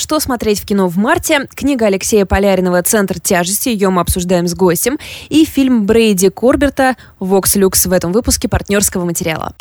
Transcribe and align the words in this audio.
Что 0.00 0.18
смотреть 0.18 0.60
в 0.60 0.64
кино 0.64 0.88
в 0.88 0.96
марте? 0.96 1.46
Книга 1.54 1.84
Алексея 1.84 2.24
Поляринова 2.24 2.82
«Центр 2.82 3.20
тяжести». 3.20 3.68
Ее 3.68 3.90
мы 3.90 4.00
обсуждаем 4.00 4.48
с 4.48 4.54
гостем. 4.54 4.98
И 5.28 5.44
фильм 5.44 5.84
Брейди 5.84 6.30
Корберта 6.30 6.96
«Вокс 7.18 7.54
Люкс» 7.54 7.84
в 7.84 7.92
этом 7.92 8.10
выпуске 8.10 8.48
партнерского 8.48 9.04
материала. 9.04 9.54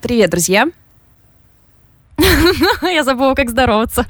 Привет, 0.00 0.30
друзья! 0.30 0.68
Я 2.82 3.04
забыла, 3.04 3.34
как 3.34 3.50
здороваться. 3.50 4.06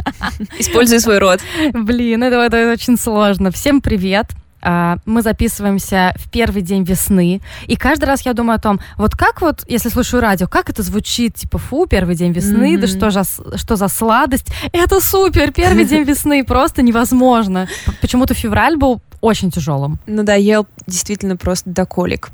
Используй 0.56 1.00
свой 1.00 1.18
рот. 1.18 1.40
Блин, 1.72 2.22
это, 2.22 2.36
это 2.36 2.70
очень 2.70 2.96
сложно. 2.96 3.50
Всем 3.50 3.80
привет. 3.80 4.26
А, 4.62 4.98
мы 5.06 5.22
записываемся 5.22 6.14
в 6.16 6.30
первый 6.30 6.62
день 6.62 6.84
весны, 6.84 7.40
и 7.66 7.76
каждый 7.76 8.04
раз 8.04 8.22
я 8.22 8.32
думаю 8.34 8.56
о 8.56 8.60
том, 8.60 8.80
вот 8.96 9.16
как 9.16 9.40
вот, 9.40 9.64
если 9.68 9.88
слушаю 9.88 10.20
радио, 10.20 10.46
как 10.46 10.70
это 10.70 10.82
звучит, 10.82 11.34
типа, 11.34 11.58
фу, 11.58 11.86
первый 11.86 12.14
день 12.14 12.32
весны, 12.32 12.74
mm-hmm. 12.74 12.80
да 12.80 12.86
что 12.86 13.10
же, 13.10 13.22
что 13.56 13.76
за 13.76 13.88
сладость, 13.88 14.52
это 14.72 15.00
супер, 15.00 15.52
первый 15.52 15.84
день 15.84 16.04
весны, 16.04 16.44
просто 16.46 16.82
невозможно. 16.82 17.68
Почему-то 18.00 18.34
февраль 18.34 18.76
был 18.76 19.00
очень 19.20 19.50
тяжелым. 19.50 19.98
Надоел 20.06 20.66
действительно 20.86 21.36
просто 21.36 21.70
до 21.70 21.86
колик. 21.86 22.30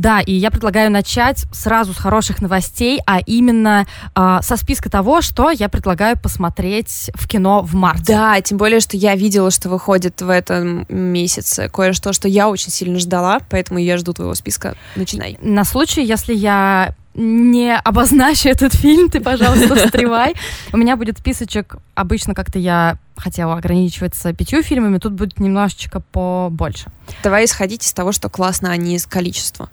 Да, 0.00 0.20
и 0.20 0.32
я 0.32 0.50
предлагаю 0.50 0.90
начать 0.90 1.44
сразу 1.52 1.92
с 1.92 1.98
хороших 1.98 2.40
новостей, 2.40 3.00
а 3.06 3.20
именно 3.20 3.86
э, 4.16 4.38
со 4.40 4.56
списка 4.56 4.88
того, 4.88 5.20
что 5.20 5.50
я 5.50 5.68
предлагаю 5.68 6.18
посмотреть 6.18 7.10
в 7.12 7.28
кино 7.28 7.60
в 7.60 7.74
марте. 7.74 8.14
Да, 8.14 8.40
тем 8.40 8.56
более, 8.56 8.80
что 8.80 8.96
я 8.96 9.14
видела, 9.14 9.50
что 9.50 9.68
выходит 9.68 10.22
в 10.22 10.30
этом 10.30 10.86
месяце 10.88 11.68
кое-что, 11.68 12.14
что 12.14 12.28
я 12.28 12.48
очень 12.48 12.70
сильно 12.70 12.98
ждала, 12.98 13.40
поэтому 13.50 13.78
я 13.78 13.98
жду 13.98 14.14
твоего 14.14 14.34
списка. 14.34 14.74
Начинай. 14.96 15.36
На 15.42 15.64
случай, 15.64 16.02
если 16.02 16.32
я 16.32 16.94
не 17.12 17.76
обозначу 17.76 18.48
этот 18.48 18.74
фильм, 18.74 19.10
ты, 19.10 19.20
пожалуйста, 19.20 19.74
встревай. 19.84 20.34
У 20.72 20.78
меня 20.78 20.96
будет 20.96 21.18
списочек, 21.18 21.76
обычно 21.94 22.34
как-то 22.34 22.58
я 22.58 22.96
хотела 23.18 23.54
ограничиваться 23.54 24.32
пятью 24.32 24.62
фильмами, 24.62 24.96
тут 24.96 25.12
будет 25.12 25.38
немножечко 25.38 26.00
побольше. 26.00 26.90
Давай 27.22 27.44
исходить 27.44 27.84
из 27.84 27.92
того, 27.92 28.12
что 28.12 28.30
классно, 28.30 28.70
а 28.70 28.76
не 28.78 28.96
из 28.96 29.04
количества. 29.04 29.68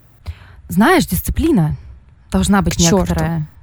Знаешь, 0.69 1.05
дисциплина 1.05 1.75
должна 2.31 2.61
быть 2.61 2.75
К 2.75 2.79
некоторая. 2.79 3.39
Черту. 3.39 3.57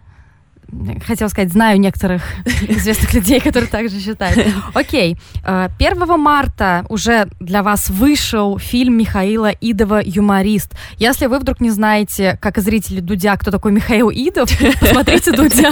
Хотела 1.07 1.29
сказать, 1.29 1.53
знаю 1.53 1.79
некоторых 1.79 2.23
известных 2.69 3.13
людей, 3.15 3.39
которые 3.39 3.69
также 3.69 4.01
считают. 4.01 4.49
Окей. 4.75 5.19
1 5.45 5.73
э, 5.79 6.17
марта 6.17 6.85
уже 6.89 7.29
для 7.39 7.63
вас 7.63 7.91
вышел 7.91 8.59
фильм 8.59 8.97
Михаила 8.97 9.51
Идова 9.51 10.01
«Юморист». 10.05 10.73
Если 10.99 11.27
вы 11.27 11.39
вдруг 11.39 11.61
не 11.61 11.71
знаете, 11.71 12.39
как 12.41 12.59
и 12.59 12.61
зрители 12.61 13.01
Дудя, 13.01 13.37
кто 13.37 13.51
такой 13.51 13.73
Михаил 13.73 14.11
Идов, 14.11 14.51
посмотрите 14.81 15.33
Дудя. 15.33 15.71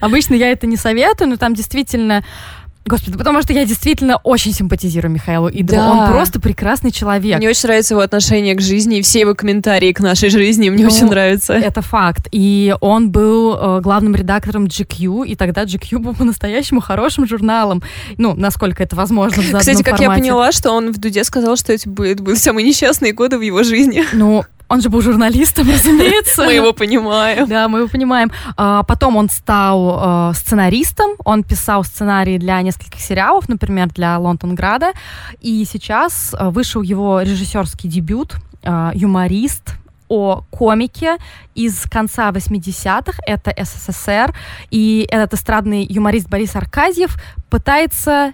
Обычно 0.00 0.34
я 0.34 0.50
это 0.50 0.66
не 0.66 0.76
советую, 0.76 1.30
но 1.30 1.36
там 1.36 1.54
действительно 1.54 2.24
Господи, 2.86 3.16
потому 3.16 3.40
что 3.40 3.54
я 3.54 3.64
действительно 3.64 4.18
очень 4.18 4.52
симпатизирую 4.52 5.10
Михаилу 5.10 5.48
Идову. 5.48 5.80
Да. 5.80 5.90
Он 5.92 6.12
просто 6.12 6.38
прекрасный 6.38 6.90
человек. 6.90 7.38
Мне 7.38 7.48
очень 7.48 7.66
нравится 7.66 7.94
его 7.94 8.02
отношение 8.02 8.54
к 8.54 8.60
жизни 8.60 8.98
и 8.98 9.02
все 9.02 9.20
его 9.20 9.34
комментарии 9.34 9.92
к 9.92 10.00
нашей 10.00 10.28
жизни. 10.28 10.68
Мне 10.68 10.84
ну, 10.84 10.90
очень 10.90 11.06
нравится. 11.06 11.54
Это 11.54 11.80
факт. 11.80 12.28
И 12.30 12.74
он 12.80 13.10
был 13.10 13.56
э, 13.56 13.80
главным 13.80 14.14
редактором 14.14 14.66
GQ, 14.66 15.26
и 15.26 15.34
тогда 15.34 15.64
GQ 15.64 15.98
был 15.98 16.14
по-настоящему 16.14 16.80
хорошим 16.80 17.26
журналом. 17.26 17.82
Ну, 18.18 18.34
насколько 18.34 18.82
это 18.82 18.96
возможно 18.96 19.42
в 19.42 19.46
Кстати, 19.46 19.82
как 19.82 19.96
формате. 19.96 20.04
я 20.04 20.10
поняла, 20.10 20.52
что 20.52 20.72
он 20.72 20.92
в 20.92 20.98
Дуде 20.98 21.24
сказал, 21.24 21.56
что 21.56 21.72
это 21.72 21.88
будет, 21.88 22.20
будут 22.20 22.38
самые 22.38 22.66
несчастные 22.66 23.12
годы 23.12 23.38
в 23.38 23.40
его 23.40 23.62
жизни. 23.62 24.04
Ну, 24.12 24.44
он 24.68 24.80
же 24.80 24.88
был 24.88 25.00
журналистом, 25.02 25.68
разумеется. 25.72 26.44
Мы 26.44 26.54
его 26.54 26.72
понимаем. 26.72 27.46
Да, 27.48 27.68
мы 27.68 27.80
его 27.80 27.88
понимаем. 27.88 28.30
А, 28.56 28.82
потом 28.82 29.16
он 29.16 29.28
стал 29.28 29.98
а, 29.98 30.32
сценаристом. 30.34 31.12
Он 31.24 31.42
писал 31.42 31.84
сценарии 31.84 32.38
для 32.38 32.60
нескольких 32.62 33.00
сериалов, 33.00 33.48
например, 33.48 33.88
для 33.88 34.18
Лондонграда. 34.18 34.92
И 35.40 35.64
сейчас 35.70 36.34
а, 36.36 36.50
вышел 36.50 36.82
его 36.82 37.20
режиссерский 37.20 37.88
дебют 37.88 38.34
«Юморист», 38.94 39.74
о 40.08 40.42
комике 40.50 41.16
из 41.54 41.82
конца 41.90 42.30
80-х, 42.30 43.18
это 43.26 43.54
СССР, 43.56 44.34
и 44.70 45.08
этот 45.10 45.34
эстрадный 45.34 45.84
юморист 45.88 46.28
Борис 46.28 46.54
Аркадьев 46.54 47.16
пытается 47.48 48.32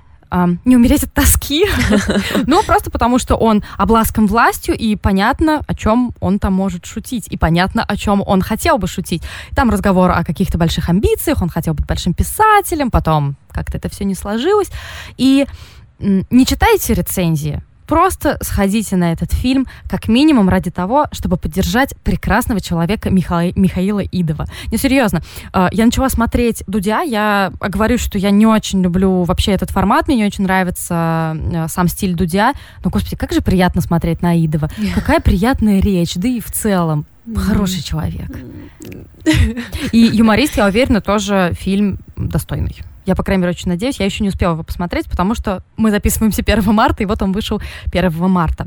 не 0.64 0.76
умереть 0.76 1.04
от 1.04 1.12
тоски, 1.12 1.66
но 2.46 2.62
просто 2.62 2.90
потому, 2.90 3.18
что 3.18 3.36
он 3.36 3.64
обласкан 3.76 4.26
властью, 4.26 4.76
и 4.76 4.96
понятно, 4.96 5.62
о 5.66 5.74
чем 5.74 6.12
он 6.20 6.38
там 6.38 6.52
может 6.52 6.86
шутить, 6.86 7.26
и 7.28 7.36
понятно, 7.36 7.84
о 7.84 7.96
чем 7.96 8.22
он 8.24 8.42
хотел 8.42 8.78
бы 8.78 8.86
шутить. 8.86 9.22
Там 9.54 9.70
разговор 9.70 10.10
о 10.10 10.24
каких-то 10.24 10.58
больших 10.58 10.88
амбициях, 10.88 11.42
он 11.42 11.48
хотел 11.48 11.74
быть 11.74 11.86
большим 11.86 12.14
писателем, 12.14 12.90
потом 12.90 13.36
как-то 13.50 13.78
это 13.78 13.88
все 13.88 14.04
не 14.04 14.14
сложилось. 14.14 14.70
И 15.16 15.46
не 15.98 16.46
читайте 16.46 16.94
рецензии, 16.94 17.62
Просто 17.90 18.38
сходите 18.40 18.94
на 18.94 19.10
этот 19.10 19.32
фильм 19.32 19.66
как 19.88 20.06
минимум 20.06 20.48
ради 20.48 20.70
того, 20.70 21.08
чтобы 21.10 21.36
поддержать 21.36 21.96
прекрасного 22.04 22.60
человека 22.60 23.10
Миха... 23.10 23.50
Михаила 23.56 23.98
Идова. 23.98 24.46
Не, 24.70 24.78
серьезно. 24.78 25.22
А, 25.52 25.68
я 25.72 25.86
начала 25.86 26.08
смотреть 26.08 26.62
Дудя, 26.68 27.00
я 27.00 27.52
говорю, 27.60 27.98
что 27.98 28.16
я 28.16 28.30
не 28.30 28.46
очень 28.46 28.80
люблю 28.80 29.24
вообще 29.24 29.50
этот 29.50 29.70
формат, 29.70 30.06
мне 30.06 30.18
не 30.18 30.24
очень 30.24 30.44
нравится 30.44 31.36
э, 31.36 31.66
сам 31.68 31.88
стиль 31.88 32.14
Дудя, 32.14 32.52
но, 32.84 32.90
господи, 32.90 33.16
как 33.16 33.32
же 33.32 33.40
приятно 33.40 33.80
смотреть 33.80 34.22
на 34.22 34.38
Идова. 34.38 34.70
Какая 34.94 35.18
приятная 35.18 35.80
речь, 35.80 36.14
да 36.14 36.28
и 36.28 36.38
в 36.38 36.52
целом. 36.52 37.06
Хороший 37.34 37.82
человек. 37.82 38.30
И 39.90 39.98
юморист, 39.98 40.58
я 40.58 40.66
уверена, 40.66 41.00
тоже 41.00 41.56
фильм 41.58 41.98
достойный. 42.16 42.76
Я, 43.06 43.14
по 43.14 43.22
крайней 43.22 43.42
мере, 43.42 43.52
очень 43.52 43.70
надеюсь. 43.70 43.98
Я 43.98 44.06
еще 44.06 44.22
не 44.22 44.28
успела 44.28 44.52
его 44.52 44.62
посмотреть, 44.62 45.08
потому 45.08 45.34
что 45.34 45.62
мы 45.76 45.90
записываемся 45.90 46.42
1 46.42 46.62
марта, 46.74 47.02
и 47.02 47.06
вот 47.06 47.22
он 47.22 47.32
вышел 47.32 47.60
1 47.92 48.30
марта. 48.30 48.66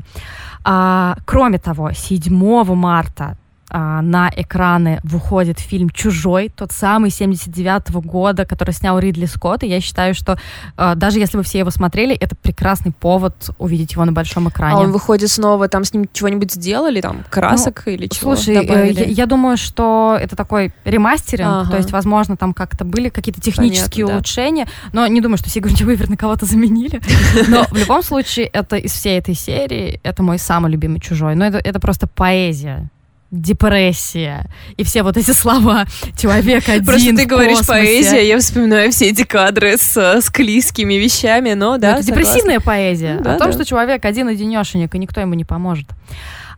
А, 0.64 1.16
кроме 1.24 1.58
того, 1.58 1.92
7 1.92 2.74
марта 2.74 3.36
а, 3.76 4.02
на 4.02 4.30
экраны 4.36 5.00
выходит 5.02 5.58
фильм 5.58 5.90
«Чужой», 5.90 6.48
тот 6.48 6.70
самый 6.70 7.10
79-го 7.10 8.00
года, 8.02 8.46
который 8.46 8.70
снял 8.70 9.00
Ридли 9.00 9.26
Скотт, 9.26 9.64
и 9.64 9.66
я 9.66 9.80
считаю, 9.80 10.14
что 10.14 10.38
а, 10.76 10.94
даже 10.94 11.18
если 11.18 11.36
вы 11.36 11.42
все 11.42 11.58
его 11.58 11.70
смотрели, 11.70 12.14
это 12.14 12.36
прекрасный 12.36 12.92
повод 12.92 13.50
увидеть 13.58 13.94
его 13.94 14.04
на 14.04 14.12
большом 14.12 14.48
экране. 14.48 14.76
А 14.76 14.78
он 14.78 14.92
выходит 14.92 15.28
снова, 15.28 15.66
там 15.66 15.82
с 15.82 15.92
ним 15.92 16.08
чего-нибудь 16.12 16.52
сделали, 16.52 17.00
там, 17.00 17.24
красок 17.28 17.82
ну, 17.86 17.92
или 17.94 18.06
чего 18.06 18.36
Слушай, 18.36 18.64
э, 18.64 18.92
я, 18.92 19.04
я 19.06 19.26
думаю, 19.26 19.56
что 19.56 20.16
это 20.20 20.36
такой 20.36 20.72
ремастеринг, 20.84 21.48
ага. 21.48 21.70
то 21.72 21.76
есть, 21.76 21.90
возможно, 21.90 22.36
там 22.36 22.54
как-то 22.54 22.84
были 22.84 23.08
какие-то 23.08 23.40
технические 23.40 24.04
Понятно, 24.04 24.14
улучшения, 24.18 24.64
да. 24.66 25.00
но 25.00 25.06
не 25.08 25.20
думаю, 25.20 25.36
что 25.36 25.50
Сигурни 25.50 25.84
Уивер 25.84 26.08
на 26.08 26.16
кого-то 26.16 26.46
заменили. 26.46 27.00
Но 27.48 27.64
в 27.64 27.76
любом 27.76 28.04
случае, 28.04 28.46
это 28.46 28.76
из 28.76 28.92
всей 28.92 29.18
этой 29.18 29.34
серии, 29.34 29.98
это 30.04 30.22
мой 30.22 30.38
самый 30.38 30.70
любимый 30.70 31.00
«Чужой». 31.00 31.34
Но 31.34 31.44
это, 31.44 31.58
это 31.58 31.80
просто 31.80 32.06
поэзия 32.06 32.88
депрессия 33.30 34.46
и 34.76 34.84
все 34.84 35.02
вот 35.02 35.16
эти 35.16 35.32
слова 35.32 35.84
человек 36.16 36.68
один 36.68 36.84
Просто 36.84 37.16
ты 37.16 37.24
говоришь 37.26 37.66
поэзия, 37.66 38.26
я 38.26 38.38
вспоминаю 38.38 38.92
все 38.92 39.10
эти 39.10 39.24
кадры 39.24 39.76
с 39.76 39.96
с 39.96 40.30
клейскими 40.30 40.94
вещами, 40.94 41.54
но 41.54 41.78
да, 41.78 41.96
Это 41.96 42.06
депрессивная 42.06 42.60
поэзия 42.60 43.20
да, 43.20 43.34
о 43.34 43.38
том, 43.38 43.48
да. 43.48 43.52
что 43.52 43.64
человек 43.64 44.04
один 44.04 44.28
одинешенек, 44.28 44.94
и 44.94 44.98
никто 44.98 45.20
ему 45.20 45.34
не 45.34 45.44
поможет. 45.44 45.88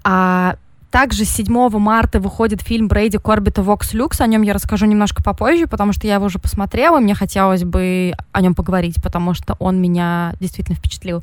А 0.05 0.57
также 0.91 1.25
7 1.25 1.69
марта 1.79 2.21
выходит 2.21 2.63
фильм 2.63 2.89
Брейди 2.89 3.19
Корбита 3.19 3.63
«Вокс 3.63 3.93
Люкс». 3.93 4.21
О 4.21 4.27
нем 4.27 4.43
я 4.43 4.55
расскажу 4.55 4.87
немножко 4.87 5.23
попозже, 5.23 5.67
потому 5.67 5.93
что 5.93 6.07
я 6.07 6.15
его 6.15 6.27
уже 6.27 6.39
посмотрела, 6.39 6.99
и 6.99 7.03
мне 7.03 7.15
хотелось 7.15 7.65
бы 7.65 8.15
о 8.33 8.41
нем 8.41 8.55
поговорить, 8.55 9.03
потому 9.03 9.35
что 9.35 9.57
он 9.59 9.81
меня 9.81 10.35
действительно 10.41 10.77
впечатлил. 10.77 11.23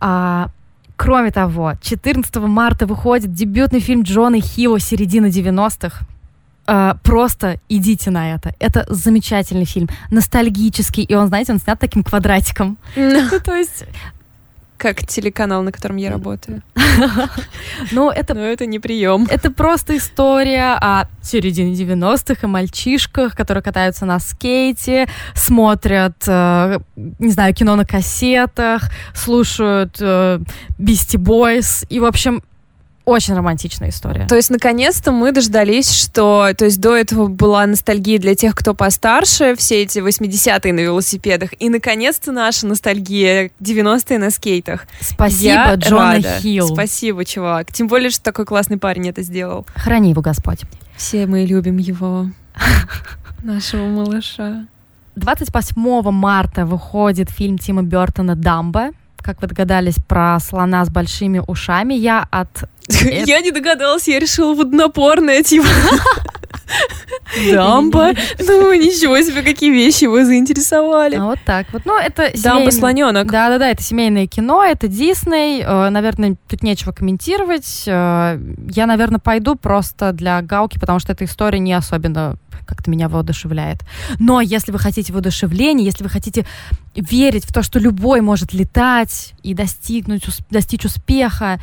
А, 0.00 0.48
Кроме 0.96 1.30
того, 1.30 1.74
14 1.82 2.36
марта 2.36 2.86
выходит 2.86 3.32
дебютный 3.32 3.80
фильм 3.80 4.02
Джона 4.02 4.40
Хилла 4.40 4.78
«Середина 4.78 5.26
90-х». 5.26 6.06
Uh, 6.66 6.96
просто 7.02 7.60
идите 7.68 8.10
на 8.10 8.34
это. 8.34 8.54
Это 8.58 8.86
замечательный 8.88 9.66
фильм, 9.66 9.86
ностальгический, 10.10 11.02
и 11.02 11.14
он, 11.14 11.28
знаете, 11.28 11.52
он 11.52 11.58
снят 11.58 11.78
таким 11.78 12.02
квадратиком. 12.02 12.78
No. 12.96 13.28
Ну, 13.30 13.40
то 13.44 13.54
есть 13.54 13.84
как 14.76 15.06
телеканал, 15.06 15.62
на 15.62 15.72
котором 15.72 15.96
я 15.96 16.10
работаю. 16.10 16.62
Ну, 17.90 18.10
это... 18.10 18.34
Но 18.34 18.42
это 18.42 18.66
не 18.66 18.78
прием. 18.78 19.26
Это 19.28 19.50
просто 19.50 19.96
история 19.96 20.78
о 20.80 21.06
середине 21.22 21.74
90-х 21.74 22.46
и 22.46 22.50
мальчишках, 22.50 23.34
которые 23.36 23.62
катаются 23.62 24.06
на 24.06 24.20
скейте, 24.20 25.08
смотрят, 25.34 26.16
э, 26.26 26.78
не 26.96 27.32
знаю, 27.32 27.54
кино 27.54 27.74
на 27.74 27.84
кассетах, 27.84 28.90
слушают 29.12 29.96
э, 30.00 30.38
Beastie 30.78 31.18
Boys. 31.18 31.86
И, 31.88 31.98
в 31.98 32.04
общем, 32.04 32.42
очень 33.04 33.34
романтичная 33.34 33.90
история. 33.90 34.26
То 34.26 34.36
есть, 34.36 34.50
наконец-то 34.50 35.12
мы 35.12 35.32
дождались, 35.32 35.90
что... 35.90 36.50
То 36.56 36.64
есть, 36.64 36.80
до 36.80 36.96
этого 36.96 37.26
была 37.26 37.66
ностальгия 37.66 38.18
для 38.18 38.34
тех, 38.34 38.54
кто 38.54 38.74
постарше, 38.74 39.54
все 39.56 39.82
эти 39.82 39.98
80-е 39.98 40.72
на 40.72 40.80
велосипедах, 40.80 41.50
и, 41.58 41.68
наконец-то, 41.68 42.32
наша 42.32 42.66
ностальгия 42.66 43.50
90-е 43.60 44.18
на 44.18 44.30
скейтах. 44.30 44.86
Спасибо, 45.00 45.52
Я 45.52 45.74
Джона 45.74 46.14
рада. 46.14 46.38
Хилл. 46.40 46.68
Спасибо, 46.68 47.24
чувак. 47.24 47.72
Тем 47.72 47.88
более, 47.88 48.10
что 48.10 48.22
такой 48.22 48.44
классный 48.44 48.78
парень 48.78 49.08
это 49.08 49.22
сделал. 49.22 49.66
Храни 49.74 50.10
его 50.10 50.22
Господь. 50.22 50.60
Все 50.96 51.26
мы 51.26 51.44
любим 51.44 51.78
его. 51.78 52.30
нашего 53.44 53.86
малыша. 53.86 54.66
28 55.16 56.10
марта 56.10 56.66
выходит 56.66 57.30
фильм 57.30 57.58
Тима 57.58 57.82
Бертона 57.82 58.34
«Дамба». 58.34 58.90
Как 59.24 59.40
вы 59.40 59.48
догадались 59.48 59.96
про 60.06 60.38
слона 60.38 60.84
с 60.84 60.90
большими 60.90 61.42
ушами, 61.46 61.94
я 61.94 62.28
от... 62.30 62.68
Я 62.90 63.40
не 63.40 63.50
догадалась, 63.50 64.06
я 64.06 64.18
решила 64.18 64.54
воднопорная, 64.54 65.42
типа. 65.42 65.66
Дамба. 67.52 68.12
Ну, 68.38 68.74
ничего 68.74 69.18
себе, 69.22 69.42
какие 69.42 69.70
вещи 69.70 70.04
вы 70.04 70.26
заинтересовали. 70.26 71.16
Вот 71.16 71.38
так 71.46 71.66
вот. 71.72 71.82
Ну, 71.86 71.98
это 71.98 72.30
Дамба 72.42 72.70
слоненок. 72.70 73.30
Да-да-да, 73.30 73.70
это 73.70 73.82
семейное 73.82 74.26
кино, 74.26 74.62
это 74.62 74.88
Дисней. 74.88 75.62
Э, 75.62 75.88
наверное, 75.88 76.36
тут 76.46 76.62
нечего 76.62 76.92
комментировать. 76.92 77.84
Э, 77.86 78.38
я, 78.68 78.86
наверное, 78.86 79.20
пойду 79.20 79.56
просто 79.56 80.12
для 80.12 80.42
галки, 80.42 80.78
потому 80.78 80.98
что 80.98 81.12
эта 81.12 81.24
история 81.24 81.58
не 81.58 81.72
особенно 81.72 82.36
как-то 82.64 82.90
меня 82.90 83.08
воодушевляет. 83.08 83.84
Но 84.18 84.40
если 84.40 84.72
вы 84.72 84.78
хотите 84.78 85.12
воодушевления, 85.12 85.84
если 85.84 86.02
вы 86.02 86.10
хотите 86.10 86.46
верить 86.94 87.44
в 87.44 87.52
то, 87.52 87.62
что 87.62 87.78
любой 87.78 88.20
может 88.20 88.52
летать 88.52 89.34
и 89.42 89.54
достигнуть, 89.54 90.24
достичь 90.50 90.84
успеха, 90.84 91.60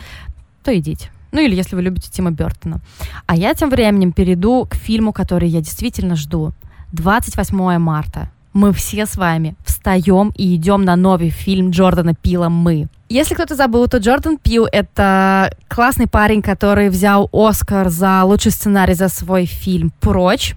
то 0.64 0.78
идите. 0.78 1.10
Ну 1.32 1.40
или 1.40 1.56
если 1.56 1.76
вы 1.76 1.82
любите 1.82 2.12
Тима 2.12 2.32
Бертона. 2.32 2.82
А 3.26 3.36
я 3.36 3.54
тем 3.54 3.70
временем 3.70 4.12
перейду 4.12 4.66
к 4.66 4.76
фильму, 4.76 5.14
который 5.14 5.50
я 5.50 5.62
действительно 5.62 6.16
жду. 6.16 6.54
28 6.92 7.78
марта. 7.78 8.30
Мы 8.54 8.74
все 8.74 9.06
с 9.06 9.16
вами 9.16 9.56
встаем 9.64 10.34
и 10.36 10.56
идем 10.56 10.84
на 10.84 10.98
новый 10.98 11.30
фильм 11.30 11.72
Джордана 11.72 12.14
Пила 12.14 12.50
«Мы». 12.50 12.90
Если 13.08 13.34
кто-то 13.34 13.56
забыл, 13.56 13.88
то 13.88 13.98
Джордан 13.98 14.38
Пил— 14.38 14.68
это 14.72 15.56
классный 15.70 16.08
парень, 16.08 16.42
который 16.42 16.90
взял 16.90 17.30
Оскар 17.32 17.90
за 17.90 18.24
лучший 18.24 18.52
сценарий 18.52 18.94
за 18.94 19.08
свой 19.08 19.46
фильм 19.46 19.92
«Прочь». 20.02 20.56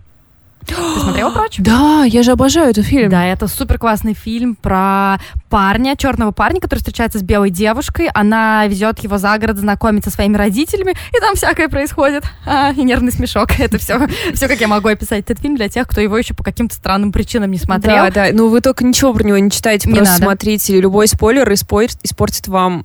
Ты 0.67 1.01
смотрела 1.01 1.31
«Прочь»? 1.31 1.59
Да, 1.65 2.05
я 2.05 2.23
же 2.23 2.33
обожаю 2.33 2.71
этот 2.71 2.85
фильм. 2.85 3.09
Да, 3.11 3.25
это 3.25 3.49
супер 3.49 3.79
классный 3.79 4.15
фильм 4.15 4.55
про 4.55 5.19
парня, 5.49 5.97
черного 5.97 6.31
парня, 6.33 6.61
который 6.61 6.81
встречается 6.81 7.19
с 7.19 7.23
белой 7.23 7.51
девушкой. 7.51 8.09
Она 8.13 8.67
везет 8.67 8.99
его 9.01 9.19
за 9.19 9.37
город 9.39 9.59
знакомиться 9.59 10.11
со 10.11 10.17
своими 10.17 10.37
родителями, 10.37 10.95
и 11.17 11.21
там 11.21 11.35
всякое 11.35 11.69
происходит. 11.69 12.25
А, 12.47 12.73
и 12.73 12.83
нервный 12.83 13.11
смешок. 13.11 13.49
Это 13.59 13.79
все, 13.79 14.07
все, 14.35 14.49
как 14.49 14.61
я 14.61 14.69
могу 14.69 14.89
описать 14.89 15.21
этот 15.21 15.41
фильм 15.41 15.57
для 15.57 15.69
тех, 15.69 15.89
кто 15.89 16.01
его 16.01 16.19
еще 16.19 16.35
по 16.35 16.45
каким-то 16.45 16.75
странным 16.75 17.11
причинам 17.11 17.51
не 17.51 17.57
смотрел. 17.59 18.05
Да, 18.05 18.11
да. 18.11 18.27
Ну 18.33 18.49
вы 18.49 18.61
только 18.61 18.85
ничего 18.85 19.15
про 19.15 19.25
него 19.25 19.39
не 19.39 19.51
читаете, 19.51 19.89
не 19.89 19.95
просто 19.95 20.15
надо. 20.15 20.25
смотрите. 20.25 20.79
Любой 20.79 21.09
спойлер 21.09 21.51
испортит, 21.53 21.99
испортит 22.03 22.49
вам 22.49 22.85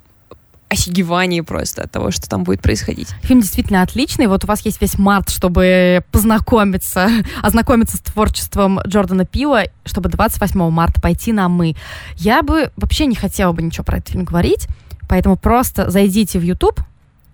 офигевании 0.70 1.40
просто 1.40 1.82
от 1.82 1.90
того, 1.90 2.10
что 2.10 2.28
там 2.28 2.44
будет 2.44 2.62
происходить. 2.62 3.08
Фильм 3.22 3.40
действительно 3.40 3.82
отличный. 3.82 4.28
Вот 4.28 4.44
у 4.44 4.46
вас 4.46 4.60
есть 4.64 4.80
весь 4.80 4.98
март, 4.98 5.28
чтобы 5.28 6.02
познакомиться, 6.12 7.10
ознакомиться 7.42 7.96
с 7.96 8.00
творчеством 8.00 8.80
Джордана 8.86 9.26
Пила, 9.26 9.64
чтобы 9.84 10.08
28 10.08 10.70
марта 10.70 11.00
пойти 11.00 11.32
на 11.32 11.48
«Мы». 11.48 11.74
Я 12.16 12.42
бы 12.42 12.70
вообще 12.76 13.06
не 13.06 13.16
хотела 13.16 13.52
бы 13.52 13.62
ничего 13.62 13.84
про 13.84 13.98
этот 13.98 14.10
фильм 14.10 14.24
говорить, 14.24 14.68
поэтому 15.08 15.36
просто 15.36 15.90
зайдите 15.90 16.38
в 16.38 16.42
YouTube, 16.42 16.80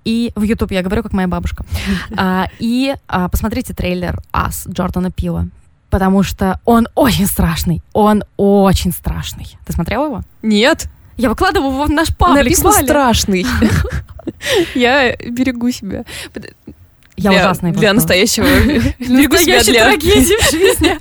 и 0.05 0.33
в 0.35 0.43
YouTube 0.43 0.71
я 0.71 0.83
говорю, 0.83 1.03
как 1.03 1.13
моя 1.13 1.29
бабушка, 1.29 1.67
а, 2.17 2.49
и 2.59 2.95
а, 3.07 3.29
посмотрите 3.29 3.75
трейлер 3.75 4.19
«Ас» 4.33 4.67
Джордана 4.67 5.11
Пила 5.11 5.47
потому 5.89 6.23
что 6.23 6.61
он 6.65 6.89
очень 6.95 7.27
страшный. 7.27 7.81
Он 7.93 8.25
очень 8.37 8.93
страшный. 8.93 9.57
Ты 9.65 9.73
смотрела 9.73 10.07
его? 10.07 10.21
Нет. 10.43 10.89
Я 11.17 11.31
выкладываю 11.31 11.73
его 11.73 11.85
в 11.85 11.91
наш 11.91 12.15
паблик. 12.15 12.45
Написано 12.45 12.71
Валя. 12.71 12.85
страшный. 12.85 13.47
Я 14.75 15.17
берегу 15.17 15.71
себя. 15.71 16.05
Я 17.17 17.31
для, 17.31 17.41
ужасная. 17.41 17.73
Для 17.73 17.93
настоящего. 17.95 18.45
Берегу 18.99 19.37
себя 19.37 19.63
для 19.65 19.85
трагедии 19.85 20.37
в 20.37 20.51
жизни. 20.51 20.99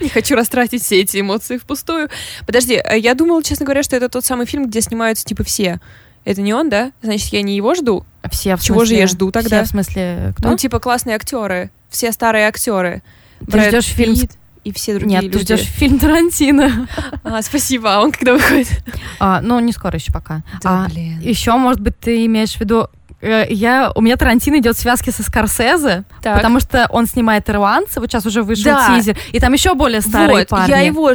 Не 0.02 0.08
хочу 0.10 0.36
растратить 0.36 0.82
все 0.82 1.00
эти 1.00 1.20
эмоции 1.20 1.56
впустую. 1.56 2.10
Подожди, 2.46 2.76
а 2.76 2.94
я 2.94 3.14
думала, 3.14 3.42
честно 3.42 3.64
говоря, 3.64 3.82
что 3.82 3.96
это 3.96 4.10
тот 4.10 4.26
самый 4.26 4.44
фильм, 4.44 4.66
где 4.66 4.82
снимаются 4.82 5.24
типа 5.24 5.42
все. 5.42 5.80
Это 6.26 6.42
не 6.42 6.52
он, 6.52 6.68
да? 6.68 6.92
Значит, 7.02 7.32
я 7.32 7.42
не 7.42 7.56
его 7.56 7.74
жду. 7.74 8.04
Все, 8.30 8.56
в 8.56 8.62
Чего 8.62 8.84
же 8.84 8.94
я 8.94 9.06
жду 9.06 9.30
тогда? 9.30 9.62
Все, 9.62 9.64
в 9.64 9.68
смысле, 9.70 10.34
кто? 10.36 10.50
Ну, 10.50 10.56
типа 10.58 10.78
классные 10.78 11.16
актеры. 11.16 11.70
Все 11.88 12.12
старые 12.12 12.46
актеры. 12.46 13.02
Ты 13.50 13.68
ждешь 13.68 13.86
фильм 13.86 14.14
и 14.64 14.72
все 14.72 14.94
другие 14.94 15.20
Нет, 15.20 15.24
люди. 15.24 15.38
ты 15.38 15.56
ждешь 15.56 15.66
фильм 15.66 15.98
Тарантино. 15.98 16.88
А, 17.22 17.42
спасибо. 17.42 17.94
А 17.94 18.00
он 18.00 18.12
когда 18.12 18.34
выходит? 18.34 18.68
А, 19.18 19.40
ну, 19.40 19.58
не 19.60 19.72
скоро 19.72 19.96
еще 19.96 20.12
пока. 20.12 20.42
Да, 20.62 20.84
а, 20.84 20.88
блин. 20.88 21.20
Еще, 21.20 21.52
может 21.52 21.80
быть, 21.80 21.98
ты 21.98 22.26
имеешь 22.26 22.54
в 22.54 22.60
виду 22.60 22.88
э, 23.20 23.46
я, 23.50 23.90
у 23.94 24.00
меня 24.00 24.16
Тарантино 24.16 24.58
идет 24.58 24.76
в 24.76 24.80
связке 24.80 25.10
со 25.10 25.22
Скорсезе, 25.22 26.04
так. 26.22 26.36
потому 26.36 26.60
что 26.60 26.86
он 26.90 27.06
снимает 27.06 27.48
ирландца, 27.48 28.00
вот 28.00 28.10
сейчас 28.10 28.26
уже 28.26 28.42
вышел 28.42 28.64
да. 28.72 28.94
тизер, 28.94 29.16
и 29.32 29.40
там 29.40 29.52
еще 29.52 29.74
более 29.74 30.00
старые 30.00 30.40
вот, 30.40 30.48
парни. 30.48 30.70
я 30.70 30.80
его 30.80 31.12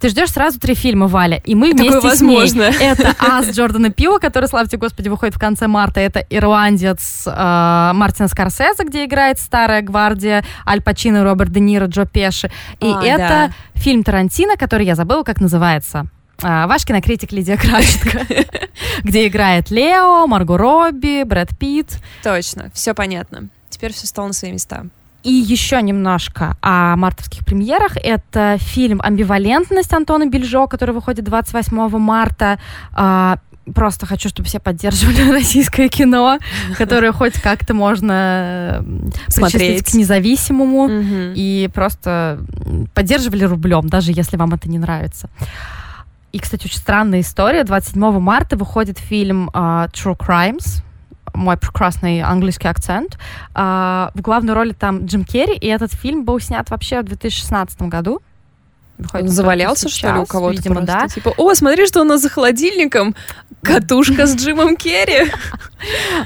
ты 0.00 0.08
ждешь 0.08 0.30
сразу 0.30 0.58
три 0.58 0.74
фильма, 0.74 1.06
Валя, 1.06 1.40
и 1.44 1.54
мы 1.54 1.72
Такое 1.72 1.90
вместе 1.90 2.08
возможно. 2.08 2.72
с 2.72 2.80
ней. 2.80 2.88
Это 2.88 3.14
«Ас» 3.18 3.50
Джордана 3.50 3.90
Пила, 3.90 4.18
который, 4.18 4.46
славьте 4.46 4.78
господи, 4.78 5.08
выходит 5.08 5.34
в 5.34 5.38
конце 5.38 5.66
марта. 5.66 6.00
Это 6.00 6.20
«Ирландец» 6.30 7.24
э, 7.26 7.90
Мартина 7.94 8.28
Скорсезе, 8.28 8.84
где 8.84 9.04
играет 9.04 9.38
старая 9.38 9.82
гвардия 9.82 10.42
Аль 10.66 10.80
Пачино, 10.80 11.22
Роберт 11.22 11.52
Де 11.52 11.60
Ниро, 11.60 11.86
Джо 11.86 12.06
Пеши. 12.06 12.50
И 12.80 12.86
а, 12.86 13.02
это 13.02 13.18
да. 13.18 13.50
фильм 13.74 14.02
Тарантино, 14.02 14.56
который 14.56 14.86
я 14.86 14.94
забыла, 14.94 15.22
как 15.22 15.40
называется. 15.40 16.06
А, 16.42 16.66
Ваш 16.66 16.86
кинокритик 16.86 17.32
Лидия 17.32 17.58
Кравченко, 17.58 18.26
где 19.04 19.26
играет 19.26 19.70
Лео, 19.70 20.26
Марго 20.26 20.56
Робби, 20.56 21.24
Брэд 21.24 21.50
Питт. 21.58 21.98
Точно, 22.22 22.70
все 22.72 22.94
понятно. 22.94 23.48
Теперь 23.68 23.92
все 23.92 24.06
стало 24.06 24.28
на 24.28 24.32
свои 24.32 24.52
места. 24.52 24.86
И 25.22 25.32
еще 25.32 25.82
немножко 25.82 26.56
о 26.62 26.96
мартовских 26.96 27.44
премьерах. 27.44 27.96
Это 27.96 28.56
фильм 28.58 29.00
«Амбивалентность» 29.02 29.92
Антона 29.92 30.26
Бельжо, 30.26 30.66
который 30.66 30.94
выходит 30.94 31.24
28 31.24 31.98
марта. 31.98 32.58
А, 32.92 33.38
просто 33.74 34.06
хочу, 34.06 34.28
чтобы 34.28 34.48
все 34.48 34.60
поддерживали 34.60 35.30
российское 35.32 35.88
кино, 35.88 36.38
которое 36.76 37.12
хоть 37.12 37.34
как-то 37.34 37.74
можно 37.74 38.84
смотреть 39.28 39.90
к 39.90 39.94
независимому 39.94 40.88
и 41.34 41.68
просто 41.72 42.40
поддерживали 42.94 43.44
рублем, 43.44 43.88
даже 43.88 44.12
если 44.12 44.36
вам 44.36 44.54
это 44.54 44.68
не 44.68 44.78
нравится. 44.78 45.28
И, 46.32 46.38
кстати, 46.38 46.66
очень 46.66 46.78
странная 46.78 47.20
история. 47.20 47.64
27 47.64 48.20
марта 48.20 48.56
выходит 48.56 48.98
фильм 48.98 49.50
uh, 49.52 49.90
True 49.90 50.16
Crimes 50.16 50.82
мой 51.34 51.56
прекрасный 51.56 52.22
английский 52.22 52.68
акцент. 52.68 53.18
А, 53.54 54.10
в 54.14 54.20
главной 54.20 54.54
роли 54.54 54.72
там 54.72 55.06
Джим 55.06 55.24
Керри, 55.24 55.54
и 55.54 55.66
этот 55.66 55.92
фильм 55.92 56.24
был 56.24 56.40
снят 56.40 56.68
вообще 56.70 57.00
в 57.00 57.04
2016 57.04 57.82
году. 57.82 58.22
Завалялся, 59.24 59.88
сейчас, 59.88 59.98
что 59.98 60.12
ли, 60.12 60.18
у 60.20 60.26
кого-то 60.26 60.56
Видимо, 60.56 60.76
просто? 60.76 60.92
да. 61.00 61.08
Типа, 61.08 61.34
о, 61.36 61.54
смотри, 61.54 61.86
что 61.86 62.00
у 62.00 62.04
нас 62.04 62.22
за 62.22 62.28
холодильником. 62.28 63.14
Катушка 63.62 64.26
с 64.26 64.36
Джимом 64.36 64.76
Керри. 64.76 65.30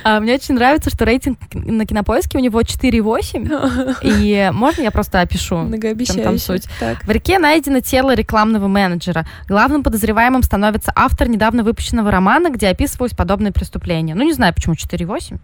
А, 0.04 0.21
мне 0.21 0.35
очень 0.35 0.54
нравится, 0.54 0.90
что 0.90 1.04
рейтинг 1.04 1.38
на 1.52 1.85
кинопоиске 1.85 2.38
у 2.38 2.40
него 2.40 2.61
4,8. 2.61 3.97
И 4.02 4.50
можно 4.52 4.83
я 4.83 4.90
просто 4.90 5.21
опишу, 5.21 5.69
чем 5.71 6.23
там 6.23 6.38
суть? 6.38 6.64
В 7.04 7.11
реке 7.11 7.38
найдено 7.38 7.81
тело 7.81 8.14
рекламного 8.14 8.69
менеджера. 8.69 9.26
Главным 9.49 9.83
подозреваемым 9.83 10.43
становится 10.43 10.93
автор 10.95 11.28
недавно 11.28 11.64
выпущенного 11.64 12.11
романа, 12.11 12.50
где 12.50 12.69
описывалось 12.69 13.12
подобное 13.12 13.52
преступление. 13.52 14.14
Ну, 14.14 14.25
не 14.25 14.33
знаю, 14.33 14.54
почему 14.54 14.75
4,8. 14.75 15.38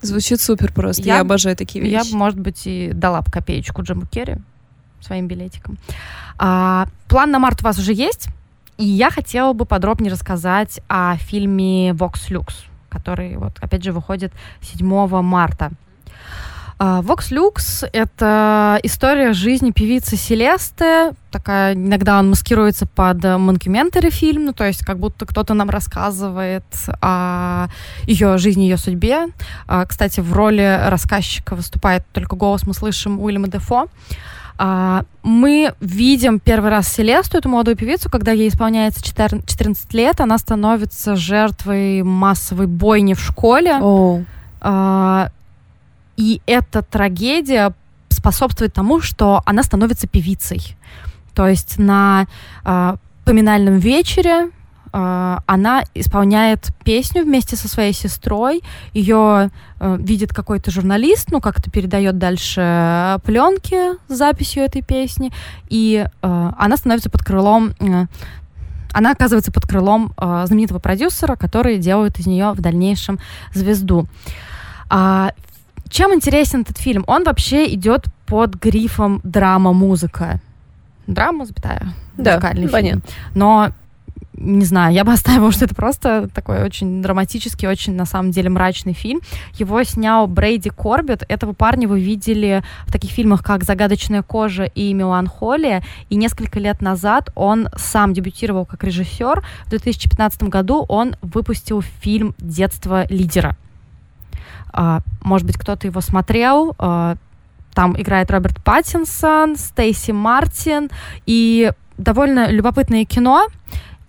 Звучит 0.00 0.40
супер 0.40 0.72
просто. 0.72 1.02
Я, 1.02 1.16
я 1.16 1.20
обожаю 1.20 1.56
такие 1.56 1.84
вещи. 1.84 2.10
Я 2.10 2.16
может 2.16 2.38
быть, 2.38 2.62
и 2.66 2.90
дала 2.92 3.20
бы 3.20 3.30
копеечку 3.30 3.82
Джиму 3.82 4.06
Керри 4.06 4.36
своим 5.00 5.26
билетиком. 5.26 5.78
А, 6.38 6.86
план 7.08 7.30
на 7.30 7.38
март 7.38 7.60
у 7.60 7.64
вас 7.64 7.78
уже 7.78 7.92
есть? 7.92 8.28
И 8.78 8.84
я 8.84 9.10
хотела 9.10 9.52
бы 9.52 9.64
подробнее 9.64 10.12
рассказать 10.12 10.80
о 10.88 11.16
фильме 11.16 11.90
«Vox 11.90 12.30
Lux», 12.30 12.54
который, 12.88 13.36
вот, 13.36 13.52
опять 13.60 13.82
же, 13.82 13.92
выходит 13.92 14.32
7 14.62 15.22
марта. 15.22 15.72
Uh, 16.80 17.02
Vox 17.02 17.32
Lux— 17.32 17.88
это 17.92 18.78
история 18.84 19.32
жизни 19.32 19.72
певицы 19.72 20.16
Селесты. 20.16 21.10
Такая, 21.32 21.74
иногда 21.74 22.20
он 22.20 22.30
маскируется 22.30 22.86
под 22.86 23.24
монкюментари 23.24 24.10
фильм, 24.10 24.44
ну, 24.44 24.52
то 24.52 24.64
есть 24.64 24.84
как 24.86 25.00
будто 25.00 25.26
кто-то 25.26 25.54
нам 25.54 25.70
рассказывает 25.70 26.62
о 27.00 27.66
ее 28.04 28.38
жизни, 28.38 28.62
ее 28.62 28.76
судьбе. 28.76 29.26
Uh, 29.66 29.86
кстати, 29.88 30.20
в 30.20 30.32
роли 30.32 30.82
рассказчика 30.86 31.56
выступает 31.56 32.04
только 32.12 32.36
голос 32.36 32.64
мы 32.64 32.74
слышим 32.74 33.20
Уильяма 33.20 33.48
Дефо. 33.48 33.86
А, 33.86 33.88
мы 34.58 35.74
видим 35.80 36.40
первый 36.40 36.70
раз 36.70 36.88
Селесту, 36.88 37.38
эту 37.38 37.48
молодую 37.48 37.76
певицу, 37.76 38.10
когда 38.10 38.32
ей 38.32 38.48
исполняется 38.48 39.02
14 39.04 39.94
лет, 39.94 40.20
она 40.20 40.36
становится 40.38 41.14
жертвой 41.14 42.02
массовой 42.02 42.66
бойни 42.66 43.14
в 43.14 43.20
школе. 43.20 43.78
Oh. 43.80 44.24
И 46.16 46.42
эта 46.46 46.82
трагедия 46.82 47.72
способствует 48.08 48.74
тому, 48.74 49.00
что 49.00 49.40
она 49.46 49.62
становится 49.62 50.08
певицей. 50.08 50.76
То 51.34 51.46
есть 51.46 51.78
на 51.78 52.26
а, 52.64 52.96
поминальном 53.24 53.78
вечере 53.78 54.50
она 54.92 55.84
исполняет 55.94 56.68
песню 56.84 57.24
вместе 57.24 57.56
со 57.56 57.68
своей 57.68 57.92
сестрой. 57.92 58.62
Ее 58.92 59.50
э, 59.80 59.96
видит 60.00 60.32
какой-то 60.32 60.70
журналист, 60.70 61.30
ну, 61.30 61.40
как-то 61.40 61.70
передает 61.70 62.18
дальше 62.18 63.18
пленки 63.24 63.96
с 64.08 64.16
записью 64.16 64.62
этой 64.62 64.82
песни. 64.82 65.32
И 65.68 66.06
э, 66.06 66.52
она 66.58 66.76
становится 66.76 67.10
под 67.10 67.22
крылом 67.24 67.74
э, 67.80 68.06
она 68.92 69.12
оказывается 69.12 69.52
под 69.52 69.66
крылом 69.66 70.12
э, 70.16 70.44
знаменитого 70.46 70.78
продюсера, 70.78 71.36
который 71.36 71.78
делает 71.78 72.18
из 72.18 72.26
нее 72.26 72.52
в 72.52 72.60
дальнейшем 72.60 73.18
звезду. 73.52 74.06
А, 74.88 75.32
чем 75.88 76.14
интересен 76.14 76.62
этот 76.62 76.78
фильм? 76.78 77.04
Он 77.06 77.24
вообще 77.24 77.72
идет 77.74 78.06
под 78.26 78.54
грифом 78.54 79.20
драма-музыка. 79.24 80.40
Драма, 81.06 81.46
запятая, 81.46 81.94
да, 82.16 82.32
музыкальный 82.34 82.68
фильм. 82.68 83.02
Но 83.34 83.70
не 84.40 84.64
знаю, 84.64 84.94
я 84.94 85.04
бы 85.04 85.12
оставила, 85.12 85.52
что 85.52 85.64
это 85.64 85.74
просто 85.74 86.28
такой 86.32 86.62
очень 86.62 87.02
драматический, 87.02 87.68
очень, 87.68 87.94
на 87.94 88.06
самом 88.06 88.30
деле, 88.30 88.48
мрачный 88.48 88.92
фильм. 88.92 89.20
Его 89.54 89.82
снял 89.82 90.26
Брейди 90.26 90.70
Корбет. 90.70 91.24
Этого 91.28 91.52
парня 91.52 91.88
вы 91.88 92.00
видели 92.00 92.62
в 92.86 92.92
таких 92.92 93.10
фильмах, 93.10 93.42
как 93.42 93.64
«Загадочная 93.64 94.22
кожа» 94.22 94.64
и 94.64 94.92
«Меланхолия». 94.94 95.82
И 96.08 96.16
несколько 96.16 96.60
лет 96.60 96.80
назад 96.80 97.30
он 97.34 97.68
сам 97.76 98.12
дебютировал 98.12 98.64
как 98.64 98.84
режиссер. 98.84 99.44
В 99.66 99.70
2015 99.70 100.44
году 100.44 100.84
он 100.88 101.16
выпустил 101.22 101.82
фильм 101.82 102.34
«Детство 102.38 103.06
лидера». 103.08 103.56
А, 104.72 105.00
может 105.22 105.46
быть, 105.46 105.56
кто-то 105.56 105.86
его 105.86 106.00
смотрел. 106.00 106.74
А, 106.78 107.16
там 107.74 108.00
играет 108.00 108.30
Роберт 108.30 108.62
Паттинсон, 108.62 109.56
Стейси 109.56 110.12
Мартин. 110.12 110.90
И 111.26 111.72
довольно 111.96 112.50
любопытное 112.50 113.04
кино 113.04 113.48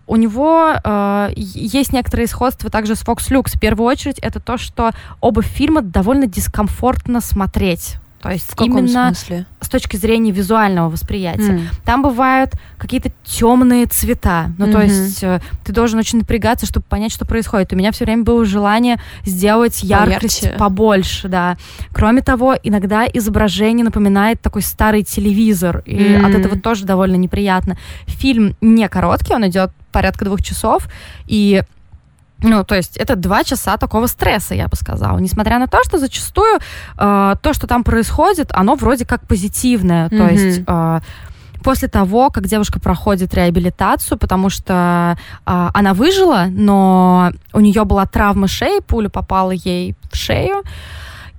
у 0.09 0.15
него 0.15 0.73
э, 0.83 1.29
есть 1.35 1.93
некоторые 1.93 2.25
сходства 2.25 2.71
также 2.71 2.95
с 2.95 3.03
Fox 3.03 3.29
Lux. 3.29 3.55
В 3.55 3.59
первую 3.59 3.87
очередь, 3.87 4.17
это 4.19 4.39
то, 4.39 4.57
что 4.57 4.89
оба 5.21 5.43
фильма 5.43 5.83
довольно 5.83 6.25
дискомфортно 6.25 7.21
смотреть. 7.21 7.97
То 8.21 8.29
есть 8.29 8.47
в 8.47 8.55
каком 8.55 8.79
именно 8.79 9.13
смысле? 9.13 9.45
с 9.61 9.69
точки 9.69 9.95
зрения 9.95 10.31
визуального 10.31 10.89
восприятия. 10.89 11.53
Mm. 11.53 11.61
Там 11.85 12.03
бывают 12.03 12.51
какие-то 12.77 13.11
темные 13.23 13.85
цвета. 13.85 14.51
Ну, 14.57 14.65
mm-hmm. 14.65 14.71
то 14.71 14.81
есть 14.81 15.23
э, 15.23 15.41
ты 15.63 15.71
должен 15.71 15.99
очень 15.99 16.19
напрягаться, 16.19 16.65
чтобы 16.65 16.85
понять, 16.87 17.13
что 17.13 17.25
происходит. 17.25 17.71
У 17.71 17.77
меня 17.77 17.91
все 17.91 18.03
время 18.03 18.23
было 18.23 18.43
желание 18.43 18.99
сделать 19.25 19.83
яркость 19.83 20.41
Поярче. 20.41 20.59
побольше, 20.59 21.27
да. 21.29 21.55
Кроме 21.93 22.21
того, 22.21 22.55
иногда 22.61 23.05
изображение 23.05 23.85
напоминает 23.85 24.41
такой 24.41 24.63
старый 24.63 25.03
телевизор, 25.03 25.81
и 25.85 25.95
mm. 25.95 26.25
от 26.25 26.35
этого 26.35 26.59
тоже 26.59 26.85
довольно 26.85 27.15
неприятно. 27.15 27.77
Фильм 28.05 28.55
не 28.59 28.89
короткий, 28.89 29.33
он 29.33 29.47
идет 29.47 29.71
порядка 29.91 30.25
двух 30.25 30.41
часов, 30.41 30.89
и 31.25 31.63
ну, 32.41 32.63
то 32.63 32.75
есть 32.75 32.97
это 32.97 33.15
два 33.15 33.43
часа 33.43 33.77
такого 33.77 34.07
стресса, 34.07 34.55
я 34.55 34.67
бы 34.67 34.75
сказала. 34.75 35.19
Несмотря 35.19 35.59
на 35.59 35.67
то, 35.67 35.83
что 35.83 35.97
зачастую 35.97 36.59
э, 36.97 37.35
то, 37.41 37.53
что 37.53 37.67
там 37.67 37.83
происходит, 37.83 38.49
оно 38.53 38.75
вроде 38.75 39.05
как 39.05 39.27
позитивное. 39.27 40.07
Mm-hmm. 40.07 40.17
То 40.17 40.33
есть 40.33 40.61
э, 40.65 40.99
после 41.63 41.87
того, 41.87 42.29
как 42.29 42.47
девушка 42.47 42.79
проходит 42.79 43.33
реабилитацию, 43.33 44.17
потому 44.17 44.49
что 44.49 45.17
э, 45.45 45.69
она 45.73 45.93
выжила, 45.93 46.45
но 46.49 47.31
у 47.53 47.59
нее 47.59 47.83
была 47.83 48.05
травма 48.05 48.47
шеи, 48.47 48.79
пуля 48.79 49.09
попала 49.09 49.51
ей 49.51 49.95
в 50.11 50.15
шею. 50.15 50.63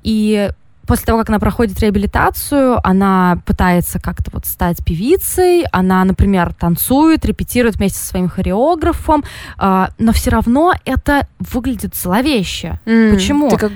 И 0.03 0.51
после 0.91 1.07
того, 1.07 1.21
как 1.21 1.29
она 1.29 1.39
проходит 1.39 1.79
реабилитацию, 1.79 2.85
она 2.85 3.39
пытается 3.47 4.01
как-то 4.01 4.33
вот 4.33 4.45
стать 4.45 4.85
певицей, 4.85 5.65
она, 5.71 6.05
например, 6.05 6.53
танцует, 6.53 7.25
репетирует 7.25 7.77
вместе 7.77 8.01
со 8.01 8.07
своим 8.07 8.29
хореографом, 8.29 9.23
э, 9.57 9.87
но 9.99 10.13
все 10.13 10.31
равно 10.31 10.75
это 10.85 11.29
выглядит 11.39 11.95
зловеще. 11.95 12.81
Mm, 12.87 13.15
Почему? 13.15 13.51
Ты 13.51 13.57
как 13.57 13.73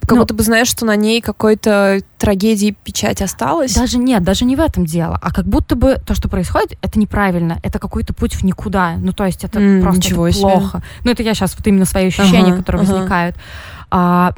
как 0.00 0.12
ну, 0.12 0.22
будто 0.22 0.34
бы 0.34 0.42
знаешь, 0.44 0.68
что 0.68 0.84
на 0.86 0.94
ней 0.94 1.20
какой-то 1.20 2.00
трагедии 2.18 2.76
печать 2.84 3.22
осталась. 3.22 3.74
Даже 3.74 3.98
нет, 3.98 4.22
даже 4.22 4.44
не 4.44 4.54
в 4.54 4.60
этом 4.60 4.86
дело, 4.86 5.18
а 5.20 5.32
как 5.32 5.46
будто 5.46 5.74
бы 5.74 5.96
то, 6.06 6.14
что 6.14 6.28
происходит, 6.28 6.78
это 6.80 6.98
неправильно, 7.00 7.58
это 7.64 7.80
какой-то 7.80 8.14
путь 8.14 8.34
в 8.34 8.44
никуда. 8.44 8.94
Ну, 8.98 9.12
то 9.12 9.24
есть 9.24 9.42
это 9.42 9.58
mm, 9.58 9.82
просто 9.82 10.08
это 10.08 10.40
плохо. 10.40 10.82
Ну, 11.04 11.10
это 11.10 11.24
я 11.24 11.34
сейчас 11.34 11.56
вот 11.56 11.66
именно 11.66 11.84
свои 11.86 12.06
ощущения, 12.06 12.52
ага, 12.52 12.58
которые 12.58 12.82
ага. 12.82 12.92
возникают. 12.92 13.36
А, 13.90 14.32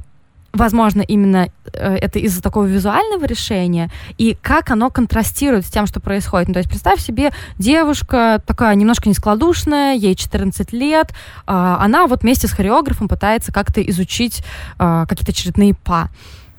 возможно, 0.52 1.02
именно 1.02 1.48
э, 1.72 1.96
это 1.96 2.18
из-за 2.18 2.42
такого 2.42 2.66
визуального 2.66 3.24
решения, 3.24 3.90
и 4.16 4.36
как 4.40 4.70
оно 4.70 4.90
контрастирует 4.90 5.66
с 5.66 5.70
тем, 5.70 5.86
что 5.86 6.00
происходит. 6.00 6.48
Ну, 6.48 6.54
то 6.54 6.58
есть 6.58 6.70
представь 6.70 7.00
себе, 7.00 7.30
девушка 7.58 8.42
такая 8.46 8.74
немножко 8.74 9.08
нескладушная, 9.08 9.94
ей 9.94 10.14
14 10.14 10.72
лет, 10.72 11.12
а, 11.46 11.78
она 11.80 12.06
вот 12.06 12.22
вместе 12.22 12.48
с 12.48 12.52
хореографом 12.52 13.08
пытается 13.08 13.52
как-то 13.52 13.82
изучить 13.82 14.42
а, 14.78 15.06
какие-то 15.06 15.32
очередные 15.32 15.74
па. 15.74 16.08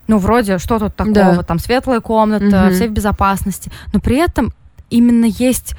Ну, 0.07 0.17
вроде, 0.17 0.57
что 0.57 0.79
тут 0.79 0.95
такого, 0.95 1.13
да. 1.13 1.43
там 1.43 1.59
светлая 1.59 1.99
комната, 1.99 2.65
угу. 2.65 2.73
все 2.73 2.87
в 2.87 2.91
безопасности, 2.91 3.71
но 3.93 3.99
при 3.99 4.17
этом 4.17 4.53
именно 4.89 5.25
есть 5.25 5.75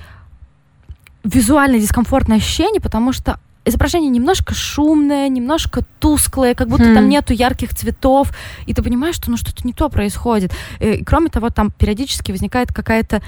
визуально 1.25 1.79
дискомфортное 1.79 2.39
ощущение, 2.39 2.81
потому 2.81 3.13
что 3.13 3.39
изображение 3.71 4.11
немножко 4.11 4.55
шумное, 4.55 5.29
немножко 5.29 5.83
тусклое, 5.99 6.55
как 6.55 6.69
будто 6.69 6.85
mm. 6.85 6.95
там 6.95 7.09
нету 7.09 7.33
ярких 7.33 7.75
цветов, 7.75 8.33
и 8.67 8.75
ты 8.75 8.83
понимаешь, 8.83 9.15
что 9.15 9.31
ну 9.31 9.37
что-то 9.37 9.67
не 9.67 9.73
то 9.73 9.89
происходит. 9.89 10.53
Э, 10.79 10.95
и, 10.95 11.05
кроме 11.05 11.31
того, 11.31 11.51
там 11.51 11.71
периодически 11.71 12.33
возникает 12.33 12.73
какая-то 12.73 13.23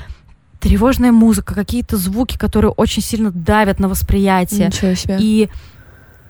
тревожная 0.60 1.10
музыка, 1.10 1.54
какие-то 1.54 1.96
звуки, 1.96 2.38
которые 2.38 2.70
очень 2.70 3.02
сильно 3.02 3.32
давят 3.32 3.80
на 3.80 3.88
восприятие. 3.88 4.68
Ничего 4.68 4.94
себе. 4.94 5.16
И 5.18 5.48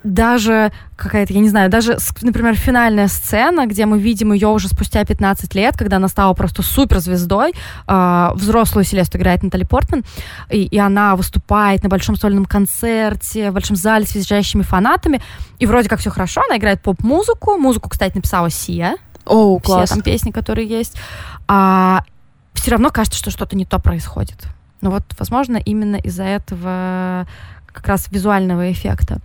даже 0.05 0.73
какая-то, 0.97 1.33
я 1.33 1.41
не 1.41 1.49
знаю, 1.49 1.71
даже, 1.71 1.99
например, 2.23 2.55
финальная 2.55 3.09
сцена, 3.09 3.67
где 3.67 3.87
мы 3.87 3.99
видим 3.99 4.33
ее 4.33 4.49
уже 4.49 4.69
спустя 4.69 5.05
15 5.05 5.55
лет, 5.55 5.77
когда 5.77 5.97
она 5.97 6.09
стала 6.09 6.33
просто 6.35 6.63
суперзвездой, 6.63 7.53
э, 7.87 8.31
взрослую 8.35 8.85
Селесту 8.85 9.19
играет 9.19 9.43
Натали 9.43 9.65
Портман, 9.65 10.05
и, 10.51 10.63
и 10.65 10.79
она 10.79 11.17
выступает 11.17 11.83
на 11.83 11.89
большом 11.89 12.17
сольном 12.17 12.45
концерте, 12.45 13.51
в 13.51 13.55
большом 13.55 13.77
зале 13.77 14.07
с 14.07 14.15
въезжающими 14.15 14.63
фанатами, 14.63 15.21
и 15.59 15.67
вроде 15.67 15.89
как 15.89 16.01
все 16.01 16.11
хорошо, 16.11 16.43
она 16.49 16.59
играет 16.59 16.83
поп-музыку, 16.83 17.59
музыку, 17.59 17.89
кстати, 17.89 18.15
написала 18.15 18.51
Сия, 18.51 18.97
О, 19.25 19.59
класс. 19.59 19.89
все 19.89 19.95
там 19.95 20.03
песни, 20.03 20.31
которые 20.31 20.69
есть, 20.69 20.97
а 21.49 22.05
все 22.55 22.73
равно 22.73 22.91
кажется, 22.91 23.19
что 23.19 23.31
что-то 23.31 23.57
не 23.57 23.65
то 23.65 23.79
происходит. 23.79 24.47
Но 24.81 24.91
вот, 24.91 25.05
возможно, 25.19 25.57
именно 25.57 25.97
из-за 25.97 26.25
этого 26.25 27.27
как 27.73 27.87
раз 27.89 28.09
визуального 28.11 28.71
эффекта. 28.71 29.19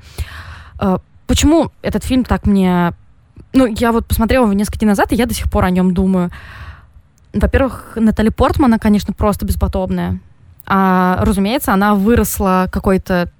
Э, 0.79 0.97
почему 1.27 1.71
этот 1.81 2.03
фильм 2.03 2.23
так 2.23 2.45
мне... 2.45 2.93
Ну, 3.53 3.65
я 3.65 3.91
вот 3.91 4.05
посмотрела 4.05 4.43
его 4.43 4.53
несколько 4.53 4.79
дней 4.79 4.87
назад, 4.87 5.11
и 5.11 5.15
я 5.15 5.25
до 5.25 5.33
сих 5.33 5.49
пор 5.49 5.65
о 5.65 5.69
нем 5.69 5.93
думаю. 5.93 6.31
Во-первых, 7.33 7.93
Натали 7.95 8.29
Портман, 8.29 8.71
она, 8.71 8.79
конечно, 8.79 9.13
просто 9.13 9.45
бесподобная. 9.45 10.19
А, 10.65 11.19
разумеется, 11.21 11.73
она 11.73 11.95
выросла 11.95 12.67
какой-то 12.71 13.31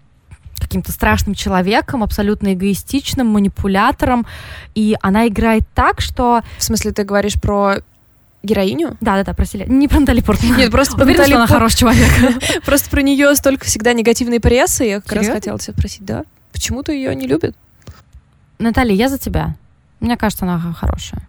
каким-то 0.59 0.91
страшным 0.91 1.35
человеком, 1.35 2.03
абсолютно 2.03 2.53
эгоистичным, 2.53 3.27
манипулятором, 3.27 4.25
и 4.75 4.95
она 5.01 5.27
играет 5.27 5.63
так, 5.75 6.01
что... 6.01 6.41
В 6.57 6.63
смысле, 6.63 6.91
ты 6.91 7.03
говоришь 7.03 7.39
про 7.39 7.77
героиню? 8.43 8.97
Да, 8.99 9.17
да, 9.17 9.23
да, 9.23 9.33
про 9.33 9.45
Селе. 9.45 9.65
Не 9.67 9.87
про 9.87 9.99
Натали 9.99 10.21
Портман. 10.21 10.57
Нет, 10.57 10.71
просто 10.71 10.95
про 10.95 11.05
Натали 11.05 11.33
она 11.33 11.47
хороший 11.47 11.77
человек. 11.77 12.09
Просто 12.65 12.89
про 12.89 13.01
нее 13.01 13.35
столько 13.35 13.65
всегда 13.65 13.93
негативной 13.93 14.39
прессы, 14.39 14.83
я 14.85 15.01
как 15.01 15.13
раз 15.13 15.27
хотела 15.27 15.59
тебя 15.59 15.73
спросить, 15.73 16.05
да? 16.05 16.23
Почему-то 16.57 16.91
ее 16.91 17.13
не 17.15 17.27
любят. 17.27 17.55
Наталья, 18.57 18.95
я 18.95 19.09
за 19.09 19.19
тебя. 19.19 19.55
Мне 19.99 20.17
кажется, 20.17 20.45
она 20.45 20.59
хорошая. 20.73 21.21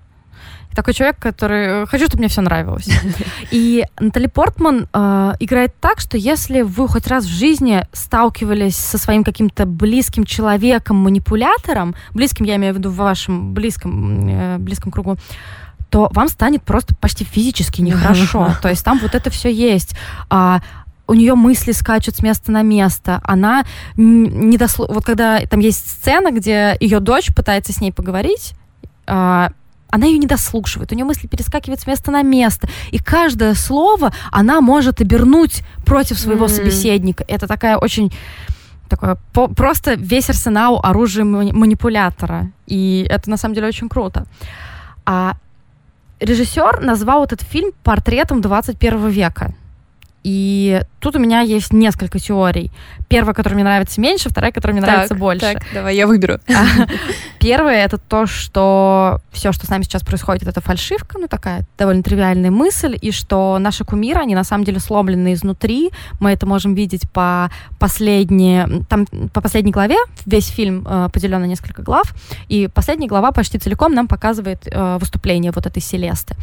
Такой 0.74 0.94
человек, 0.94 1.18
который... 1.18 1.86
Хочу, 1.86 2.06
чтобы 2.06 2.20
мне 2.20 2.28
все 2.28 2.40
нравилось. 2.40 2.88
И 3.50 3.84
Натали 4.00 4.26
Портман 4.26 4.88
э, 4.92 5.32
играет 5.40 5.74
так, 5.80 6.00
что 6.00 6.16
если 6.16 6.62
вы 6.62 6.88
хоть 6.88 7.06
раз 7.08 7.24
в 7.24 7.28
жизни 7.28 7.84
сталкивались 7.92 8.76
со 8.76 8.96
своим 8.96 9.22
каким-то 9.22 9.66
близким 9.66 10.24
человеком, 10.24 10.96
манипулятором, 10.96 11.94
близким, 12.14 12.46
я 12.46 12.56
имею 12.56 12.74
в 12.74 12.78
виду 12.78 12.90
в 12.90 12.96
вашем 12.96 13.52
близком, 13.52 14.28
э, 14.28 14.58
близком 14.58 14.90
кругу, 14.90 15.16
то 15.90 16.08
вам 16.12 16.28
станет 16.28 16.62
просто 16.62 16.94
почти 16.94 17.24
физически 17.24 17.80
нехорошо. 17.80 18.54
То 18.62 18.68
есть 18.68 18.84
там 18.84 18.98
вот 18.98 19.14
это 19.14 19.30
все 19.30 19.52
есть. 19.52 19.94
А, 20.30 20.60
у 21.08 21.14
нее 21.14 21.34
мысли 21.34 21.72
скачут 21.72 22.16
с 22.16 22.22
места 22.22 22.52
на 22.52 22.62
место. 22.62 23.20
Она 23.24 23.64
не 23.96 24.56
дослу... 24.58 24.86
Вот 24.88 25.04
когда 25.04 25.40
там 25.46 25.60
есть 25.60 25.90
сцена, 25.90 26.30
где 26.30 26.76
ее 26.78 27.00
дочь 27.00 27.34
пытается 27.34 27.72
с 27.72 27.80
ней 27.80 27.92
поговорить, 27.92 28.52
э, 29.06 29.48
она 29.90 30.06
ее 30.06 30.18
не 30.18 30.26
дослушивает, 30.26 30.92
у 30.92 30.94
нее 30.94 31.06
мысли 31.06 31.26
перескакивают 31.26 31.80
с 31.80 31.86
места 31.86 32.10
на 32.10 32.22
место. 32.22 32.68
И 32.90 32.98
каждое 32.98 33.54
слово 33.54 34.12
она 34.30 34.60
может 34.60 35.00
обернуть 35.00 35.62
против 35.86 36.18
своего 36.18 36.44
mm-hmm. 36.44 36.56
собеседника. 36.56 37.24
Это 37.26 37.46
такая 37.46 37.78
очень 37.78 38.12
такое 38.88 39.16
по, 39.32 39.48
просто 39.48 39.94
весь 39.94 40.28
арсенал 40.28 40.80
оружия 40.82 41.24
манипулятора. 41.24 42.50
И 42.66 43.06
это 43.08 43.30
на 43.30 43.38
самом 43.38 43.54
деле 43.54 43.68
очень 43.68 43.88
круто. 43.88 44.26
А 45.06 45.36
режиссер 46.20 46.80
назвал 46.82 47.24
этот 47.24 47.42
фильм 47.42 47.72
портретом 47.82 48.42
21 48.42 49.08
века. 49.08 49.54
И 50.28 50.82
тут 51.00 51.16
у 51.16 51.18
меня 51.18 51.40
есть 51.40 51.72
несколько 51.72 52.18
теорий. 52.18 52.70
Первая, 53.08 53.32
которая 53.32 53.54
мне 53.54 53.64
нравится 53.64 53.98
меньше, 53.98 54.28
вторая, 54.28 54.52
которая 54.52 54.74
мне 54.74 54.82
так, 54.84 54.90
нравится 54.90 55.14
больше. 55.14 55.40
Так, 55.40 55.62
давай, 55.72 55.96
я 55.96 56.06
выберу. 56.06 56.38
Первое 57.40 57.82
это 57.82 57.96
то, 57.96 58.26
что 58.26 59.22
все, 59.32 59.52
что 59.52 59.64
с 59.64 59.70
нами 59.70 59.84
сейчас 59.84 60.02
происходит, 60.02 60.46
это 60.46 60.60
фальшивка, 60.60 61.18
ну 61.18 61.28
такая 61.28 61.64
довольно 61.78 62.02
тривиальная 62.02 62.50
мысль, 62.50 62.98
и 63.00 63.10
что 63.10 63.56
наши 63.58 63.86
кумиры, 63.86 64.20
они 64.20 64.34
на 64.34 64.44
самом 64.44 64.64
деле 64.64 64.80
сломлены 64.80 65.32
изнутри. 65.32 65.92
Мы 66.20 66.32
это 66.32 66.44
можем 66.44 66.74
видеть 66.74 67.10
по 67.10 67.50
последней, 67.78 68.84
там, 68.90 69.06
по 69.32 69.40
последней 69.40 69.72
главе. 69.72 69.96
Весь 70.26 70.48
фильм 70.48 70.86
э, 70.86 71.08
поделен 71.10 71.40
на 71.40 71.46
несколько 71.46 71.80
глав, 71.80 72.14
и 72.48 72.68
последняя 72.68 73.08
глава 73.08 73.32
почти 73.32 73.56
целиком 73.56 73.94
нам 73.94 74.06
показывает 74.06 74.68
э, 74.70 74.98
выступление 75.00 75.52
вот 75.52 75.64
этой 75.64 75.80
Селесты. 75.80 76.36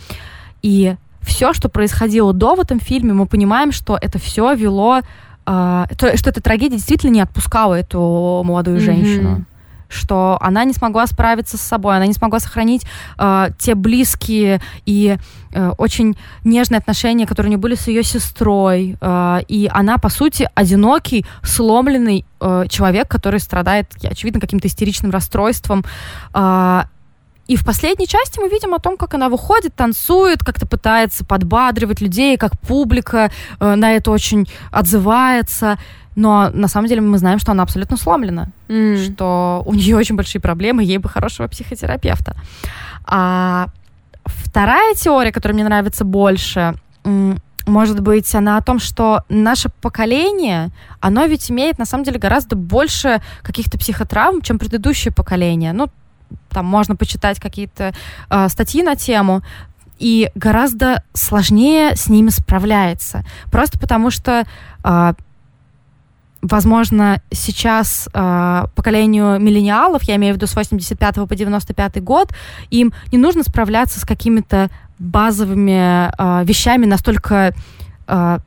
И 0.63 0.96
все, 1.25 1.53
что 1.53 1.70
происходило 1.70 2.34
до 2.34 2.55
в 2.55 2.60
этом 2.60 2.79
фильме, 2.79 3.13
мы 3.13 3.25
понимаем, 3.25 3.72
что 3.72 3.98
это 4.00 4.20
все 4.20 4.53
вело, 4.53 5.00
э, 5.00 5.86
то, 5.98 6.17
что 6.17 6.29
эта 6.29 6.41
трагедия 6.41 6.77
действительно 6.77 7.12
не 7.12 7.22
отпускала 7.22 7.74
эту 7.74 8.41
молодую 8.46 8.79
женщину. 8.79 9.29
Mm-hmm 9.29 9.55
что 9.88 10.38
она 10.41 10.63
не 10.63 10.74
смогла 10.74 11.08
справиться 11.08 11.58
с 11.58 11.62
собой, 11.62 11.96
она 11.96 12.05
не 12.05 12.13
смогла 12.13 12.39
сохранить 12.39 12.86
э, 13.17 13.50
те 13.58 13.75
близкие 13.75 14.62
и 14.86 15.17
э, 15.53 15.72
очень 15.77 16.17
нежные 16.44 16.79
отношения, 16.79 17.25
которые 17.25 17.50
у 17.50 17.51
нее 17.51 17.60
были 17.60 17.75
с 17.75 17.88
ее 17.88 18.03
сестрой. 18.03 18.98
Э, 19.00 19.39
и 19.48 19.70
она, 19.72 19.98
по 19.98 20.10
сути, 20.10 20.50
одинокий, 20.55 21.25
сломленный 21.44 22.25
э, 22.41 22.65
человек, 22.70 23.08
который 23.08 23.39
страдает, 23.39 23.91
очевидно, 24.03 24.39
каким-то 24.39 24.67
истеричным 24.67 25.12
расстройством. 25.12 25.86
Э, 26.34 26.84
и 27.48 27.56
в 27.56 27.64
последней 27.64 28.08
части 28.08 28.40
мы 28.40 28.50
видим 28.50 28.74
о 28.74 28.80
том, 28.80 28.98
как 28.98 29.14
она 29.14 29.30
выходит, 29.30 29.75
танцует, 29.75 30.44
как-то 30.44 30.66
пытается 30.66 31.24
подбадривать 31.24 32.02
людей, 32.02 32.38
как 32.38 32.60
публика 32.60 33.32
э, 33.60 33.75
на 33.75 33.94
это 33.94 34.12
очень 34.12 34.48
отзывается. 34.72 35.78
Но 36.16 36.50
на 36.52 36.68
самом 36.68 36.88
деле 36.88 37.02
мы 37.02 37.18
знаем, 37.18 37.40
что 37.40 37.52
она 37.52 37.64
абсолютно 37.64 37.98
сломлена, 37.98 38.50
mm. 38.68 39.14
что 39.14 39.62
у 39.66 39.74
нее 39.74 39.96
очень 39.98 40.16
большие 40.16 40.42
проблемы, 40.42 40.84
ей 40.84 40.98
бы 40.98 41.08
хорошего 41.08 41.48
психотерапевта. 41.48 42.36
А 43.06 43.68
вторая 44.25 44.96
теория, 44.96 45.32
которая 45.32 45.54
мне 45.54 45.66
нравится 45.66 46.04
больше, 46.04 46.74
может 47.68 48.00
быть, 48.00 48.34
она 48.34 48.58
о 48.58 48.62
том, 48.62 48.80
что 48.80 49.24
наше 49.30 49.70
поколение, 49.82 50.70
оно 51.00 51.25
ведь 51.25 51.52
имеет 51.52 51.78
на 51.78 51.86
самом 51.86 52.04
деле 52.04 52.20
гораздо 52.20 52.56
больше 52.56 53.22
каких-то 53.42 53.78
психотравм, 53.78 54.42
чем 54.42 54.60
предыдущее 54.60 55.12
поколение. 55.12 55.74
Ну, 55.74 55.90
там 56.50 56.65
можно 56.65 56.96
почитать 56.96 57.39
какие-то 57.39 57.94
э, 58.30 58.50
статьи 58.50 58.84
на 58.84 58.96
тему, 58.96 59.42
и 59.98 60.30
гораздо 60.36 61.04
сложнее 61.13 61.96
с 61.96 62.10
ними 62.10 62.30
справляется. 62.30 63.24
Просто 63.51 63.80
потому 63.80 64.12
что, 64.12 64.44
э, 64.84 65.13
возможно, 66.42 67.22
сейчас 67.32 68.10
э, 68.13 68.63
поколению 68.75 69.39
миллениалов, 69.39 70.04
я 70.04 70.15
имею 70.18 70.34
в 70.34 70.38
виду 70.38 70.48
с 70.48 70.56
85 70.56 71.27
по 71.27 71.36
95 71.36 72.04
год, 72.04 72.34
им 72.70 72.94
не 73.12 73.18
нужно 73.18 73.44
справляться 73.44 74.00
с 74.00 74.06
какими-то 74.06 74.70
базовыми 75.00 76.10
э, 76.18 76.46
вещами 76.46 76.86
настолько 76.86 77.54
э, 78.08 78.39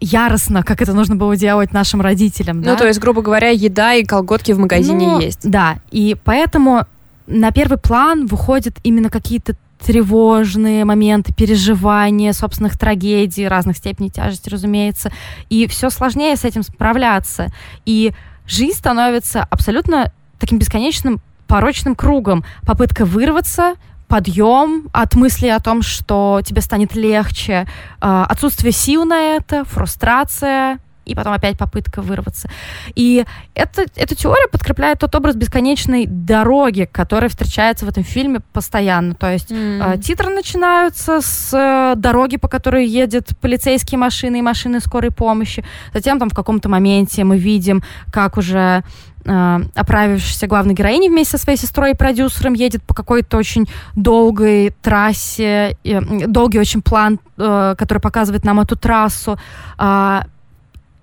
яростно, 0.00 0.62
как 0.62 0.82
это 0.82 0.92
нужно 0.92 1.16
было 1.16 1.36
делать 1.36 1.72
нашим 1.72 2.00
родителям. 2.00 2.58
Ну, 2.58 2.64
да? 2.64 2.76
то 2.76 2.86
есть, 2.86 3.00
грубо 3.00 3.22
говоря, 3.22 3.50
еда 3.50 3.94
и 3.94 4.04
колготки 4.04 4.52
в 4.52 4.58
магазине 4.58 5.06
ну, 5.06 5.20
есть. 5.20 5.48
Да, 5.48 5.78
и 5.90 6.16
поэтому 6.24 6.86
на 7.26 7.50
первый 7.50 7.78
план 7.78 8.26
выходят 8.26 8.74
именно 8.82 9.10
какие-то 9.10 9.56
тревожные 9.84 10.84
моменты, 10.84 11.34
переживания 11.34 12.32
собственных 12.32 12.78
трагедий, 12.78 13.48
разных 13.48 13.76
степеней 13.76 14.10
тяжести, 14.10 14.48
разумеется. 14.48 15.10
И 15.48 15.66
все 15.66 15.90
сложнее 15.90 16.36
с 16.36 16.44
этим 16.44 16.62
справляться. 16.62 17.48
И 17.84 18.12
жизнь 18.46 18.78
становится 18.78 19.42
абсолютно 19.42 20.12
таким 20.38 20.58
бесконечным 20.58 21.20
порочным 21.48 21.94
кругом. 21.94 22.44
Попытка 22.62 23.04
вырваться, 23.04 23.74
подъем 24.08 24.88
от 24.92 25.14
мысли 25.14 25.48
о 25.48 25.58
том, 25.58 25.82
что 25.82 26.40
тебе 26.44 26.60
станет 26.60 26.94
легче, 26.94 27.66
а, 28.00 28.26
отсутствие 28.26 28.72
сил 28.72 29.04
на 29.04 29.36
это, 29.36 29.64
фрустрация, 29.64 30.78
и 31.04 31.14
потом 31.14 31.32
опять 31.32 31.58
попытка 31.58 32.02
вырваться. 32.02 32.48
И 32.94 33.24
это, 33.54 33.86
эта 33.96 34.14
теория 34.14 34.48
подкрепляет 34.48 35.00
тот 35.00 35.14
образ 35.14 35.36
бесконечной 35.36 36.06
дороги, 36.06 36.88
который 36.90 37.28
встречается 37.28 37.86
в 37.86 37.88
этом 37.88 38.04
фильме 38.04 38.40
постоянно. 38.52 39.14
То 39.14 39.32
есть 39.32 39.50
mm. 39.50 39.94
э, 39.94 39.98
титры 39.98 40.30
начинаются 40.30 41.20
с 41.20 41.52
э, 41.52 41.94
дороги, 41.96 42.36
по 42.36 42.48
которой 42.48 42.86
едет 42.86 43.30
полицейские 43.40 43.98
машины 43.98 44.38
и 44.38 44.42
машины 44.42 44.80
скорой 44.80 45.10
помощи. 45.10 45.64
Затем 45.92 46.18
там 46.18 46.30
в 46.30 46.34
каком-то 46.34 46.68
моменте 46.68 47.24
мы 47.24 47.38
видим, 47.38 47.82
как 48.12 48.36
уже 48.36 48.84
э, 49.24 49.60
оправившаяся 49.74 50.46
главной 50.46 50.74
героиня 50.74 51.10
вместе 51.10 51.36
со 51.36 51.42
своей 51.42 51.58
сестрой 51.58 51.92
и 51.92 51.94
продюсером 51.94 52.54
едет 52.54 52.82
по 52.82 52.94
какой-то 52.94 53.36
очень 53.36 53.68
долгой 53.94 54.74
трассе, 54.82 55.76
э, 55.84 56.00
долгий 56.26 56.58
очень 56.58 56.82
план, 56.82 57.18
э, 57.36 57.74
который 57.78 57.98
показывает 57.98 58.44
нам 58.44 58.60
эту 58.60 58.76
трассу. 58.76 59.38
Э, 59.78 60.22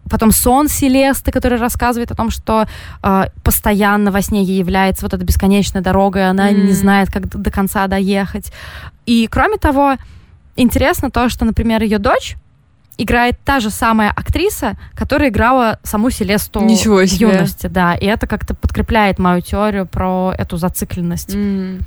Потом 0.10 0.32
сон 0.32 0.68
Селесты, 0.68 1.32
который 1.32 1.60
рассказывает 1.60 2.12
о 2.12 2.16
том, 2.16 2.30
что 2.30 2.68
э, 3.04 3.26
постоянно 3.44 4.12
во 4.12 4.22
сне 4.22 4.44
ей 4.44 4.60
является 4.60 5.06
вот 5.06 5.14
эта 5.14 5.24
бесконечная 5.24 5.82
дорога, 5.82 6.20
и 6.20 6.24
она 6.24 6.52
mm. 6.52 6.66
не 6.66 6.74
знает, 6.74 7.12
как 7.12 7.30
до 7.30 7.52
конца 7.52 7.88
доехать. 7.88 8.52
И 9.06 9.28
кроме 9.28 9.58
того, 9.58 9.96
интересно 10.56 11.12
то, 11.12 11.30
что, 11.30 11.46
например, 11.46 11.84
ее 11.84 11.98
дочь 11.98 12.36
играет 12.98 13.40
та 13.46 13.60
же 13.60 13.70
самая 13.70 14.12
актриса, 14.12 14.78
которая 14.94 15.30
играла 15.30 15.80
саму 15.84 16.10
Селесту 16.10 16.60
Ничего 16.62 17.06
себе. 17.06 17.28
в 17.28 17.34
юности, 17.34 17.68
да, 17.68 17.96
и 17.96 18.06
это 18.06 18.28
как-то 18.28 18.54
подкрепляет 18.54 19.20
мою 19.20 19.42
теорию 19.42 19.86
про 19.86 20.34
эту 20.38 20.58
зацикленность. 20.58 21.34
Mm. 21.34 21.82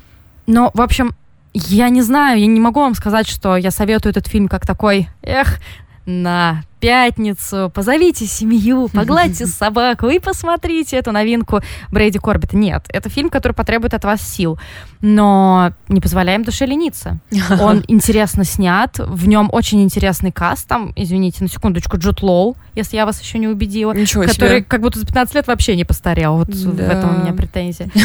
Но, 0.47 0.71
в 0.73 0.81
общем, 0.81 1.13
я 1.53 1.89
не 1.89 2.01
знаю, 2.01 2.39
я 2.39 2.47
не 2.47 2.59
могу 2.59 2.79
вам 2.79 2.95
сказать, 2.95 3.27
что 3.27 3.55
я 3.55 3.69
советую 3.69 4.11
этот 4.11 4.27
фильм 4.27 4.47
как 4.47 4.65
такой, 4.65 5.07
эх, 5.21 5.59
на 6.05 6.63
пятницу, 6.79 7.71
позовите 7.73 8.25
семью, 8.25 8.89
погладьте 8.93 9.45
собаку 9.45 10.09
и 10.09 10.19
посмотрите 10.19 10.97
эту 10.97 11.13
новинку 11.13 11.61
Брейди 11.91 12.19
Корбета. 12.19 12.57
Нет, 12.57 12.85
это 12.89 13.09
фильм, 13.09 13.29
который 13.29 13.53
потребует 13.53 13.93
от 13.93 14.03
вас 14.03 14.21
сил, 14.21 14.59
но 14.99 15.71
не 15.87 16.01
позволяем 16.01 16.43
душе 16.43 16.65
лениться. 16.65 17.19
Он 17.61 17.83
интересно 17.87 18.43
снят, 18.43 18.99
в 18.99 19.27
нем 19.27 19.49
очень 19.51 19.81
интересный 19.81 20.33
каст, 20.33 20.67
там, 20.67 20.91
извините, 20.97 21.43
на 21.43 21.49
секундочку, 21.49 21.97
Джуд 21.97 22.21
Лоу, 22.21 22.57
если 22.75 22.97
я 22.97 23.05
вас 23.05 23.21
еще 23.21 23.39
не 23.39 23.47
убедила, 23.47 23.93
Ничего 23.93 24.23
который 24.23 24.57
себе. 24.57 24.63
как 24.63 24.81
будто 24.81 24.99
за 24.99 25.05
15 25.05 25.35
лет 25.35 25.47
вообще 25.47 25.77
не 25.77 25.85
постарел, 25.85 26.35
вот 26.35 26.49
да. 26.49 26.55
в 26.55 26.89
этом 26.89 27.15
у 27.15 27.23
меня 27.23 27.33
претензия. 27.33 27.89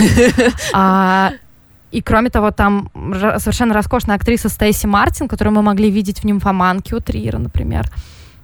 А, 0.72 1.32
и 1.90 2.02
кроме 2.02 2.30
того, 2.30 2.50
там 2.50 2.90
совершенно 3.38 3.74
роскошная 3.74 4.16
актриса 4.16 4.48
Стейси 4.48 4.86
Мартин, 4.86 5.28
которую 5.28 5.54
мы 5.54 5.62
могли 5.62 5.90
видеть 5.90 6.20
в 6.20 6.24
«Нимфоманке» 6.24 6.96
у 6.96 7.00
Триера, 7.00 7.38
например. 7.38 7.90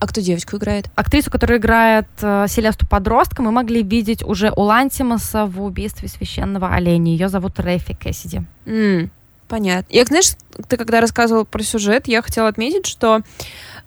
А 0.01 0.07
кто 0.07 0.21
девочку 0.21 0.57
играет? 0.57 0.91
Актрису, 0.97 1.31
которая 1.31 1.59
играет 1.59 2.07
э, 2.21 2.47
Селесту 2.49 2.87
подростка, 2.87 3.43
мы 3.43 3.53
могли 3.53 3.83
видеть 3.83 4.23
уже 4.23 4.53
у 4.55 4.63
Лантимаса 4.63 5.47
в 5.47 5.63
«Убийстве 5.63 6.09
священного 6.09 6.69
оленя». 6.69 7.13
Ее 7.13 7.29
зовут 7.29 7.59
Рэфи 7.59 7.95
Кэссиди. 7.95 8.43
Mm, 8.67 9.09
понятно. 9.49 9.93
Я, 9.93 10.05
знаешь, 10.05 10.33
ты 10.69 10.77
когда 10.77 11.01
рассказывал 11.01 11.45
про 11.45 11.63
сюжет, 11.63 12.09
я 12.09 12.23
хотела 12.23 12.49
отметить, 12.49 12.87
что 12.87 13.23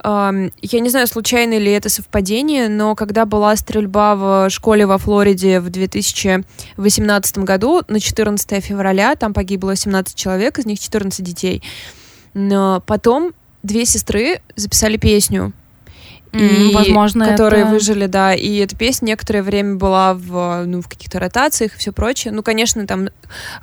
я 0.04 0.52
не 0.80 0.90
знаю, 0.90 1.08
случайно 1.08 1.58
ли 1.58 1.72
это 1.72 1.90
совпадение, 1.90 2.70
но 2.70 2.94
когда 2.94 3.26
была 3.26 3.56
стрельба 3.56 4.16
в 4.16 4.50
школе 4.52 4.86
во 4.86 5.00
Флориде 5.00 5.60
в 5.60 5.72
2018 5.72 7.38
году, 7.40 7.82
на 7.88 8.00
14 8.00 8.64
февраля, 8.64 9.16
там 9.16 9.34
погибло 9.34 9.76
17 9.76 10.16
человек, 10.16 10.60
из 10.60 10.66
них 10.68 10.80
14 10.80 11.26
детей. 11.26 11.64
Но 12.36 12.84
потом 12.86 13.34
две 13.64 13.86
сестры 13.86 14.42
записали 14.56 14.98
песню 14.98 15.52
и 16.38 16.74
возможно, 16.74 17.28
которые 17.28 17.64
это... 17.64 17.72
выжили, 17.72 18.06
да. 18.06 18.34
И 18.34 18.58
эта 18.58 18.76
песня 18.76 19.08
некоторое 19.08 19.42
время 19.42 19.76
была 19.76 20.14
в, 20.14 20.64
ну, 20.66 20.82
в 20.82 20.88
каких-то 20.88 21.20
ротациях 21.20 21.76
и 21.76 21.78
все 21.78 21.92
прочее. 21.92 22.34
Ну, 22.34 22.44
конечно, 22.44 22.86
там 22.86 23.10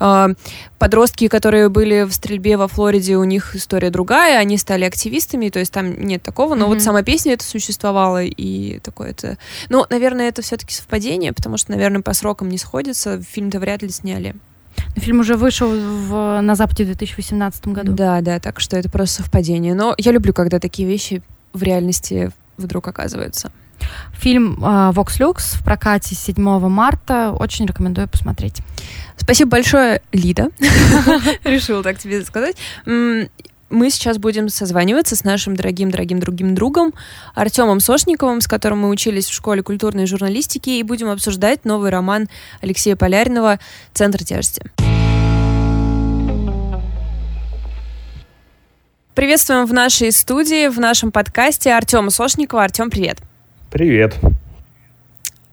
э, 0.01 0.35
подростки, 0.79 1.29
которые 1.29 1.69
были 1.69 2.03
в 2.03 2.13
стрельбе 2.13 2.57
во 2.57 2.69
Флориде, 2.69 3.17
у 3.17 3.25
них 3.25 3.55
история 3.55 3.91
другая, 3.91 4.39
они 4.39 4.59
стали 4.59 4.85
активистами, 4.85 5.49
то 5.49 5.59
есть 5.59 5.73
там 5.73 6.01
нет 6.01 6.23
такого, 6.23 6.55
но 6.55 6.67
mm-hmm. 6.67 6.69
вот 6.69 6.83
сама 6.83 7.03
песня 7.03 7.35
это 7.35 7.45
существовала, 7.45 8.23
и 8.23 8.79
такое 8.81 9.11
это... 9.11 9.39
Ну, 9.69 9.87
наверное, 9.91 10.29
это 10.29 10.43
все-таки 10.43 10.75
совпадение, 10.75 11.33
потому 11.33 11.57
что, 11.57 11.71
наверное, 11.73 12.03
по 12.03 12.15
срокам 12.15 12.49
не 12.49 12.59
сходится, 12.59 13.23
фильм-то 13.23 13.59
вряд 13.61 13.83
ли 13.83 13.91
сняли. 13.91 14.35
Фильм 14.97 15.21
уже 15.21 15.37
вышел 15.37 15.69
в, 15.69 16.41
на 16.41 16.55
Западе 16.55 16.85
в 16.85 16.87
2018 16.87 17.69
году. 17.69 17.93
Да, 17.93 18.21
да, 18.21 18.39
так 18.39 18.61
что 18.61 18.77
это 18.77 18.89
просто 18.89 19.23
совпадение. 19.23 19.75
Но 19.75 19.95
я 19.99 20.13
люблю, 20.13 20.33
когда 20.33 20.59
такие 20.59 20.89
вещи 20.89 21.23
в 21.53 21.63
реальности 21.63 22.31
вдруг 22.57 22.89
оказывается. 22.89 23.51
Фильм 24.19 24.55
э, 24.61 24.93
Vox 24.93 25.19
Lux 25.19 25.59
в 25.59 25.65
прокате 25.65 26.15
7 26.15 26.37
марта. 26.69 27.33
Очень 27.33 27.67
рекомендую 27.67 28.09
посмотреть. 28.09 28.59
Спасибо 29.17 29.51
большое, 29.51 30.03
Лида. 30.13 30.49
Решила 31.45 31.83
так 31.83 31.99
тебе 31.99 32.25
сказать. 32.25 32.57
мы 32.87 33.91
сейчас 33.91 34.19
будем 34.19 34.49
созваниваться 34.49 35.17
с 35.17 35.25
нашим 35.25 35.57
дорогим-дорогим 35.57 36.21
другим 36.21 36.55
другом 36.55 36.95
Артемом 37.35 37.81
Сошниковым, 37.81 38.41
с 38.41 38.47
которым 38.47 38.81
мы 38.81 38.89
учились 38.89 39.27
в 39.27 39.35
школе 39.35 39.63
культурной 39.63 40.07
журналистики, 40.07 40.71
и 40.71 40.83
будем 40.83 41.11
обсуждать 41.11 41.65
новый 41.65 41.91
роман 41.91 42.29
Алексея 42.61 42.97
Поляринова 42.97 43.59
«Центр 43.93 44.25
тяжести». 44.25 44.63
Приветствуем 49.15 49.65
в 49.67 49.73
нашей 49.73 50.11
студии, 50.11 50.67
в 50.67 50.81
нашем 50.81 51.13
подкасте 51.13 51.73
Артема 51.73 52.11
Сошникова. 52.11 52.65
Артем, 52.65 52.91
привет. 52.91 53.19
Привет. 53.71 54.17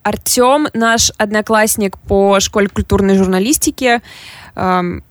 Артем 0.02 0.66
наш 0.74 1.12
одноклассник 1.16 1.96
по 1.96 2.40
школе 2.40 2.66
культурной 2.66 3.16
журналистики, 3.16 4.02
эм, 4.56 5.04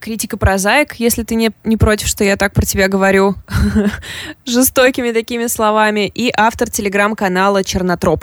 критика 0.00 0.36
прозаик, 0.36 0.96
если 0.96 1.22
ты 1.22 1.34
не, 1.34 1.50
не 1.64 1.78
против, 1.78 2.08
что 2.08 2.24
я 2.24 2.36
так 2.36 2.52
про 2.52 2.66
тебя 2.66 2.88
говорю, 2.88 3.36
жестокими 4.44 5.12
такими 5.12 5.46
словами, 5.46 6.12
и 6.14 6.30
автор 6.36 6.68
телеграм-канала 6.68 7.64
Чернотроп. 7.64 8.22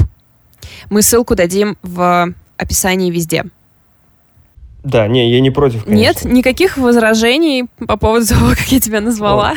Мы 0.91 1.01
ссылку 1.01 1.33
дадим 1.33 1.75
в 1.81 2.31
описании 2.57 3.09
везде. 3.09 3.45
Да, 4.85 5.07
не, 5.07 5.31
я 5.31 5.41
не 5.41 5.49
против, 5.49 5.83
конечно. 5.83 5.99
Нет, 5.99 6.25
никаких 6.25 6.77
возражений 6.77 7.65
по 7.87 7.97
поводу 7.97 8.27
того, 8.27 8.49
как 8.49 8.71
я 8.71 8.79
тебя 8.79 9.01
назвала. 9.01 9.55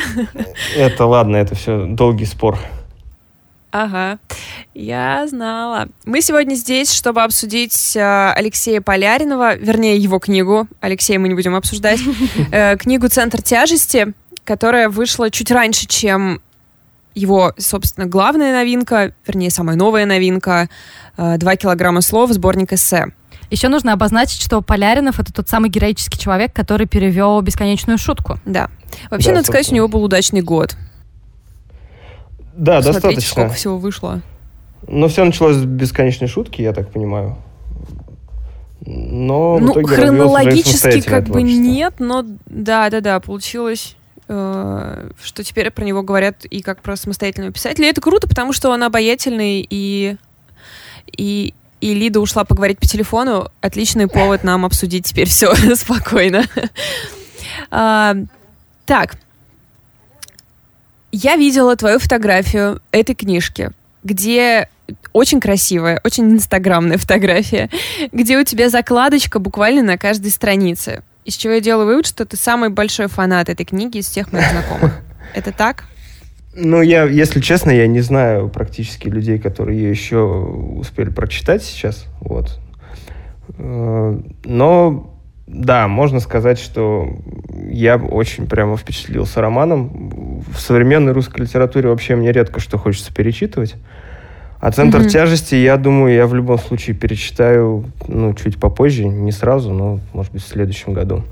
Это 0.75 1.05
ладно, 1.05 1.35
это 1.35 1.53
все 1.53 1.85
долгий 1.85 2.25
спор. 2.25 2.57
Ага, 3.71 4.17
я 4.73 5.27
знала. 5.27 5.87
Мы 6.03 6.21
сегодня 6.21 6.55
здесь, 6.55 6.91
чтобы 6.91 7.21
обсудить 7.21 7.95
э, 7.95 8.31
Алексея 8.31 8.81
Поляринова, 8.81 9.55
вернее, 9.57 9.97
его 9.97 10.17
книгу. 10.17 10.67
Алексея 10.81 11.19
мы 11.19 11.27
не 11.27 11.35
будем 11.35 11.53
обсуждать. 11.53 11.99
Э, 12.51 12.75
книгу 12.77 13.07
«Центр 13.07 13.43
тяжести», 13.43 14.13
которая 14.43 14.89
вышла 14.89 15.29
чуть 15.29 15.51
раньше, 15.51 15.85
чем 15.85 16.41
его, 17.13 17.53
собственно, 17.59 18.07
главная 18.07 18.53
новинка, 18.53 19.13
вернее, 19.27 19.51
самая 19.51 19.75
новая 19.75 20.07
новинка 20.07 20.67
э, 21.17 21.37
«Два 21.37 21.55
килограмма 21.55 22.01
слов», 22.01 22.31
сборник 22.31 22.73
эссе. 22.73 23.13
Еще 23.49 23.67
нужно 23.67 23.93
обозначить, 23.93 24.41
что 24.41 24.61
Поляринов— 24.61 25.19
это 25.21 25.33
тот 25.33 25.49
самый 25.49 25.69
героический 25.69 26.19
человек, 26.19 26.53
который 26.53 26.87
перевел 26.87 27.41
«Бесконечную 27.41 27.97
шутку». 27.97 28.39
Да. 28.45 28.69
Вообще, 29.09 29.29
да, 29.29 29.35
надо 29.35 29.47
сказать, 29.47 29.71
у 29.71 29.75
него 29.75 29.87
был 29.87 30.03
удачный 30.03 30.41
год. 30.41 30.75
Да, 32.53 32.77
Посмотрите, 32.77 33.01
достаточно. 33.01 33.31
сколько 33.31 33.53
всего 33.53 33.77
вышло. 33.77 34.21
Но 34.87 35.07
все 35.07 35.23
началось 35.23 35.55
с 35.55 35.63
бесконечной 35.63 36.27
шутки, 36.27 36.61
я 36.61 36.73
так 36.73 36.91
понимаю. 36.91 37.37
Но 38.85 39.59
ну, 39.59 39.73
хронологически 39.85 41.01
как 41.01 41.25
бы 41.25 41.41
нет, 41.41 41.95
но 41.99 42.25
да, 42.45 42.89
да, 42.89 43.01
да, 43.01 43.19
получилось 43.19 43.95
э, 44.29 45.09
что 45.21 45.43
теперь 45.43 45.69
про 45.69 45.83
него 45.83 46.01
говорят 46.01 46.45
и 46.45 46.61
как 46.61 46.81
про 46.81 46.95
самостоятельного 46.95 47.51
писателя. 47.51 47.87
И 47.87 47.89
это 47.89 47.99
круто, 48.01 48.27
потому 48.27 48.53
что 48.53 48.69
он 48.69 48.83
обаятельный 48.83 49.65
и 49.69 50.15
и 51.11 51.53
и 51.81 51.93
Лида 51.93 52.19
ушла 52.19 52.43
поговорить 52.43 52.79
по 52.79 52.85
телефону. 52.85 53.49
Отличный 53.61 54.07
повод 54.07 54.43
нам 54.43 54.65
обсудить 54.65 55.05
теперь 55.05 55.29
все 55.29 55.53
спокойно. 55.75 56.43
а, 57.71 58.15
так, 58.85 59.15
я 61.11 61.35
видела 61.35 61.75
твою 61.75 61.99
фотографию 61.99 62.81
этой 62.91 63.15
книжки, 63.15 63.71
где 64.03 64.69
очень 65.13 65.39
красивая, 65.39 66.01
очень 66.03 66.31
инстаграмная 66.31 66.97
фотография, 66.97 67.69
где 68.11 68.37
у 68.37 68.43
тебя 68.43 68.69
закладочка 68.69 69.39
буквально 69.39 69.83
на 69.83 69.97
каждой 69.97 70.31
странице. 70.31 71.03
Из 71.25 71.35
чего 71.35 71.53
я 71.53 71.61
делаю 71.61 71.85
вывод, 71.85 72.07
что 72.07 72.25
ты 72.25 72.37
самый 72.37 72.69
большой 72.69 73.07
фанат 73.07 73.49
этой 73.49 73.65
книги 73.65 73.97
из 73.99 74.07
всех 74.07 74.31
моих 74.31 74.49
знакомых. 74.49 74.99
Это 75.33 75.51
так? 75.51 75.85
Ну, 76.55 76.81
я, 76.81 77.03
если 77.03 77.39
честно, 77.41 77.71
я 77.71 77.87
не 77.87 78.01
знаю 78.01 78.49
практически 78.49 79.07
людей, 79.07 79.39
которые 79.39 79.79
ее 79.79 79.89
еще 79.91 80.17
успели 80.17 81.09
прочитать 81.09 81.63
сейчас. 81.63 82.05
Вот. 82.21 82.59
Э, 83.57 84.19
но 84.45 85.15
да, 85.49 85.87
можно 85.87 86.19
сказать, 86.19 86.59
что 86.59 87.09
я 87.69 87.97
очень 87.97 88.47
прямо 88.47 88.77
впечатлился 88.77 89.41
романом. 89.41 90.43
В 90.51 90.59
современной 90.59 91.11
русской 91.11 91.41
литературе 91.41 91.89
вообще 91.89 92.15
мне 92.15 92.31
редко 92.31 92.59
что 92.59 92.77
хочется 92.77 93.13
перечитывать. 93.13 93.75
А 94.59 94.71
«Центр 94.71 94.99
mm-hmm. 94.99 95.09
тяжести», 95.09 95.55
я 95.55 95.77
думаю, 95.77 96.13
я 96.13 96.27
в 96.27 96.35
любом 96.35 96.59
случае 96.59 96.95
перечитаю, 96.95 97.85
ну, 98.07 98.33
чуть 98.33 98.59
попозже, 98.59 99.05
не 99.05 99.31
сразу, 99.31 99.71
но, 99.71 100.01
может 100.13 100.33
быть, 100.33 100.43
в 100.43 100.47
следующем 100.47 100.93
году. 100.93 101.23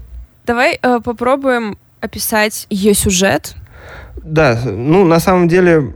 Давай 0.45 0.80
э, 0.82 0.99
попробуем 1.03 1.77
описать 1.99 2.67
ее 2.69 2.93
сюжет. 2.93 3.56
Да, 4.23 4.60
ну, 4.65 5.06
на 5.06 5.19
самом 5.19 5.47
деле, 5.47 5.93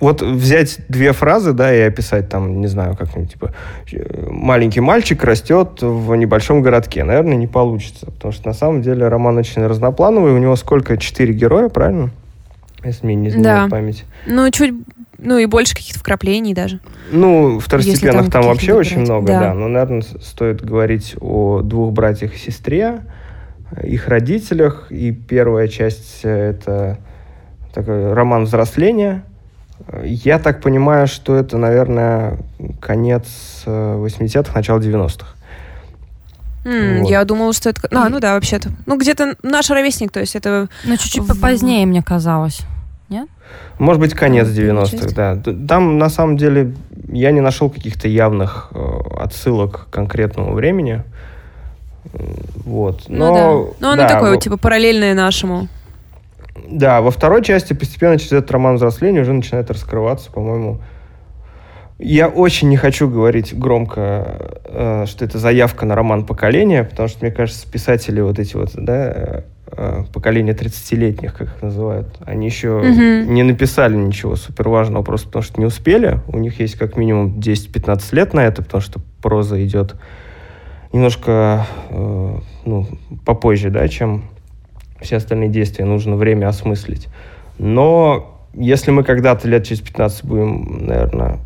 вот 0.00 0.22
взять 0.22 0.80
две 0.88 1.12
фразы, 1.12 1.52
да, 1.52 1.74
и 1.74 1.80
описать 1.80 2.28
там, 2.28 2.60
не 2.60 2.66
знаю, 2.66 2.96
как-нибудь, 2.96 3.32
типа, 3.32 3.54
маленький 4.28 4.80
мальчик 4.80 5.22
растет 5.24 5.78
в 5.80 6.14
небольшом 6.14 6.62
городке, 6.62 7.04
наверное, 7.04 7.36
не 7.36 7.46
получится, 7.46 8.06
потому 8.06 8.32
что 8.32 8.48
на 8.48 8.54
самом 8.54 8.82
деле 8.82 9.08
роман 9.08 9.38
очень 9.38 9.66
разноплановый, 9.66 10.32
у 10.32 10.38
него 10.38 10.56
сколько? 10.56 10.96
Четыре 10.96 11.32
героя, 11.32 11.68
правильно? 11.68 12.10
Если 12.84 13.06
мне 13.06 13.14
не 13.14 13.28
изменяет 13.28 13.70
да. 13.70 13.76
память. 13.76 14.04
Ну, 14.26 14.50
чуть, 14.50 14.74
ну 15.16 15.38
и 15.38 15.46
больше 15.46 15.74
каких-то 15.74 16.00
вкраплений 16.00 16.52
даже. 16.52 16.80
Ну, 17.10 17.58
второстепенных 17.58 18.30
там, 18.30 18.42
там 18.42 18.44
вообще 18.44 18.74
очень 18.74 19.00
много, 19.00 19.28
да. 19.28 19.40
да. 19.40 19.54
Но, 19.54 19.68
наверное, 19.68 20.02
стоит 20.02 20.62
говорить 20.62 21.14
о 21.20 21.62
двух 21.62 21.94
братьях 21.94 22.34
и 22.34 22.38
сестре, 22.38 23.00
их 23.82 24.08
родителях, 24.08 24.88
и 24.90 25.12
первая 25.12 25.68
часть— 25.68 26.20
это 26.24 26.98
такой 27.74 28.12
роман 28.12 28.44
взросления— 28.44 29.24
я 30.02 30.38
так 30.38 30.60
понимаю, 30.60 31.06
что 31.06 31.36
это, 31.36 31.58
наверное, 31.58 32.38
конец 32.80 33.62
80-х, 33.66 34.52
э, 34.52 34.54
начало 34.54 34.78
90-х. 34.78 35.26
Mm, 36.64 37.00
вот. 37.00 37.10
Я 37.10 37.24
думала, 37.24 37.52
что 37.52 37.70
это... 37.70 37.82
А, 37.90 38.08
ну 38.08 38.20
да, 38.20 38.34
вообще-то. 38.34 38.70
Ну, 38.86 38.96
где-то 38.96 39.36
наш 39.42 39.68
ровесник, 39.70 40.10
то 40.10 40.20
есть 40.20 40.34
это... 40.36 40.68
Ну, 40.84 40.96
чуть-чуть 40.96 41.22
в... 41.22 41.40
позднее, 41.40 41.84
мне 41.84 42.02
казалось. 42.02 42.60
Нет? 43.10 43.28
Может 43.78 44.00
быть, 44.00 44.14
конец 44.14 44.48
90-х, 44.48 45.14
да. 45.14 45.36
Там, 45.68 45.98
на 45.98 46.08
самом 46.08 46.38
деле, 46.38 46.74
я 47.08 47.32
не 47.32 47.42
нашел 47.42 47.68
каких-то 47.68 48.08
явных 48.08 48.70
э, 48.72 49.00
отсылок 49.20 49.86
к 49.86 49.90
конкретному 49.90 50.54
времени. 50.54 51.02
Вот. 52.64 53.04
Ну 53.08 53.18
Но, 53.18 53.26
ну 53.26 53.34
да. 53.34 53.76
Ну, 53.80 53.88
оно 53.92 54.02
да, 54.02 54.08
такое, 54.08 54.34
вот, 54.34 54.42
типа, 54.42 54.56
параллельное 54.56 55.14
нашему. 55.14 55.68
Да, 56.74 57.00
во 57.02 57.12
второй 57.12 57.44
части 57.44 57.72
постепенно 57.72 58.18
через 58.18 58.32
этот 58.32 58.50
роман 58.50 58.74
взросления 58.74 59.20
уже 59.20 59.32
начинает 59.32 59.70
раскрываться, 59.70 60.28
по-моему. 60.32 60.80
Я 62.00 62.26
очень 62.26 62.68
не 62.68 62.76
хочу 62.76 63.08
говорить 63.08 63.56
громко, 63.56 64.58
э, 64.64 65.04
что 65.06 65.24
это 65.24 65.38
заявка 65.38 65.86
на 65.86 65.94
роман 65.94 66.26
поколения, 66.26 66.82
потому 66.82 67.08
что, 67.08 67.24
мне 67.24 67.32
кажется, 67.32 67.70
писатели 67.70 68.20
вот 68.20 68.40
эти 68.40 68.56
вот, 68.56 68.70
да, 68.74 69.44
э, 69.68 70.04
поколение 70.12 70.52
30-летних, 70.52 71.36
как 71.36 71.42
их 71.42 71.62
называют, 71.62 72.08
они 72.26 72.46
еще 72.46 72.66
mm-hmm. 72.66 73.26
не 73.26 73.44
написали 73.44 73.94
ничего 73.94 74.34
супер 74.34 74.68
важного, 74.68 75.04
просто 75.04 75.28
потому 75.28 75.44
что 75.44 75.60
не 75.60 75.66
успели. 75.66 76.18
У 76.26 76.38
них 76.38 76.58
есть 76.58 76.74
как 76.74 76.96
минимум 76.96 77.38
10-15 77.38 78.16
лет 78.16 78.34
на 78.34 78.40
это, 78.40 78.64
потому 78.64 78.80
что 78.80 79.00
проза 79.22 79.64
идет 79.64 79.94
немножко 80.92 81.68
э, 81.90 82.38
ну, 82.64 82.88
попозже, 83.24 83.70
да, 83.70 83.86
чем 83.86 84.24
все 85.00 85.16
остальные 85.16 85.48
действия 85.50 85.84
нужно 85.84 86.16
время 86.16 86.48
осмыслить. 86.48 87.08
Но 87.58 88.40
если 88.54 88.90
мы 88.90 89.04
когда-то 89.04 89.48
лет 89.48 89.64
через 89.64 89.80
15 89.80 90.24
будем, 90.24 90.86
наверное, 90.86 91.38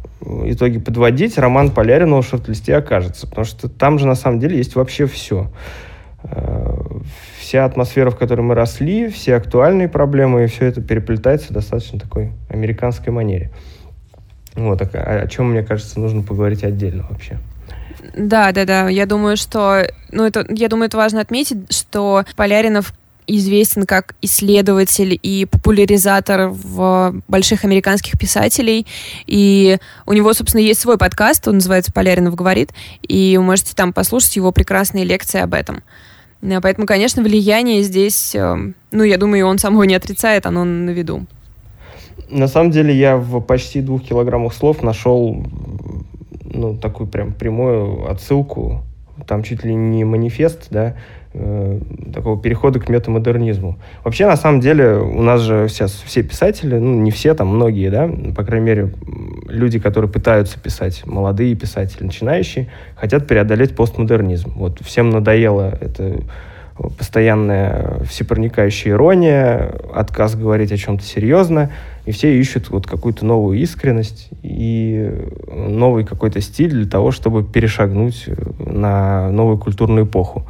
итоги 0.45 0.79
подводить, 0.79 1.39
роман 1.39 1.71
Поляринова 1.71 2.23
в 2.23 2.27
шорт-листе 2.27 2.77
окажется. 2.77 3.27
Потому 3.27 3.45
что 3.45 3.69
там 3.69 3.99
же 3.99 4.07
на 4.07 4.15
самом 4.15 4.41
деле 4.41 4.57
есть 4.57 4.75
вообще 4.75 5.07
все. 5.07 5.51
Э, 6.25 6.77
вся 7.39 7.65
атмосфера, 7.65 8.11
в 8.11 8.17
которой 8.17 8.43
мы 8.43 8.55
росли, 8.55 9.09
все 9.09 9.37
актуальные 9.37 9.89
проблемы, 9.89 10.45
и 10.45 10.47
все 10.47 10.67
это 10.67 10.83
переплетается 10.83 11.49
в 11.49 11.53
достаточно 11.53 11.99
такой 11.99 12.33
американской 12.51 13.13
манере. 13.13 13.51
Вот, 14.55 14.83
о, 14.83 14.85
о 14.85 15.27
чем, 15.29 15.53
мне 15.53 15.63
кажется, 15.63 16.01
нужно 16.01 16.23
поговорить 16.23 16.65
отдельно 16.65 17.07
вообще. 17.09 17.39
Да, 18.17 18.53
да, 18.53 18.65
да. 18.65 18.89
Я 18.89 19.07
думаю, 19.07 19.37
что, 19.37 19.87
ну 20.11 20.25
это, 20.25 20.45
я 20.49 20.69
думаю, 20.69 20.89
это 20.89 20.97
важно 20.97 21.21
отметить, 21.21 21.73
что 21.73 22.25
Поляринов 22.37 22.93
известен 23.29 23.85
как 23.85 24.15
исследователь 24.23 25.19
и 25.23 25.45
популяризатор 25.45 26.49
в 26.49 27.15
больших 27.29 27.65
американских 27.65 28.19
писателей. 28.19 28.87
И 29.27 29.79
у 30.07 30.13
него, 30.15 30.33
собственно, 30.33 30.63
есть 30.63 30.81
свой 30.81 30.99
подкаст, 30.99 31.47
он 31.47 31.55
называется 31.55 31.93
«Поляринов 31.93 32.35
говорит», 32.35 32.71
и 33.03 33.37
вы 33.37 33.45
можете 33.45 33.75
там 33.75 33.93
послушать 33.93 34.37
его 34.37 34.51
прекрасные 34.51 35.05
лекции 35.05 35.41
об 35.41 35.55
этом. 35.55 35.83
Поэтому, 36.41 36.87
конечно, 36.87 37.23
влияние 37.23 37.83
здесь, 37.83 38.35
эм, 38.35 38.75
ну, 38.93 39.03
я 39.03 39.19
думаю, 39.19 39.47
он 39.47 39.59
сам 39.59 39.75
его 39.75 39.85
не 39.85 39.97
отрицает, 39.97 40.47
оно 40.47 40.65
на 40.65 40.91
виду. 40.91 41.27
На 42.31 42.47
самом 42.47 42.71
деле 42.71 42.97
я 42.97 43.17
в 43.17 43.41
почти 43.41 43.81
двух 43.81 44.05
килограммах 44.05 44.55
слов 44.55 44.83
нашел 44.83 45.45
ну, 46.45 46.77
такую 46.77 47.09
прям 47.09 47.33
прямую 47.33 48.09
отсылку 48.11 48.85
там 49.27 49.43
чуть 49.43 49.65
ли 49.65 49.75
не 49.75 50.05
манифест, 50.05 50.69
да, 50.71 50.97
э, 51.35 51.81
такого 52.13 52.41
перехода 52.41 52.81
к 52.81 52.89
метамодернизму. 52.89 53.79
Вообще, 54.05 54.27
на 54.27 54.37
самом 54.37 54.61
деле, 54.61 54.97
у 54.97 55.23
нас 55.23 55.41
же 55.41 55.69
сейчас 55.69 55.93
все 55.93 56.23
писатели, 56.23 56.79
ну, 56.79 57.01
не 57.01 57.11
все, 57.11 57.35
там 57.35 57.49
многие, 57.49 57.91
да, 57.91 58.11
по 58.35 58.45
крайней 58.45 58.67
мере, 58.67 58.95
люди, 59.49 59.79
которые 59.79 60.11
пытаются 60.11 60.59
писать, 60.59 61.03
молодые 61.07 61.55
писатели, 61.55 62.05
начинающие, 62.05 62.69
хотят 62.97 63.27
преодолеть 63.27 63.75
постмодернизм. 63.75 64.53
Вот 64.57 64.81
всем 64.81 65.11
надоело 65.11 65.77
это 65.81 66.21
постоянная 66.97 67.99
всепроникающая 68.05 68.93
ирония, 68.93 69.75
отказ 69.93 70.37
говорить 70.37 70.73
о 70.73 70.77
чем-то 70.77 71.05
серьезно, 71.05 71.71
и 72.07 72.13
все 72.13 72.39
ищут 72.39 72.71
вот 72.71 72.87
какую-то 72.87 73.27
новую 73.27 73.59
искренность 73.59 74.29
и 74.43 75.13
новый 75.53 76.05
какой-то 76.05 76.41
стиль 76.41 76.71
для 76.71 76.87
того, 76.87 77.11
чтобы 77.11 77.45
перешагнуть 77.45 78.29
на 78.59 79.31
новую 79.31 79.59
культурную 79.59 80.07
эпоху. 80.07 80.47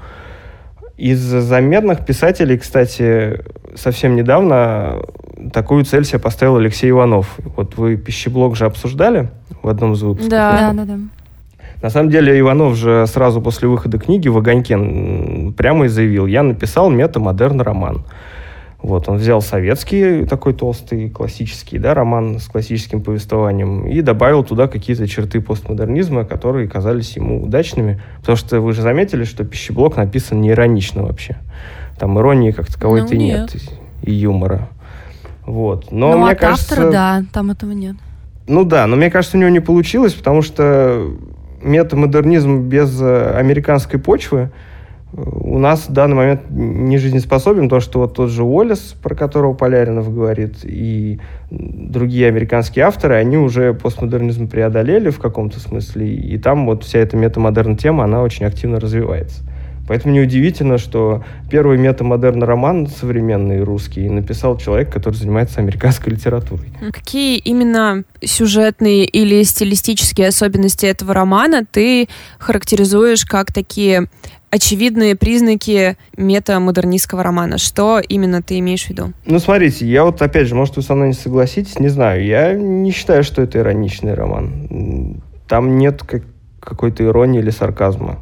Из 0.99 1.21
заметных 1.21 2.05
писателей, 2.05 2.59
кстати, 2.59 3.41
совсем 3.77 4.17
недавно 4.17 4.97
такую 5.53 5.85
цель 5.85 6.05
себе 6.05 6.19
поставил 6.19 6.57
Алексей 6.57 6.91
Иванов. 6.91 7.37
Вот 7.57 7.77
вы 7.77 7.97
пищеблок 7.97 8.57
же 8.57 8.65
обсуждали 8.65 9.29
в 9.63 9.69
одном 9.69 9.93
из 9.93 10.03
выпусков. 10.03 10.29
Да, 10.29 10.73
да, 10.75 10.85
да. 10.85 10.99
На 11.81 11.91
самом 11.91 12.11
деле 12.11 12.37
Иванов 12.41 12.75
же 12.75 13.07
сразу 13.07 13.41
после 13.41 13.69
выхода 13.69 13.99
книги 13.99 14.27
в 14.27 14.37
«Огоньке» 14.37 14.77
прямо 15.57 15.85
и 15.85 15.89
заявил, 15.89 16.27
я 16.27 16.43
написал 16.43 16.91
метамодерн 16.91 17.61
роман. 17.61 18.03
Вот, 18.81 19.09
он 19.09 19.17
взял 19.17 19.43
советский 19.43 20.25
такой 20.25 20.55
толстый, 20.55 21.11
классический, 21.11 21.79
да, 21.79 21.95
роман 21.95 22.39
с 22.39 22.47
классическим 22.47 23.03
повествованием 23.03 23.89
и 23.89 24.01
добавил 24.03 24.45
туда 24.45 24.69
какие-то 24.69 25.09
черты 25.09 25.41
постмодернизма, 25.41 26.25
которые 26.25 26.69
казались 26.69 27.17
ему 27.17 27.43
удачными. 27.43 28.01
Потому 28.21 28.37
что 28.37 28.61
вы 28.61 28.73
же 28.73 28.83
заметили, 28.83 29.25
что 29.25 29.45
пищеблок 29.45 29.97
написан 29.97 30.41
не 30.41 30.51
иронично 30.51 31.03
вообще. 31.03 31.39
Там 31.99 32.19
иронии 32.21 32.53
как 32.53 32.69
таковой-то 32.69 33.15
ну, 33.15 33.21
нет. 33.21 33.55
нет. 33.55 33.63
И 34.03 34.13
юмора. 34.13 34.69
Вот. 35.45 35.91
Но 35.91 36.13
ну, 36.13 36.19
мне 36.19 36.33
от 36.33 36.39
кажется... 36.39 36.75
автора, 36.75 36.91
да, 36.93 37.25
там 37.33 37.51
этого 37.51 37.73
нет. 37.73 37.97
Ну 38.47 38.65
да, 38.65 38.87
но 38.87 38.95
мне 38.95 39.11
кажется, 39.11 39.37
у 39.37 39.41
него 39.41 39.51
не 39.51 39.61
получилось, 39.61 40.15
потому 40.15 40.41
что 40.43 41.11
метамодернизм 41.63 42.69
без 42.69 43.01
э, 43.01 43.35
американской 43.37 43.99
почвы 43.99 44.51
у 45.13 45.59
нас 45.59 45.89
в 45.89 45.93
данный 45.93 46.17
момент 46.17 46.43
не 46.51 46.99
жизнеспособен, 46.99 47.69
то, 47.69 47.81
что 47.81 48.01
вот 48.01 48.15
тот 48.15 48.31
же 48.31 48.45
Уоллес, 48.45 48.95
про 49.03 49.15
которого 49.15 49.55
Поляринов 49.55 50.13
говорит, 50.15 50.59
и 50.65 51.19
другие 51.51 52.29
американские 52.29 52.85
авторы, 52.85 53.15
они 53.15 53.39
уже 53.39 53.73
постмодернизм 53.73 54.49
преодолели 54.49 55.09
в 55.11 55.19
каком-то 55.19 55.61
смысле, 55.61 56.15
и 56.15 56.37
там 56.39 56.67
вот 56.67 56.85
вся 56.85 56.99
эта 56.99 57.17
метамодерн 57.17 57.77
тема, 57.77 58.05
она 58.05 58.23
очень 58.23 58.45
активно 58.45 58.81
развивается. 58.81 59.43
Поэтому 59.89 60.15
неудивительно, 60.15 60.77
что 60.77 61.25
первый 61.51 61.79
метамодерн 61.79 62.43
роман 62.43 62.87
современный 62.89 63.63
русский 63.63 64.07
написал 64.11 64.59
человек, 64.59 64.93
который 64.93 65.15
занимается 65.15 65.61
американской 65.61 66.13
литературой. 66.13 66.69
Какие 66.93 67.39
именно 67.39 68.05
сюжетные 68.23 69.07
или 69.07 69.43
стилистические 69.43 70.29
особенности 70.29 70.85
этого 70.85 71.15
романа 71.15 71.65
ты 71.69 72.09
характеризуешь 72.39 73.25
как 73.25 73.51
такие 73.51 74.09
очевидные 74.51 75.17
признаки 75.17 75.97
метамодернистского 76.17 77.23
романа. 77.23 77.59
Что 77.59 78.01
именно 78.01 78.43
ты 78.43 78.59
имеешь 78.59 78.87
в 78.87 78.91
виду? 78.91 79.13
Ну, 79.27 79.39
смотрите, 79.39 79.87
я 79.87 80.05
вот, 80.05 80.21
опять 80.23 80.47
же, 80.47 80.55
может, 80.55 80.77
вы 80.77 80.83
со 80.83 80.95
мной 80.95 81.09
не 81.09 81.15
согласитесь, 81.15 81.79
не 81.79 81.89
знаю. 81.89 82.25
Я 82.25 82.55
не 82.55 82.91
считаю, 82.91 83.23
что 83.23 83.43
это 83.43 83.59
ироничный 83.59 84.15
роман. 84.15 85.23
Там 85.47 85.79
нет 85.79 86.03
как 86.03 86.23
какой-то 86.61 87.05
иронии 87.05 87.41
или 87.41 87.51
сарказма. 87.51 88.21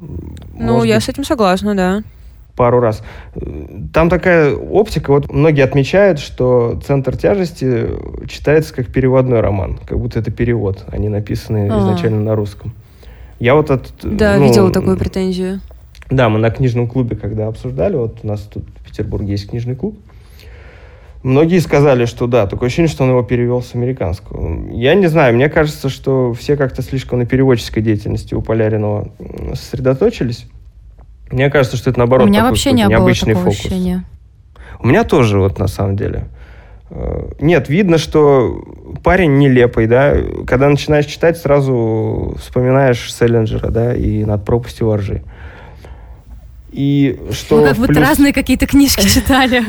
Ну, 0.00 0.84
я 0.84 0.96
быть, 0.96 1.04
с 1.04 1.08
этим 1.08 1.24
согласна, 1.24 1.74
да. 1.74 2.02
Пару 2.54 2.80
раз. 2.80 3.02
Там 3.92 4.10
такая 4.10 4.54
оптика, 4.54 5.10
вот 5.10 5.32
многие 5.32 5.62
отмечают, 5.62 6.18
что 6.18 6.80
«Центр 6.84 7.16
тяжести» 7.16 7.88
читается 8.28 8.74
как 8.74 8.88
переводной 8.88 9.40
роман, 9.40 9.78
как 9.86 9.98
будто 9.98 10.18
это 10.18 10.30
перевод, 10.30 10.84
а 10.88 10.98
не 10.98 11.08
написанный 11.08 11.68
а. 11.70 11.78
изначально 11.80 12.20
на 12.20 12.34
русском. 12.34 12.74
Я 13.38 13.54
вот 13.54 13.70
от... 13.70 13.92
Да, 14.02 14.36
ну, 14.36 14.46
видела 14.46 14.70
такую 14.72 14.96
претензию. 14.96 15.60
Да, 16.10 16.28
мы 16.28 16.38
на 16.38 16.50
книжном 16.50 16.88
клубе, 16.88 17.16
когда 17.16 17.46
обсуждали, 17.46 17.96
вот 17.96 18.18
у 18.22 18.26
нас 18.26 18.40
тут 18.42 18.64
в 18.80 18.84
Петербурге 18.84 19.32
есть 19.32 19.48
книжный 19.48 19.76
клуб, 19.76 19.98
Многие 21.22 21.58
сказали, 21.58 22.04
что 22.04 22.28
да, 22.28 22.46
такое 22.46 22.68
ощущение, 22.68 22.88
что 22.88 23.02
он 23.02 23.10
его 23.10 23.22
перевел 23.22 23.60
с 23.60 23.74
американского. 23.74 24.70
Я 24.72 24.94
не 24.94 25.08
знаю, 25.08 25.34
мне 25.34 25.48
кажется, 25.48 25.88
что 25.88 26.32
все 26.32 26.56
как-то 26.56 26.80
слишком 26.80 27.18
на 27.18 27.26
переводческой 27.26 27.82
деятельности 27.82 28.34
у 28.34 28.40
Поляринова 28.40 29.10
сосредоточились. 29.54 30.46
Мне 31.30 31.50
кажется, 31.50 31.76
что 31.76 31.90
это 31.90 31.98
наоборот 31.98 32.26
у 32.26 32.30
меня 32.30 32.44
вообще 32.44 32.72
не 32.72 32.84
необычный 32.84 33.34
было 33.34 33.44
фокус. 33.44 33.58
Ощущения. 33.58 34.04
У 34.80 34.86
меня 34.86 35.02
тоже, 35.02 35.40
вот 35.40 35.58
на 35.58 35.66
самом 35.66 35.96
деле. 35.96 36.28
Э, 36.90 37.30
нет, 37.40 37.68
видно, 37.68 37.98
что 37.98 38.62
парень 39.02 39.38
нелепый, 39.38 39.86
да. 39.86 40.16
Когда 40.46 40.68
начинаешь 40.68 41.06
читать, 41.06 41.38
сразу 41.38 42.36
вспоминаешь 42.40 43.12
Селлинджера, 43.12 43.70
да, 43.70 43.94
и 43.94 44.24
над 44.24 44.44
пропастью 44.44 44.86
воржи. 44.86 45.22
И 46.70 47.18
что 47.32 47.60
ну, 47.60 47.66
как 47.66 47.76
будто 47.76 47.94
плюс... 47.94 48.08
разные 48.08 48.32
какие-то 48.32 48.66
книжки 48.66 49.08
читали. 49.14 49.62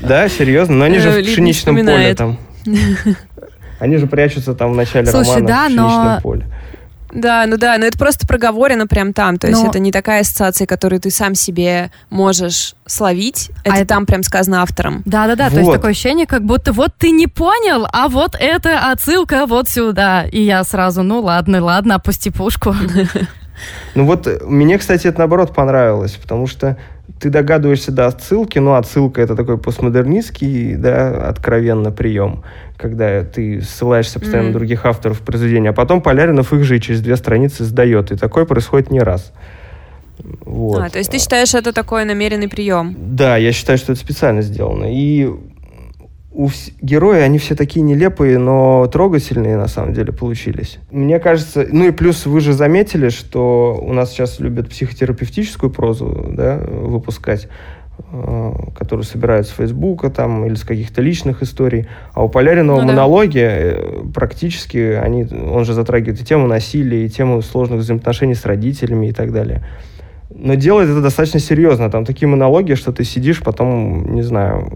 Да, 0.00 0.28
серьезно? 0.28 0.76
Но 0.76 0.84
они 0.84 0.98
же 0.98 1.10
в 1.10 1.24
пшеничном 1.24 1.76
поле 1.76 2.14
там. 2.14 2.38
Они 3.78 3.96
же 3.96 4.06
прячутся 4.06 4.52
там 4.52 4.72
в 4.72 4.76
начале 4.76 5.10
романа 5.10 5.24
в 5.24 5.32
пшеничном 5.32 6.20
поле. 6.20 6.46
Да, 7.12 7.44
ну 7.46 7.56
да, 7.56 7.76
но 7.78 7.86
это 7.86 7.98
просто 7.98 8.26
проговорено 8.26 8.86
прям 8.86 9.12
там. 9.12 9.38
То 9.38 9.48
есть 9.48 9.64
это 9.64 9.78
не 9.78 9.92
такая 9.92 10.20
ассоциация, 10.20 10.66
которую 10.66 11.00
ты 11.00 11.10
сам 11.10 11.34
себе 11.34 11.90
можешь 12.08 12.74
словить. 12.86 13.50
Это, 13.64 13.74
а 13.74 13.78
это 13.78 13.86
там 13.86 14.06
прям 14.06 14.22
сказано 14.22 14.62
автором. 14.62 15.02
Да, 15.04 15.26
да, 15.26 15.36
да. 15.36 15.44
Вот. 15.44 15.54
То 15.54 15.58
есть 15.60 15.72
такое 15.72 15.90
ощущение, 15.92 16.26
как 16.26 16.44
будто 16.44 16.72
вот 16.72 16.94
ты 16.98 17.10
не 17.10 17.26
понял, 17.26 17.86
а 17.92 18.08
вот 18.08 18.36
это 18.38 18.90
отсылка 18.90 19.46
вот 19.46 19.68
сюда. 19.68 20.24
И 20.24 20.42
я 20.42 20.62
сразу, 20.64 21.02
ну 21.02 21.20
ладно, 21.20 21.62
ладно, 21.62 21.96
опусти 21.96 22.30
пушку. 22.30 22.74
Ну 23.94 24.06
вот 24.06 24.28
мне, 24.46 24.78
кстати, 24.78 25.06
это 25.06 25.18
наоборот 25.18 25.54
понравилось, 25.54 26.12
потому 26.12 26.46
что 26.46 26.76
ты 27.20 27.28
догадываешься 27.28 27.92
до 27.92 28.06
отсылки, 28.06 28.58
но 28.58 28.76
отсылка 28.76 29.20
это 29.20 29.36
такой 29.36 29.58
постмодернистский, 29.58 30.74
да, 30.74 31.28
откровенно 31.28 31.92
прием, 31.92 32.42
когда 32.78 33.22
ты 33.22 33.60
ссылаешься 33.60 34.18
постоянно 34.18 34.48
mm-hmm. 34.48 34.52
на 34.52 34.58
других 34.58 34.86
авторов 34.86 35.20
произведения, 35.20 35.68
а 35.68 35.72
потом 35.74 36.00
Поляринов 36.00 36.52
их 36.54 36.64
же 36.64 36.78
и 36.78 36.80
через 36.80 37.02
две 37.02 37.16
страницы 37.16 37.64
сдает, 37.64 38.10
и 38.10 38.16
такое 38.16 38.46
происходит 38.46 38.90
не 38.90 39.00
раз. 39.00 39.32
Вот. 40.44 40.82
А, 40.82 40.88
то 40.88 40.98
есть 40.98 41.10
ты 41.10 41.18
считаешь 41.18 41.54
это 41.54 41.72
такой 41.72 42.04
намеренный 42.04 42.48
прием? 42.48 42.96
Да, 42.98 43.36
я 43.36 43.52
считаю, 43.52 43.78
что 43.78 43.92
это 43.92 44.00
специально 44.00 44.40
сделано. 44.42 44.86
И 44.90 45.30
у 46.32 46.46
вс- 46.46 46.72
герои, 46.80 47.20
они 47.20 47.38
все 47.38 47.54
такие 47.54 47.82
нелепые, 47.82 48.38
но 48.38 48.86
трогательные 48.86 49.56
на 49.56 49.68
самом 49.68 49.94
деле 49.94 50.12
получились. 50.12 50.78
Мне 50.90 51.18
кажется, 51.18 51.66
ну 51.70 51.86
и 51.86 51.90
плюс 51.90 52.26
вы 52.26 52.40
же 52.40 52.52
заметили, 52.52 53.08
что 53.08 53.78
у 53.82 53.92
нас 53.92 54.10
сейчас 54.10 54.38
любят 54.38 54.68
психотерапевтическую 54.68 55.70
прозу 55.70 56.28
да, 56.32 56.58
выпускать, 56.58 57.48
э, 58.12 58.52
которую 58.76 59.04
собирают 59.04 59.48
с 59.48 59.50
Фейсбука 59.50 60.08
там, 60.08 60.46
или 60.46 60.54
с 60.54 60.62
каких-то 60.62 61.02
личных 61.02 61.42
историй. 61.42 61.88
А 62.12 62.22
у 62.22 62.28
Поляринова 62.28 62.80
ну, 62.80 62.86
монологи 62.86 63.38
да. 63.38 63.44
Э, 63.44 64.04
практически, 64.14 64.98
они, 65.02 65.24
он 65.24 65.64
же 65.64 65.74
затрагивает 65.74 66.20
и 66.20 66.24
тему 66.24 66.46
насилия, 66.46 67.06
и 67.06 67.08
тему 67.08 67.42
сложных 67.42 67.80
взаимоотношений 67.80 68.36
с 68.36 68.44
родителями 68.44 69.08
и 69.08 69.12
так 69.12 69.32
далее. 69.32 69.64
Но 70.32 70.54
делает 70.54 70.88
это 70.88 71.00
достаточно 71.00 71.40
серьезно. 71.40 71.90
Там 71.90 72.04
такие 72.04 72.28
монологи, 72.28 72.74
что 72.74 72.92
ты 72.92 73.02
сидишь, 73.02 73.42
потом, 73.42 74.14
не 74.14 74.22
знаю, 74.22 74.72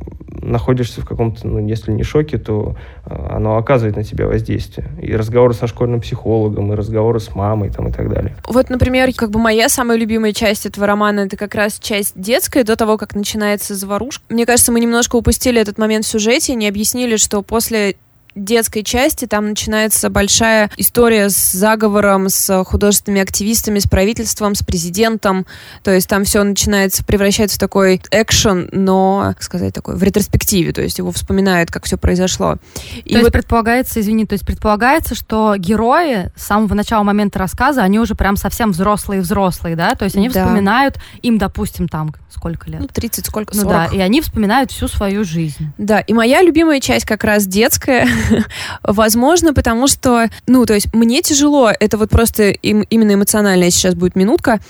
находишься 0.50 1.00
в 1.00 1.07
каком-то, 1.07 1.46
ну, 1.46 1.66
если 1.66 1.90
не 1.90 2.02
шоке, 2.02 2.38
то 2.38 2.76
а, 3.04 3.37
оно 3.37 3.57
оказывает 3.57 3.96
на 3.96 4.04
тебя 4.04 4.26
воздействие. 4.26 4.88
И 5.00 5.14
разговоры 5.14 5.54
со 5.54 5.66
школьным 5.66 6.00
психологом, 6.00 6.72
и 6.72 6.76
разговоры 6.76 7.20
с 7.20 7.35
мамой 7.35 7.70
там, 7.70 7.88
и 7.88 7.92
так 7.92 8.09
далее. 8.09 8.37
Вот, 8.46 8.70
например, 8.70 9.12
как 9.14 9.30
бы 9.30 9.38
моя 9.38 9.68
самая 9.68 9.98
любимая 9.98 10.33
часть 10.33 10.66
этого 10.66 10.87
романа, 10.87 11.20
это 11.20 11.37
как 11.37 11.54
раз 11.54 11.78
часть 11.78 12.12
детская, 12.14 12.64
до 12.64 12.76
того, 12.76 12.96
как 12.96 13.14
начинается 13.14 13.74
заварушка. 13.74 14.24
Мне 14.28 14.46
кажется, 14.46 14.72
мы 14.72 14.80
немножко 14.80 15.16
упустили 15.16 15.61
этот 15.61 15.78
момент 15.78 16.04
в 16.04 16.09
сюжете, 16.09 16.54
не 16.54 16.68
объяснили, 16.68 17.16
что 17.16 17.42
после 17.42 17.96
детской 18.35 18.83
части 18.83 19.27
там 19.27 19.51
начинается 19.51 20.11
большая 20.11 20.70
история 20.77 21.29
с 21.29 21.53
заговором, 21.53 22.29
с 22.29 22.64
художественными 22.64 23.23
активистами, 23.23 23.79
с 23.79 23.87
правительством, 23.87 24.55
с 24.55 24.62
президентом. 24.62 25.47
То 25.83 25.90
есть 25.90 26.09
там 26.09 26.25
все 26.25 26.42
начинается, 26.42 27.05
превращается 27.05 27.57
в 27.57 27.61
такой 27.61 28.01
экшен, 28.11 28.68
но, 28.73 29.33
как 29.35 29.42
сказать, 29.42 29.75
такой 29.75 29.97
в 29.97 30.03
ретроспективе. 30.03 30.73
То 30.73 30.83
есть 30.83 30.99
его 30.99 31.12
вспоминают, 31.12 31.70
как 31.70 31.85
все 31.85 31.97
произошло. 31.97 32.59
И 33.05 33.12
то 33.12 33.14
вот... 33.14 33.20
есть 33.20 33.33
предполагается, 33.33 34.01
извини, 34.01 34.27
то 34.27 34.35
есть 34.35 34.47
предполагается, 34.47 35.14
что 35.14 35.55
герои 35.57 36.31
с 36.37 36.44
самого 36.47 36.75
начала 36.75 37.03
момента 37.03 37.38
рассказа, 37.38 37.83
они 37.83 37.99
уже 37.99 38.14
прям 38.14 38.37
совсем 38.37 38.73
взрослые-взрослые, 38.73 39.77
да? 39.77 39.94
То 39.94 40.05
есть 40.05 40.16
они 40.16 40.29
да. 40.29 40.44
вспоминают, 40.44 40.99
им, 41.23 41.38
допустим, 41.38 41.88
там 41.88 42.14
сколько 42.35 42.70
лет? 42.70 42.81
Ну, 42.81 42.88
30, 42.88 43.27
сколько, 43.27 43.55
40. 43.55 43.64
Ну 43.64 43.70
да, 43.70 43.87
и 43.87 44.01
они 44.01 44.20
вспоминают 44.20 44.70
всю 44.70 44.88
свою 44.88 45.25
жизнь. 45.25 45.73
Да, 45.79 46.01
и 46.01 46.12
моя 46.12 46.42
любимая 46.42 46.81
часть 46.81 47.07
как 47.07 47.25
раз 47.25 47.47
детская, 47.47 48.07
Возможно, 48.82 49.54
потому 49.54 49.87
что, 49.87 50.28
ну, 50.46 50.66
то 50.66 50.74
есть 50.74 50.92
мне 50.92 51.22
тяжело, 51.22 51.70
это 51.70 51.98
вот 51.98 52.10
просто 52.10 52.50
им, 52.50 52.82
именно 52.90 53.14
эмоциональная 53.14 53.70
сейчас 53.70 53.94
будет 53.94 54.16
минутка, 54.16 54.60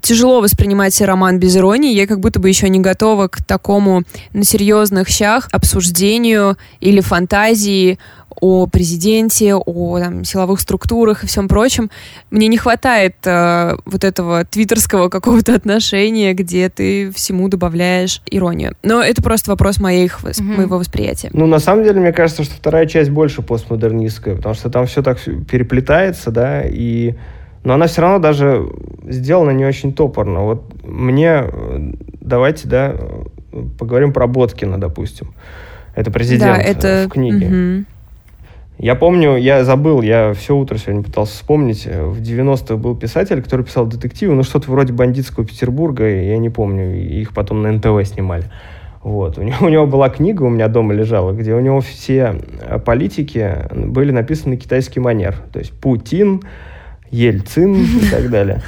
тяжело 0.00 0.40
воспринимать 0.40 1.00
роман 1.00 1.38
без 1.38 1.56
иронии. 1.56 1.94
Я 1.94 2.06
как 2.06 2.20
будто 2.20 2.40
бы 2.40 2.48
еще 2.48 2.68
не 2.68 2.80
готова 2.80 3.28
к 3.28 3.42
такому 3.44 4.02
на 4.32 4.44
серьезных 4.44 5.08
щах 5.08 5.48
обсуждению 5.52 6.56
или 6.80 7.00
фантазии 7.00 7.98
о 8.42 8.66
президенте, 8.66 9.54
о 9.54 10.00
там, 10.00 10.24
силовых 10.24 10.60
структурах 10.60 11.22
и 11.22 11.28
всем 11.28 11.46
прочем. 11.46 11.90
Мне 12.32 12.48
не 12.48 12.56
хватает 12.56 13.14
э, 13.24 13.76
вот 13.84 14.02
этого 14.02 14.44
твиттерского 14.44 15.08
какого-то 15.08 15.54
отношения, 15.54 16.34
где 16.34 16.68
ты 16.68 17.12
всему 17.12 17.48
добавляешь 17.48 18.20
иронию. 18.28 18.74
Но 18.82 19.00
это 19.00 19.22
просто 19.22 19.52
вопрос 19.52 19.78
моих, 19.78 20.24
mm-hmm. 20.24 20.42
моего 20.42 20.78
восприятия. 20.78 21.30
Ну, 21.32 21.46
на 21.46 21.60
самом 21.60 21.84
деле, 21.84 22.00
мне 22.00 22.12
кажется, 22.12 22.42
что 22.42 22.56
вторая 22.56 22.86
часть 22.86 23.10
больше 23.10 23.42
постмодернистская, 23.42 24.34
потому 24.34 24.56
что 24.56 24.70
там 24.70 24.86
все 24.86 25.02
так 25.02 25.20
переплетается, 25.48 26.32
да, 26.32 26.62
и... 26.62 27.14
Но 27.62 27.74
она 27.74 27.86
все 27.86 28.02
равно 28.02 28.18
даже 28.18 28.68
сделана 29.08 29.52
не 29.52 29.64
очень 29.64 29.92
топорно. 29.94 30.40
Вот 30.40 30.82
мне, 30.82 31.44
давайте, 32.20 32.66
да, 32.66 32.96
поговорим 33.78 34.12
про 34.12 34.26
Боткина, 34.26 34.80
допустим. 34.80 35.32
Это 35.94 36.10
президент 36.10 36.56
да, 36.56 36.60
это... 36.60 37.04
в 37.06 37.12
книге. 37.12 37.46
Угу. 37.46 37.84
Я 38.82 38.96
помню, 38.96 39.36
я 39.36 39.62
забыл, 39.62 40.02
я 40.02 40.34
все 40.34 40.56
утро 40.56 40.76
сегодня 40.76 41.04
пытался 41.04 41.34
вспомнить. 41.34 41.86
В 41.86 42.20
90-х 42.20 42.74
был 42.74 42.96
писатель, 42.96 43.40
который 43.40 43.64
писал 43.64 43.86
детективы, 43.86 44.34
ну 44.34 44.42
что-то 44.42 44.72
вроде 44.72 44.92
бандитского 44.92 45.46
Петербурга, 45.46 46.04
я 46.08 46.36
не 46.36 46.50
помню, 46.50 46.96
их 46.96 47.32
потом 47.32 47.62
на 47.62 47.70
НТВ 47.70 48.04
снимали. 48.04 48.50
Вот. 49.04 49.38
У, 49.38 49.42
него, 49.42 49.66
у 49.66 49.68
него 49.68 49.86
была 49.86 50.08
книга, 50.08 50.42
у 50.42 50.48
меня 50.48 50.66
дома 50.66 50.94
лежала, 50.94 51.30
где 51.30 51.54
у 51.54 51.60
него 51.60 51.80
все 51.80 52.40
э, 52.60 52.80
политики 52.80 53.68
были 53.72 54.10
написаны 54.10 54.56
на 54.56 54.60
китайский 54.60 54.98
манер. 54.98 55.36
То 55.52 55.60
есть 55.60 55.70
Путин, 55.70 56.42
Ельцин 57.12 57.84
и 57.84 58.10
так 58.10 58.30
далее. 58.30 58.62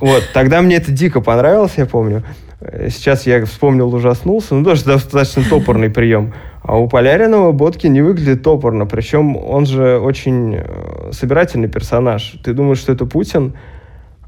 Вот. 0.00 0.22
Тогда 0.34 0.62
мне 0.62 0.76
это 0.76 0.92
дико 0.92 1.20
понравилось, 1.20 1.72
я 1.78 1.86
помню. 1.86 2.22
Сейчас 2.60 3.26
я 3.26 3.44
вспомнил, 3.44 3.92
ужаснулся. 3.92 4.54
Ну, 4.54 4.64
тоже 4.64 4.84
достаточно 4.84 5.42
топорный 5.42 5.90
прием. 5.90 6.32
А 6.66 6.76
у 6.76 6.88
Поляринова 6.88 7.52
Ботки 7.52 7.86
не 7.86 8.02
выглядит 8.02 8.42
топорно. 8.42 8.86
Причем 8.86 9.36
он 9.36 9.66
же 9.66 10.00
очень 10.00 10.56
э, 10.56 11.10
собирательный 11.12 11.68
персонаж. 11.68 12.40
Ты 12.42 12.54
думаешь, 12.54 12.78
что 12.78 12.92
это 12.92 13.06
Путин, 13.06 13.54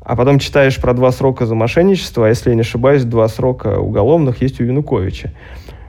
а 0.01 0.15
потом 0.15 0.39
читаешь 0.39 0.81
про 0.81 0.95
два 0.95 1.11
срока 1.11 1.47
за 1.47 1.57
мошенничество, 1.57 2.27
а 2.27 2.29
если 2.29 2.51
я 2.51 2.55
не 2.55 2.61
ошибаюсь, 2.61 3.03
два 3.03 3.27
срока 3.27 3.81
уголовных 3.81 4.41
есть 4.41 4.61
у 4.61 4.65
Януковича. 4.65 5.33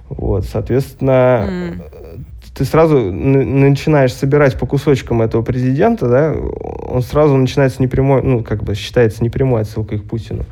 Вот, 0.09 0.43
соответственно, 0.45 1.45
mm. 1.47 1.81
ты 2.55 2.65
сразу 2.65 2.99
начинаешь 2.99 4.11
собирать 4.11 4.57
по 4.57 4.65
кусочкам 4.65 5.21
этого 5.21 5.43
президента, 5.43 6.09
да, 6.09 6.33
он 6.33 7.03
сразу 7.03 7.37
начинается 7.37 7.79
непрямой, 7.79 8.23
ну, 8.23 8.43
как 8.43 8.63
бы 8.63 8.73
считается 8.73 9.23
непрямой 9.23 9.61
отсылкой 9.61 9.99
к 9.99 10.05
Путину. 10.05 10.45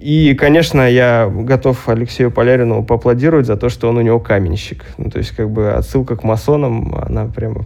И, 0.00 0.34
конечно, 0.34 0.88
я 0.88 1.28
готов 1.28 1.88
Алексею 1.88 2.30
Поляринову 2.30 2.84
поаплодировать 2.84 3.46
за 3.46 3.56
то, 3.56 3.68
что 3.68 3.88
он 3.88 3.96
у 3.96 4.00
него 4.00 4.20
каменщик. 4.20 4.84
Ну, 4.96 5.10
то 5.10 5.18
есть, 5.18 5.32
как 5.32 5.50
бы 5.50 5.72
отсылка 5.72 6.14
к 6.14 6.22
масонам, 6.22 6.94
она 6.94 7.24
прямо 7.26 7.64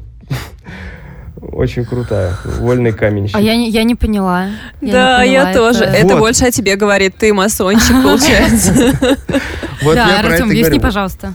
очень 1.43 1.85
крутая. 1.85 2.33
Вольный 2.45 2.93
каменщик. 2.93 3.37
А 3.37 3.41
я 3.41 3.55
не, 3.55 3.69
я 3.69 3.83
не 3.83 3.95
поняла. 3.95 4.47
Я 4.81 4.93
да, 4.93 5.27
не 5.27 5.31
поняла, 5.31 5.51
я 5.51 5.55
тоже. 5.55 5.85
Это, 5.85 6.07
это 6.07 6.17
больше 6.17 6.47
о 6.47 6.51
тебе 6.51 6.77
говорит. 6.77 7.17
Ты 7.19 7.35
масончик, 7.35 7.95
получается. 8.03 8.73
да, 9.95 10.21
Артем, 10.21 10.47
объясни, 10.49 10.81
пожалуйста. 10.81 11.35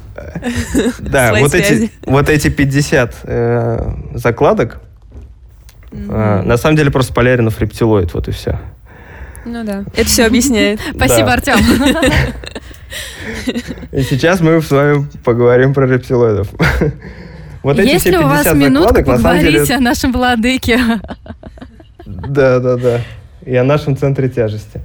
Да, 0.98 1.36
вот 1.40 1.54
эти, 1.54 1.92
вот 2.08 2.28
эти 2.28 2.50
50 2.50 3.16
э, 3.22 3.94
закладок, 4.16 4.82
э, 5.92 6.42
на 6.44 6.58
самом 6.58 6.76
деле 6.76 6.90
просто 6.90 7.14
Поляринов 7.14 7.62
рептилоид, 7.62 8.16
вот 8.16 8.28
и 8.30 8.32
все. 8.32 8.60
Ну 9.48 9.64
да, 9.64 9.86
это 9.96 10.06
все 10.06 10.26
объясняет. 10.26 10.80
Спасибо, 10.96 11.32
Артем. 11.34 11.58
И 13.92 14.02
сейчас 14.02 14.42
мы 14.42 14.62
с 14.62 14.70
вами 14.70 15.08
поговорим 15.24 15.74
про 15.74 15.88
рептилоидов. 15.88 16.50
Вот 17.64 17.80
эти 17.80 17.90
Если 17.90 18.12
все 18.12 18.20
50 18.20 18.24
у 18.24 18.28
вас 18.30 18.56
минутка 18.56 19.04
поговорить 19.04 19.64
деле... 19.66 19.76
о 19.76 19.80
нашем 19.80 20.12
владыке. 20.14 20.80
Да, 22.06 22.60
да, 22.60 22.78
да. 22.78 23.02
И 23.46 23.54
о 23.56 23.66
нашем 23.66 23.98
центре 23.98 24.30
тяжести. 24.30 24.80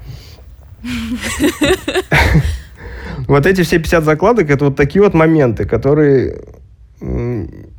Вот 3.28 3.46
эти 3.46 3.62
все 3.62 3.78
50 3.78 4.02
закладок, 4.02 4.50
это 4.50 4.64
вот 4.64 4.76
такие 4.76 5.00
вот 5.00 5.14
моменты, 5.14 5.66
которые 5.66 6.42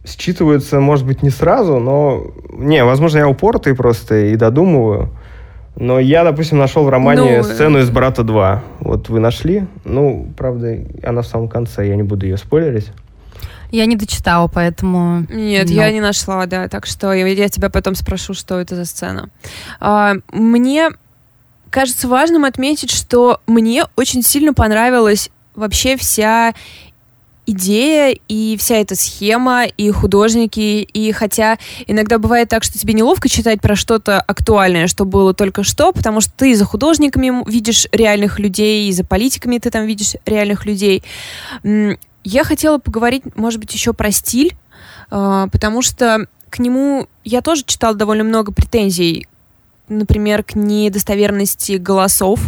считываются, 0.06 0.80
может 0.80 1.06
быть, 1.06 1.24
не 1.24 1.30
сразу, 1.30 1.80
но... 1.80 2.28
Не, 2.54 2.86
возможно, 2.86 3.18
я 3.18 3.28
упоротый 3.28 3.76
просто 3.76 4.28
и 4.28 4.36
додумываю. 4.38 5.10
Но 5.76 6.00
я, 6.00 6.24
допустим, 6.24 6.60
нашел 6.60 6.84
в 6.84 6.90
романе 6.90 7.38
ну, 7.38 7.44
сцену 7.44 7.80
из 7.80 7.90
«Брата 7.90 8.22
2». 8.22 8.60
Вот 8.80 9.10
вы 9.10 9.20
нашли? 9.20 9.66
Ну, 9.86 10.32
правда, 10.38 10.78
она 11.04 11.24
в 11.24 11.28
самом 11.28 11.48
конце, 11.48 11.88
я 11.88 11.96
не 11.96 12.04
буду 12.04 12.26
ее 12.26 12.38
спойлерить. 12.38 12.92
Я 13.72 13.88
не 13.88 13.96
дочитала, 13.96 14.48
поэтому... 14.48 15.26
Нет, 15.32 15.68
Но. 15.68 15.74
я 15.74 15.92
не 15.92 16.00
нашла, 16.00 16.46
да. 16.46 16.68
Так 16.68 16.86
что 16.86 17.12
я, 17.12 17.26
я 17.26 17.50
тебя 17.50 17.72
потом 17.72 17.96
спрошу, 17.96 18.36
что 18.36 18.60
это 18.60 18.76
за 18.76 18.86
сцена. 18.86 19.30
А, 19.80 20.14
мне 20.32 20.90
кажется 21.72 22.08
важным 22.08 22.46
отметить, 22.46 22.92
что 22.92 23.42
мне 23.48 23.86
очень 23.96 24.22
сильно 24.22 24.54
понравилась 24.54 25.32
вообще 25.56 25.98
вся 25.98 26.54
идея 27.46 28.16
и 28.28 28.58
вся 28.58 28.76
эта 28.76 28.96
схема, 28.96 29.66
и 29.66 29.92
художники, 29.92 30.82
и 30.82 31.12
хотя 31.12 31.58
иногда 31.88 32.18
бывает 32.18 32.50
так, 32.50 32.64
что 32.64 32.78
тебе 32.80 32.94
неловко 32.94 33.30
читать 33.30 33.62
про 33.62 33.76
что-то 33.76 34.20
актуальное, 34.20 34.88
что 34.88 35.06
было 35.06 35.34
только 35.34 35.64
что, 35.64 35.92
потому 35.92 36.22
что 36.22 36.32
ты 36.36 36.56
за 36.56 36.66
художниками 36.66 37.50
видишь 37.50 37.88
реальных 37.92 38.40
людей, 38.40 38.90
и 38.90 38.92
за 38.92 39.04
политиками 39.04 39.58
ты 39.58 39.70
там 39.70 39.86
видишь 39.86 40.16
реальных 40.26 40.66
людей. 40.66 41.04
Я 42.24 42.44
хотела 42.44 42.78
поговорить, 42.78 43.24
может 43.36 43.60
быть, 43.60 43.74
еще 43.74 43.94
про 43.94 44.12
стиль, 44.12 44.56
а, 45.12 45.48
потому 45.48 45.82
что 45.82 46.28
к 46.50 46.60
нему 46.60 47.08
я 47.24 47.42
тоже 47.42 47.64
читала 47.66 47.96
довольно 47.96 48.24
много 48.24 48.54
претензий, 48.54 49.28
например, 49.90 50.44
к 50.44 50.56
недостоверности 50.56 51.74
голосов, 51.74 52.40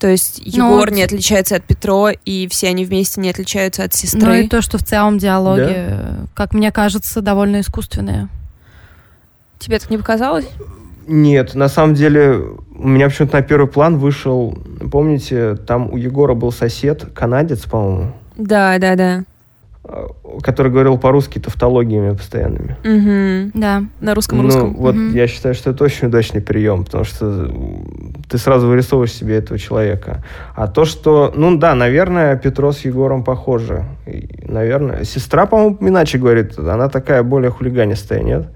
то 0.00 0.08
есть 0.08 0.40
ну, 0.56 0.72
Егор 0.72 0.90
ну, 0.90 0.96
не 0.96 1.02
отличается 1.02 1.56
от 1.56 1.64
Петро, 1.64 2.08
и 2.24 2.48
все 2.48 2.68
они 2.68 2.86
вместе 2.86 3.20
не 3.20 3.28
отличаются 3.28 3.84
от 3.84 3.92
сестры. 3.92 4.26
Ну 4.26 4.34
и 4.34 4.48
то, 4.48 4.62
что 4.62 4.78
в 4.78 4.82
целом 4.82 5.18
диалоги, 5.18 5.60
да? 5.60 6.16
как 6.34 6.54
мне 6.54 6.72
кажется, 6.72 7.20
довольно 7.20 7.60
искусственные. 7.60 8.28
Тебе 9.58 9.78
так 9.78 9.90
не 9.90 9.98
показалось? 9.98 10.48
Нет, 11.06 11.54
на 11.54 11.68
самом 11.68 11.94
деле 11.94 12.40
у 12.74 12.88
меня 12.88 13.10
почему-то 13.10 13.36
на 13.36 13.42
первый 13.42 13.68
план 13.68 13.98
вышел, 13.98 14.56
помните, 14.90 15.56
там 15.56 15.92
у 15.92 15.98
Егора 15.98 16.32
был 16.32 16.50
сосед, 16.50 17.04
канадец, 17.14 17.66
по-моему. 17.66 18.12
Да, 18.38 18.78
да, 18.78 18.96
да. 18.96 19.24
Э, 19.82 20.06
который 20.42 20.70
говорил 20.70 20.98
по-русски 20.98 21.38
тавтологиями 21.38 22.14
постоянными. 22.14 22.76
Угу, 22.84 23.52
да, 23.54 23.84
на 24.00 24.14
русском 24.14 24.40
русском. 24.40 24.72
Ну, 24.72 24.78
вот 24.78 24.94
угу. 24.94 25.02
я 25.10 25.26
считаю, 25.26 25.54
что 25.54 25.70
это 25.70 25.84
очень 25.84 26.08
удачный 26.08 26.40
прием, 26.40 26.84
потому 26.84 27.04
что 27.04 27.50
ты 28.30 28.38
сразу 28.38 28.68
вырисовываешь 28.68 29.12
себе 29.12 29.36
этого 29.36 29.58
человека. 29.58 30.22
А 30.54 30.68
то, 30.68 30.84
что, 30.84 31.32
ну 31.34 31.56
да, 31.56 31.74
наверное, 31.74 32.36
Петро 32.36 32.70
с 32.70 32.80
Егором 32.84 33.24
похожи. 33.24 33.84
И, 34.06 34.28
наверное, 34.46 35.04
сестра, 35.04 35.46
по-моему, 35.46 35.78
иначе 35.80 36.18
говорит, 36.18 36.56
она 36.56 36.88
такая 36.88 37.24
более 37.24 37.50
хулиганистая, 37.50 38.22
нет? 38.22 38.46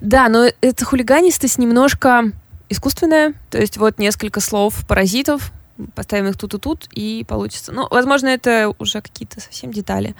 Да, 0.00 0.28
но 0.28 0.46
эта 0.60 0.84
хулиганистость 0.84 1.58
немножко 1.58 2.32
искусственная, 2.68 3.34
то 3.50 3.58
есть 3.58 3.76
вот 3.76 3.98
несколько 3.98 4.40
слов 4.40 4.84
паразитов, 4.88 5.52
поставим 5.94 6.28
их 6.28 6.36
тут 6.36 6.54
и 6.54 6.58
тут, 6.58 6.88
и 6.92 7.24
получится. 7.28 7.70
Ну, 7.72 7.86
возможно, 7.90 8.26
это 8.28 8.72
уже 8.78 9.00
какие-то 9.00 9.40
совсем 9.40 9.72
детали. 9.72 10.16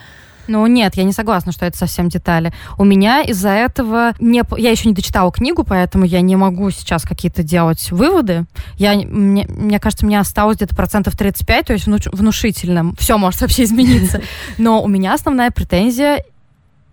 Ну 0.46 0.66
нет, 0.66 0.94
я 0.96 1.04
не 1.04 1.12
согласна, 1.12 1.52
что 1.52 1.66
это 1.66 1.76
совсем 1.76 2.08
детали. 2.08 2.52
У 2.78 2.84
меня 2.84 3.22
из-за 3.22 3.50
этого 3.50 4.12
не... 4.18 4.42
Я 4.56 4.70
еще 4.70 4.88
не 4.88 4.94
дочитала 4.94 5.30
книгу, 5.32 5.64
поэтому 5.64 6.04
я 6.04 6.20
не 6.20 6.36
могу 6.36 6.70
сейчас 6.70 7.02
какие-то 7.02 7.42
делать 7.42 7.90
выводы. 7.90 8.44
Я, 8.76 8.94
мне, 8.94 9.46
мне 9.48 9.80
кажется, 9.80 10.06
мне 10.06 10.20
осталось 10.20 10.56
где-то 10.56 10.74
процентов 10.74 11.16
35, 11.16 11.66
то 11.66 11.72
есть 11.72 11.86
внуш... 11.86 12.06
внушительно. 12.12 12.92
Все 12.98 13.18
может 13.18 13.40
вообще 13.40 13.64
измениться. 13.64 14.20
Но 14.58 14.82
у 14.82 14.88
меня 14.88 15.14
основная 15.14 15.50
претензия 15.50 16.22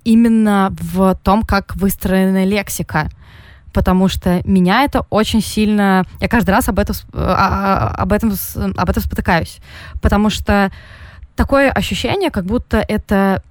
именно 0.03 0.73
в 0.79 1.15
том, 1.23 1.43
как 1.43 1.75
выстроена 1.75 2.45
лексика 2.45 3.09
потому 3.73 4.07
что 4.07 4.41
меня 4.45 4.83
это 4.83 5.05
очень 5.09 5.41
сильно... 5.41 6.05
Я 6.19 6.27
каждый 6.27 6.51
раз 6.51 6.67
об 6.69 6.79
этом, 6.79 6.95
а, 7.13 7.93
а, 7.95 8.01
об 8.01 8.11
этом, 8.11 8.33
об 8.55 8.89
этом 8.89 9.03
спотыкаюсь, 9.03 9.59
потому 10.01 10.29
что 10.29 10.71
такое 11.41 11.71
ощущение, 11.71 12.29
как 12.29 12.45
будто 12.45 12.85
это 12.87 13.41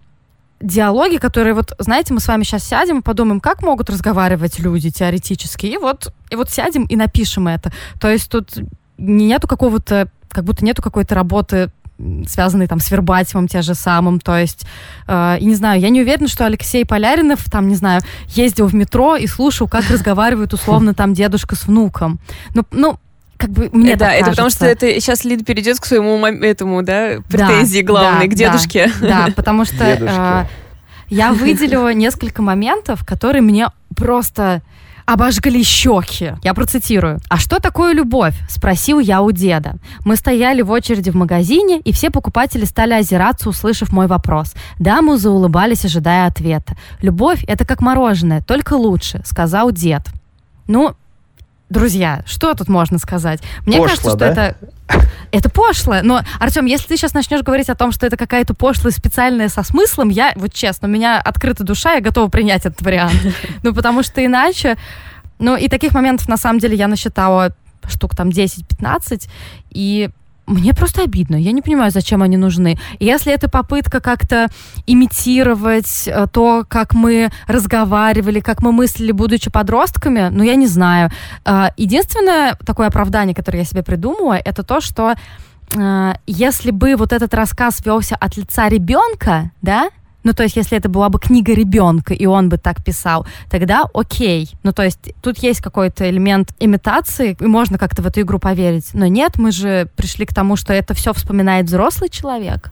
диалоги, 0.61 1.17
которые 1.17 1.55
вот, 1.55 1.73
знаете, 1.81 2.15
мы 2.15 2.21
с 2.21 2.29
вами 2.29 2.45
сейчас 2.45 2.63
сядем 2.63 3.01
и 3.01 3.03
подумаем, 3.03 3.41
как 3.41 3.63
могут 3.63 3.91
разговаривать 3.91 4.61
люди 4.61 4.91
теоретически, 4.91 5.67
и 5.67 5.77
вот, 5.77 6.13
и 6.31 6.37
вот 6.37 6.51
сядем 6.51 6.85
и 6.85 6.95
напишем 6.95 7.49
это. 7.49 7.73
То 8.01 8.09
есть 8.09 8.31
тут 8.31 8.59
нету 8.97 9.49
какого-то, 9.49 10.09
как 10.29 10.45
будто 10.45 10.65
нету 10.65 10.83
какой-то 10.83 11.17
работы 11.17 11.71
связанные 12.29 12.69
там 12.69 12.79
с 12.79 12.91
Вербатимом 12.91 13.49
те 13.49 13.61
же 13.61 13.75
самым, 13.75 14.21
то 14.21 14.39
есть, 14.39 14.65
э, 15.07 15.39
и 15.41 15.45
не 15.45 15.55
знаю, 15.55 15.81
я 15.81 15.91
не 15.91 16.01
уверена, 16.01 16.29
что 16.29 16.47
Алексей 16.47 16.87
Поляринов, 16.87 17.45
там, 17.51 17.69
не 17.69 17.75
знаю, 17.75 18.01
ездил 18.29 18.69
в 18.69 18.75
метро 18.75 19.17
и 19.17 19.27
слушал, 19.27 19.69
как 19.69 19.91
разговаривает 19.91 20.55
условно 20.55 20.95
там 20.95 21.13
дедушка 21.13 21.57
с 21.57 21.67
внуком. 21.67 22.21
Ну, 22.55 22.65
ну 22.71 22.99
как 23.41 23.51
бы 23.51 23.71
мне 23.73 23.97
Да, 23.97 24.13
это 24.13 24.27
кажется. 24.27 24.31
потому 24.31 24.51
что 24.51 24.67
это 24.67 24.87
сейчас 25.01 25.25
Лида 25.25 25.45
перейдет 25.45 25.81
к 25.81 25.87
своему 25.87 26.25
этому, 26.27 26.83
да, 26.83 27.17
претензии 27.29 27.81
Да, 27.81 27.87
главной, 27.87 28.29
да, 28.29 28.33
к 28.33 28.37
дедушке. 28.37 28.91
Да, 29.01 29.27
да, 29.27 29.33
потому 29.35 29.65
что 29.65 29.85
э, 29.85 30.45
я 31.09 31.33
выделила 31.33 31.93
несколько 31.95 32.43
моментов, 32.43 33.05
которые 33.07 33.41
мне 33.43 33.69
просто 33.97 34.63
обожгли 35.07 35.65
щеки. 35.65 36.35
Я 36.45 36.55
процитирую. 36.55 37.19
«А 37.29 37.39
что 37.39 37.59
такое 37.59 37.95
любовь?»– 37.95 38.35
спросил 38.49 39.01
я 39.01 39.23
у 39.23 39.33
деда. 39.33 39.77
Мы 40.05 40.15
стояли 40.17 40.63
в 40.63 40.71
очереди 40.71 41.11
в 41.11 41.17
магазине, 41.17 41.81
и 41.81 41.93
все 41.93 42.11
покупатели 42.11 42.65
стали 42.65 42.93
озираться, 42.93 43.49
услышав 43.49 43.91
мой 43.91 44.07
вопрос. 44.07 44.55
Дамы 44.79 45.19
заулыбались, 45.19 45.85
ожидая 45.85 46.27
ответа. 46.27 46.77
«Любовь– 47.01 47.43
это 47.49 47.65
как 47.65 47.81
мороженое, 47.81 48.43
только 48.43 48.75
лучше»,– 48.75 49.23
сказал 49.25 49.73
дед. 49.73 50.03
Ну, 50.69 50.95
друзья, 51.71 52.23
что 52.27 52.53
тут 52.55 52.69
можно 52.69 52.99
сказать? 52.99 53.41
Мне 53.65 53.79
Пошло, 53.79 53.87
кажется, 53.87 54.11
что 54.11 54.19
да? 54.19 54.27
это... 54.29 54.57
Это 55.31 55.49
пошло, 55.49 55.99
но, 56.03 56.23
Артем, 56.41 56.67
если 56.67 56.89
ты 56.89 56.97
сейчас 56.97 57.15
начнешь 57.15 57.43
говорить 57.43 57.71
о 57.71 57.77
том, 57.77 57.93
что 57.93 58.05
это 58.05 58.17
какая-то 58.17 58.55
пошлая 58.55 58.93
специальная 58.93 59.49
со 59.49 59.63
смыслом, 59.63 60.09
я, 60.09 60.33
вот 60.35 60.53
честно, 60.53 60.89
у 60.89 60.91
меня 60.91 61.21
открыта 61.21 61.63
душа, 61.63 61.93
я 61.93 62.01
готова 62.01 62.29
принять 62.29 62.67
этот 62.67 62.83
вариант. 62.83 63.15
Ну, 63.63 63.73
потому 63.73 64.03
что 64.03 64.25
иначе... 64.25 64.77
Ну, 65.39 65.57
и 65.57 65.69
таких 65.69 65.95
моментов, 65.95 66.29
на 66.29 66.37
самом 66.37 66.59
деле, 66.59 66.77
я 66.77 66.89
насчитала 66.89 67.55
штук 67.89 68.17
там 68.17 68.31
10-15, 68.31 69.29
и 69.71 70.11
мне 70.51 70.75
просто 70.75 71.03
обидно. 71.03 71.37
Я 71.37 71.53
не 71.53 71.63
понимаю, 71.63 71.91
зачем 71.91 72.23
они 72.23 72.37
нужны. 72.37 72.79
И 72.99 73.07
если 73.07 73.33
это 73.33 73.49
попытка 73.49 74.01
как-то 74.01 74.49
имитировать 74.87 76.09
э, 76.09 76.27
то, 76.33 76.65
как 76.69 76.95
мы 76.95 77.31
разговаривали, 77.47 78.41
как 78.41 78.63
мы 78.63 78.73
мыслили, 78.73 79.13
будучи 79.13 79.51
подростками, 79.51 80.29
ну, 80.31 80.43
я 80.43 80.57
не 80.57 80.67
знаю. 80.67 81.11
Э, 81.45 81.69
Единственное 81.77 82.57
такое 82.67 82.89
оправдание, 82.89 83.35
которое 83.35 83.59
я 83.59 83.65
себе 83.65 83.83
придумала, 83.83 84.35
это 84.35 84.63
то, 84.63 84.81
что 84.81 85.15
э, 85.75 86.13
если 86.27 86.73
бы 86.73 86.97
вот 86.97 87.13
этот 87.13 87.33
рассказ 87.35 87.85
велся 87.85 88.17
от 88.17 88.37
лица 88.37 88.69
ребенка, 88.69 89.53
да, 89.63 89.91
ну, 90.23 90.33
то 90.33 90.43
есть, 90.43 90.57
если 90.57 90.77
это 90.77 90.89
была 90.89 91.09
бы 91.09 91.19
книга 91.19 91.55
ребенка, 91.55 92.13
и 92.15 92.27
он 92.27 92.49
бы 92.49 92.59
так 92.59 92.85
писал, 92.85 93.27
тогда 93.51 93.85
окей. 93.95 94.51
Ну, 94.63 94.73
то 94.73 94.83
есть, 94.83 94.99
тут 95.23 95.39
есть 95.39 95.61
какой-то 95.61 96.09
элемент 96.09 96.51
имитации, 96.61 97.37
и 97.41 97.45
можно 97.47 97.79
как-то 97.79 98.03
в 98.03 98.07
эту 98.07 98.21
игру 98.21 98.39
поверить. 98.39 98.91
Но 98.93 99.07
нет, 99.07 99.39
мы 99.39 99.51
же 99.53 99.89
пришли 99.97 100.27
к 100.27 100.35
тому, 100.35 100.57
что 100.57 100.73
это 100.73 100.95
все 100.95 101.13
вспоминает 101.13 101.67
взрослый 101.67 102.11
человек. 102.11 102.71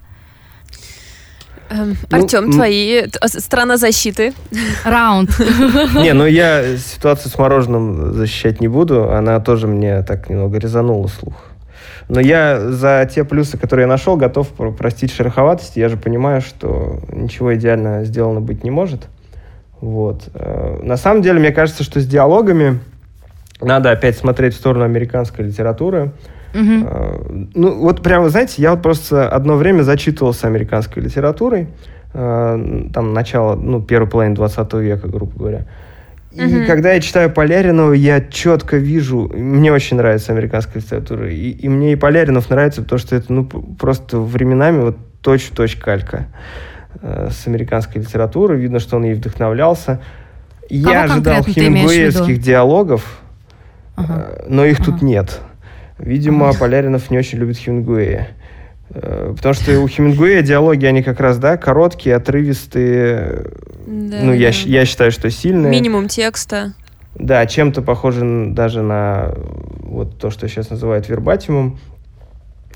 Эм, 1.70 1.96
Ну, 2.10 2.16
Артем, 2.18 2.50
твои 2.50 3.02
т- 3.02 3.18
а, 3.20 3.28
сторона 3.28 3.76
защиты. 3.76 4.32
Раунд. 4.84 5.30
Не, 5.94 6.14
ну 6.14 6.24
я 6.26 6.76
ситуацию 6.78 7.30
с 7.30 7.36
мороженым 7.38 8.14
защищать 8.14 8.60
не 8.60 8.68
буду. 8.68 9.10
Она 9.12 9.38
тоже 9.40 9.66
мне 9.66 10.02
так 10.02 10.30
немного 10.30 10.58
резанула 10.58 11.08
слух. 11.08 11.34
Но 12.08 12.20
я 12.20 12.58
за 12.70 13.08
те 13.12 13.24
плюсы, 13.24 13.58
которые 13.58 13.84
я 13.84 13.88
нашел, 13.88 14.16
готов 14.16 14.48
про- 14.48 14.72
простить 14.72 15.12
шероховатость. 15.12 15.76
Я 15.76 15.88
же 15.88 15.96
понимаю, 15.96 16.40
что 16.40 17.00
ничего 17.12 17.54
идеально 17.54 18.04
сделано 18.04 18.40
быть 18.40 18.64
не 18.64 18.70
может. 18.70 19.08
Вот. 19.80 20.28
Э, 20.34 20.78
На 20.82 20.96
самом 20.96 21.22
деле, 21.22 21.38
мне 21.38 21.52
кажется, 21.52 21.84
что 21.84 22.00
с 22.00 22.06
диалогами 22.06 22.78
надо 23.60 23.90
опять 23.90 24.16
смотреть 24.16 24.54
в 24.54 24.56
сторону 24.56 24.84
американской 24.84 25.44
литературы. 25.44 26.12
Э, 26.86 27.44
Ну, 27.54 27.78
вот 27.78 28.02
прямо, 28.02 28.28
знаете, 28.30 28.62
я 28.62 28.70
вот 28.70 28.82
просто 28.82 29.28
одно 29.28 29.56
время 29.56 29.82
зачитывался 29.82 30.46
американской 30.46 31.02
литературой, 31.02 31.68
э, 32.14 32.84
там, 32.94 33.12
начало, 33.12 33.54
ну, 33.54 33.82
первой 33.82 34.08
половины 34.08 34.34
20 34.34 34.80
века, 34.80 35.08
грубо 35.08 35.32
говоря. 35.38 35.66
И 36.38 36.44
Мгм. 36.44 36.66
когда 36.66 36.92
я 36.92 37.00
читаю 37.00 37.30
Поляринова, 37.30 37.92
я 37.94 38.20
четко 38.20 38.76
вижу, 38.76 39.28
мне 39.34 39.72
очень 39.72 39.96
нравится 39.96 40.30
американская 40.32 40.80
литература, 40.80 41.28
и, 41.28 41.50
и 41.50 41.68
мне 41.68 41.92
и 41.94 41.96
Поляринов 41.96 42.48
нравится, 42.48 42.82
потому 42.82 43.00
что 43.00 43.16
это, 43.16 43.32
ну, 43.32 43.44
просто 43.44 44.18
временами 44.20 44.80
вот 44.82 44.96
точь-в-точь 45.20 45.74
калька 45.76 46.26
э, 47.02 47.30
с 47.32 47.48
американской 47.48 48.00
литературы. 48.02 48.56
Видно, 48.56 48.78
что 48.78 48.96
он 48.96 49.04
ей 49.04 49.14
вдохновлялся. 49.14 50.00
Я 50.70 51.04
ожидал 51.04 51.42
ты 51.42 51.50
имеешь 51.66 51.88
в 51.90 51.92
виду? 51.92 52.10
хемингуэевских 52.20 52.40
диалогов, 52.40 53.20
Ага. 53.96 54.28
Э, 54.38 54.44
но 54.48 54.64
их 54.64 54.78
тут 54.78 54.96
Ага. 54.96 55.04
нет. 55.06 55.40
Видимо, 55.98 56.50
Ага. 56.50 56.58
Поляринов 56.60 57.10
не 57.10 57.18
очень 57.18 57.38
любит 57.38 57.56
Хемингуэя. 57.56 58.28
Э, 58.90 59.34
Потому 59.36 59.54
что 59.54 59.80
у 59.80 59.88
Хемингуэя 59.88 60.42
диалоги, 60.42 60.86
они 60.86 61.02
как 61.02 61.20
раз, 61.20 61.38
да, 61.38 61.56
короткие, 61.56 62.16
отрывистые. 62.16 63.46
Да, 63.86 64.18
ну, 64.22 64.32
я, 64.32 64.50
да. 64.50 64.56
я 64.64 64.84
считаю, 64.84 65.10
что 65.10 65.30
сильные. 65.30 65.70
Минимум 65.70 66.08
текста. 66.08 66.74
Да, 67.14 67.44
чем-то 67.46 67.82
похоже 67.82 68.50
даже 68.50 68.82
на 68.82 69.34
вот 69.82 70.18
то, 70.18 70.30
что 70.30 70.48
сейчас 70.48 70.70
называют 70.70 71.08
вербатимом. 71.08 71.78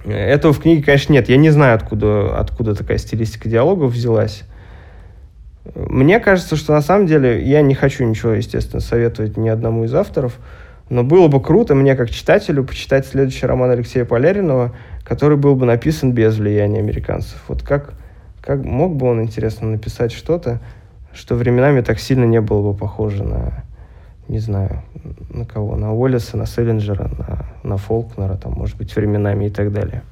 Этого 0.05 0.53
в 0.53 0.61
книге, 0.61 0.83
конечно, 0.83 1.13
нет. 1.13 1.29
Я 1.29 1.37
не 1.37 1.51
знаю, 1.51 1.77
откуда, 1.77 2.37
откуда 2.39 2.75
такая 2.75 2.99
стилистика 2.99 3.49
диалогов 3.49 3.93
взялась. 3.93 4.43
Мне 5.77 6.19
кажется, 6.19 6.57
что 6.57 6.73
на 6.73 6.83
самом 6.83 7.07
деле 7.07 7.41
я 7.43 7.63
не 7.63 7.75
хочу 7.75 8.05
ничего, 8.05 8.33
естественно, 8.33 8.81
советовать 8.81 9.37
ни 9.37 9.49
одному 9.49 9.85
из 9.85 9.95
авторов, 9.95 10.39
но 10.89 11.05
было 11.05 11.29
бы 11.29 11.41
круто 11.41 11.75
мне, 11.75 11.95
как 11.97 12.11
читателю, 12.11 12.65
почитать 12.65 13.07
следующий 13.07 13.47
роман 13.47 13.71
Алексея 13.71 14.05
Поляринова, 14.05 14.75
который 15.05 15.37
был 15.37 15.57
бы 15.57 15.67
написан 15.67 16.13
без 16.13 16.37
влияния 16.37 16.81
американцев. 16.81 17.43
Вот 17.49 17.63
как, 17.63 17.95
как 18.41 18.65
мог 18.65 18.97
бы 18.97 19.07
он, 19.07 19.23
интересно, 19.23 19.69
написать 19.69 20.13
что-то, 20.13 20.61
что 21.13 21.35
временами 21.35 21.81
так 21.81 21.99
сильно 21.99 22.25
не 22.25 22.41
было 22.41 22.73
бы 22.73 22.77
похоже 22.77 23.25
на, 23.25 23.65
не 24.29 24.39
знаю, 24.39 24.83
на 25.31 25.45
кого, 25.45 25.77
на 25.77 25.93
Уоллеса, 25.93 26.37
на 26.37 26.47
Селлинджера, 26.47 27.09
на, 27.09 27.47
на 27.63 27.77
Фолкнера, 27.77 28.37
там, 28.37 28.53
может 28.53 28.77
быть, 28.77 28.95
временами 28.95 29.47
и 29.47 29.51
так 29.51 29.73
далее. 29.73 30.03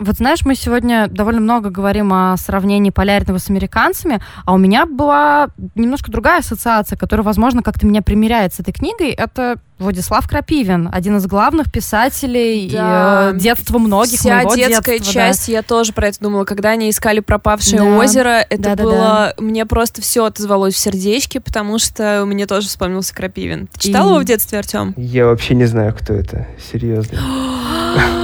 Вот 0.00 0.16
знаешь, 0.16 0.40
мы 0.44 0.56
сегодня 0.56 1.06
довольно 1.08 1.40
много 1.40 1.70
говорим 1.70 2.12
о 2.12 2.36
сравнении 2.36 2.90
Полярного 2.90 3.38
с 3.38 3.48
американцами, 3.48 4.20
а 4.44 4.52
у 4.52 4.58
меня 4.58 4.86
была 4.86 5.48
немножко 5.76 6.10
другая 6.10 6.40
ассоциация, 6.40 6.98
которая, 6.98 7.24
возможно, 7.24 7.62
как-то 7.62 7.86
меня 7.86 8.02
примеряет 8.02 8.52
с 8.52 8.60
этой 8.60 8.72
книгой. 8.72 9.10
Это 9.10 9.56
Владислав 9.78 10.28
Крапивин, 10.28 10.88
один 10.92 11.16
из 11.18 11.26
главных 11.26 11.70
писателей 11.72 12.68
Да. 12.72 13.30
и, 13.30 13.34
э, 13.34 13.38
детства 13.38 13.78
многих, 13.78 14.18
Вся 14.18 14.36
моего 14.36 14.54
детская 14.56 14.98
детства, 14.98 15.14
да. 15.14 15.26
часть, 15.28 15.48
я 15.48 15.62
тоже 15.62 15.92
про 15.92 16.08
это 16.08 16.18
думала. 16.20 16.44
Когда 16.44 16.70
они 16.70 16.90
искали 16.90 17.20
пропавшее 17.20 17.78
Да. 17.82 17.96
озеро, 17.96 18.44
это 18.50 18.62
Да-да-да. 18.62 18.82
было... 18.84 19.34
Мне 19.38 19.64
просто 19.64 20.02
все 20.02 20.24
отозвалось 20.24 20.74
в 20.74 20.78
сердечке, 20.78 21.40
потому 21.40 21.78
что 21.78 22.24
мне 22.26 22.46
тоже 22.46 22.66
вспомнился 22.68 23.14
Крапивин. 23.14 23.68
Ты 23.68 23.80
читал 23.88 24.06
И- 24.06 24.10
его 24.10 24.20
в 24.20 24.24
детстве, 24.24 24.58
Артем? 24.58 24.92
Я 24.96 25.26
вообще 25.26 25.54
не 25.54 25.66
знаю, 25.66 25.94
кто 25.94 26.14
это, 26.14 26.46
серьезно. 26.72 27.18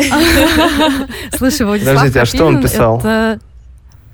Слушай, 1.36 1.66
Владислав 1.66 1.94
Подождите, 1.96 2.20
а 2.20 2.26
что 2.26 2.46
он 2.46 2.62
писал? 2.62 3.02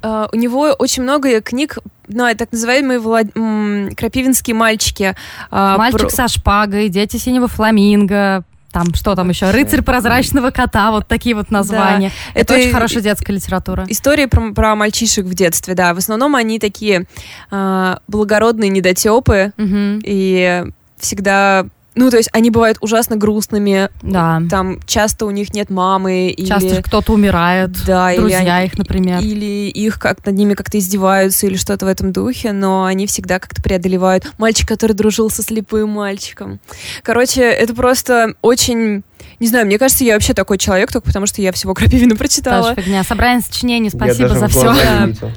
А, 0.02 0.28
У 0.32 0.36
него 0.36 0.74
очень 0.78 1.02
много 1.02 1.40
книг, 1.40 1.78
ну, 2.06 2.32
так 2.36 2.52
называемые 2.52 3.00
Влад- 3.00 3.32
м, 3.34 3.90
крапивинские 3.96 4.54
мальчики. 4.54 5.16
А, 5.50 5.76
Мальчик 5.78 6.00
про- 6.02 6.08
со 6.10 6.28
шпагой, 6.28 6.88
дети 6.90 7.16
синего 7.16 7.48
фламинго, 7.48 8.44
там 8.72 8.94
что 8.94 9.14
там 9.16 9.30
еще, 9.30 9.50
рыцарь 9.50 9.82
прозрачного 9.82 10.50
кота, 10.50 10.90
вот 10.92 11.08
такие 11.08 11.34
вот 11.34 11.50
названия. 11.50 12.12
Это, 12.34 12.40
Это 12.52 12.54
очень 12.60 12.68
и- 12.68 12.72
хорошая 12.72 13.02
детская 13.02 13.32
литература. 13.32 13.84
Истории 13.88 14.26
про, 14.26 14.52
про 14.52 14.76
мальчишек 14.76 15.24
в 15.24 15.34
детстве, 15.34 15.74
да. 15.74 15.92
В 15.94 15.98
основном 15.98 16.36
они 16.36 16.58
такие 16.60 17.06
а, 17.50 17.98
благородные 18.06 18.68
недотепы 18.70 19.52
Мгм. 19.56 20.02
и 20.04 20.64
всегда... 20.98 21.66
Ну, 21.96 22.10
то 22.10 22.18
есть 22.18 22.28
они 22.32 22.50
бывают 22.50 22.76
ужасно 22.82 23.16
грустными. 23.16 23.88
Да. 24.02 24.42
Там 24.50 24.80
часто 24.86 25.24
у 25.26 25.30
них 25.30 25.54
нет 25.54 25.70
мамы. 25.70 26.28
Или, 26.28 26.46
Часто 26.46 26.82
кто-то 26.82 27.12
умирает, 27.14 27.70
да, 27.86 28.12
или 28.12 28.20
друзья 28.20 28.56
они- 28.56 28.66
их, 28.66 28.76
например. 28.78 29.20
Или 29.20 29.68
их 29.70 29.98
как 29.98 30.24
над 30.26 30.34
ними 30.36 30.52
как-то 30.54 30.78
издеваются 30.78 31.46
или 31.46 31.56
что-то 31.56 31.86
в 31.86 31.88
этом 31.88 32.12
духе, 32.12 32.52
но 32.52 32.84
они 32.84 33.06
всегда 33.06 33.38
как-то 33.38 33.62
преодолевают. 33.62 34.30
Мальчик, 34.38 34.68
который 34.68 34.92
дружил 34.92 35.30
со 35.30 35.42
слепым 35.42 35.88
мальчиком. 35.88 36.60
Короче, 37.02 37.42
это 37.42 37.74
просто 37.74 38.34
очень... 38.42 39.02
Не 39.40 39.48
знаю, 39.48 39.64
мне 39.66 39.78
кажется, 39.78 40.04
я 40.04 40.14
вообще 40.14 40.34
такой 40.34 40.58
человек, 40.58 40.92
только 40.92 41.06
потому 41.06 41.26
что 41.26 41.40
я 41.40 41.50
всего 41.52 41.72
Крапивина 41.74 42.14
прочитала. 42.16 42.74
Тоже 42.74 42.82
фигня. 42.82 43.04
Собрание 43.04 43.40
сочинений, 43.42 43.90
Я 43.92 43.98
спасибо 43.98 44.28
даже 44.28 44.40
за 44.40 44.48
все. 44.48 44.72
не 44.72 45.06
видел. 45.06 45.30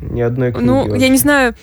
Ни 0.00 0.20
одной 0.20 0.52
книги. 0.52 0.64
Ну, 0.64 0.84
я 0.84 0.90
вообще. 0.90 1.08
не 1.08 1.16
знаю, 1.18 1.54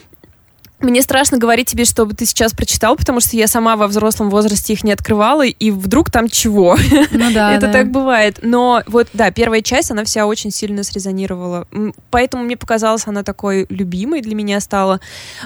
мне 0.83 1.01
страшно 1.01 1.37
говорить 1.37 1.67
тебе, 1.67 1.85
чтобы 1.85 2.13
ты 2.13 2.25
сейчас 2.25 2.53
прочитал, 2.53 2.95
потому 2.95 3.19
что 3.19 3.35
я 3.37 3.47
сама 3.47 3.75
во 3.75 3.87
взрослом 3.87 4.29
возрасте 4.29 4.73
их 4.73 4.83
не 4.83 4.91
открывала, 4.91 5.45
и 5.45 5.71
вдруг 5.71 6.11
там 6.11 6.29
чего. 6.29 6.77
Ну 7.11 7.31
да, 7.33 7.53
Это 7.55 7.67
да. 7.67 7.73
так 7.73 7.91
бывает. 7.91 8.39
Но 8.41 8.81
вот, 8.87 9.07
да, 9.13 9.31
первая 9.31 9.61
часть, 9.61 9.91
она 9.91 10.03
вся 10.03 10.25
очень 10.25 10.51
сильно 10.51 10.83
срезонировала. 10.83 11.67
Поэтому 12.11 12.43
мне 12.43 12.57
показалось, 12.57 13.07
она 13.07 13.23
такой 13.23 13.65
любимой 13.69 14.21
для 14.21 14.35
меня 14.35 14.59
стала. 14.59 14.99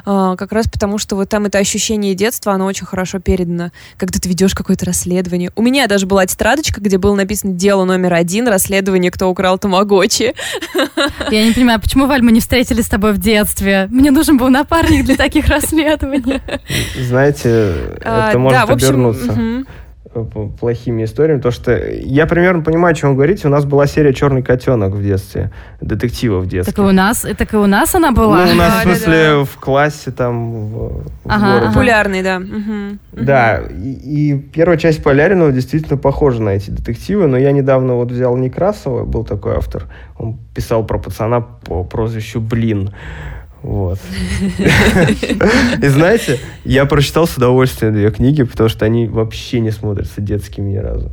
а, 0.06 0.36
Как 0.36 0.52
раз 0.52 0.68
потому, 0.68 0.98
что 0.98 1.16
вот 1.16 1.30
там 1.30 1.46
это 1.46 1.58
ощущение 1.58 2.16
детства, 2.16 2.54
оно 2.54 2.66
очень 2.66 2.86
хорошо 2.86 3.20
передано. 3.20 3.72
Когда 3.98 4.20
ты 4.20 4.28
ведешь 4.30 4.54
какое-то 4.54 4.86
расследование. 4.86 5.52
У 5.56 5.62
меня 5.62 5.88
даже 5.88 6.06
была 6.06 6.26
тетрадочка, 6.26 6.82
где 6.82 6.98
было 6.98 7.16
написано 7.16 7.54
«Дело 7.54 7.86
номер 7.86 8.14
один. 8.14 8.48
Расследование, 8.48 9.12
кто 9.12 9.28
украл 9.30 9.58
Тамагочи». 9.58 10.34
Я 11.32 11.46
не 11.46 11.52
понимаю, 11.54 11.80
почему, 11.82 12.06
Валь, 12.08 12.22
мы 12.22 12.32
не 12.32 12.40
встретились 12.40 12.86
с 12.86 12.90
тобой 12.90 13.14
в 13.14 13.18
детстве? 13.20 13.88
Мне 13.90 14.12
нужен 14.12 14.38
был 14.38 14.50
напарник 14.50 15.06
для 15.06 15.16
таких 15.28 15.48
расследований. 15.50 16.42
Знаете, 16.96 17.74
А, 18.04 18.30
это 18.30 18.40
может 18.40 18.60
да, 18.60 18.66
в 18.66 18.72
обернуться 18.72 19.66
э, 20.16 20.24
плохими 20.60 21.04
историями, 21.04 21.42
то 21.42 21.52
что 21.52 21.78
я 21.78 22.26
примерно 22.26 22.64
понимаю, 22.64 22.94
о 22.94 22.96
чем 22.96 23.10
вы 23.10 23.16
говорите. 23.16 23.48
У 23.48 23.52
нас 23.52 23.66
была 23.66 23.88
серия 23.88 24.14
«Черный 24.14 24.42
котенок» 24.42 24.94
в 24.94 25.04
детстве, 25.04 25.52
детектива 25.82 26.40
в 26.40 26.48
детстве. 26.48 26.74
Так 26.74 26.84
и 26.84 26.88
у 26.88 26.92
нас, 26.92 27.26
так 27.38 27.54
и 27.54 27.58
у 27.58 27.66
нас 27.66 27.94
она 27.94 28.14
была. 28.14 28.46
Ну, 28.46 28.52
у 28.54 28.56
нас, 28.56 28.74
Да, 28.74 28.82
в 28.82 28.86
да, 28.86 28.96
смысле, 28.96 29.44
в 29.44 29.58
классе 29.60 30.12
там, 30.12 30.52
в, 30.52 30.72
в 30.72 31.04
Ага, 31.26 31.58
ага. 31.58 31.68
Популярный, 31.68 32.24
да. 32.24 32.40
Мгм. 32.40 33.00
Да, 33.12 33.62
и, 33.70 34.32
и 34.32 34.38
первая 34.40 34.78
часть 34.78 35.04
Поляринова 35.04 35.52
действительно 35.52 35.98
похожа 35.98 36.42
на 36.42 36.52
эти 36.52 36.70
детективы, 36.72 37.28
но 37.28 37.38
я 37.38 37.52
недавно 37.52 37.96
вот 37.96 38.12
взял 38.12 38.38
Некрасова, 38.38 39.04
был 39.04 39.26
такой 39.26 39.58
автор, 39.58 39.84
он 40.18 40.38
писал 40.56 40.86
про 40.86 40.98
пацана 41.00 41.42
по 41.42 41.84
прозвищу 41.84 42.40
Блин. 42.40 42.92
Вот. 43.64 44.00
И 45.82 45.88
знаете, 45.88 46.40
я 46.64 46.86
прочитал 46.86 47.28
с 47.28 47.38
удовольствием 47.38 47.94
две 47.94 48.12
книги, 48.12 48.44
потому 48.44 48.70
что 48.70 48.86
они 48.86 49.08
вообще 49.08 49.60
не 49.60 49.72
смотрятся 49.72 50.22
детскими 50.22 50.72
ни 50.72 50.78
разу. 50.78 51.12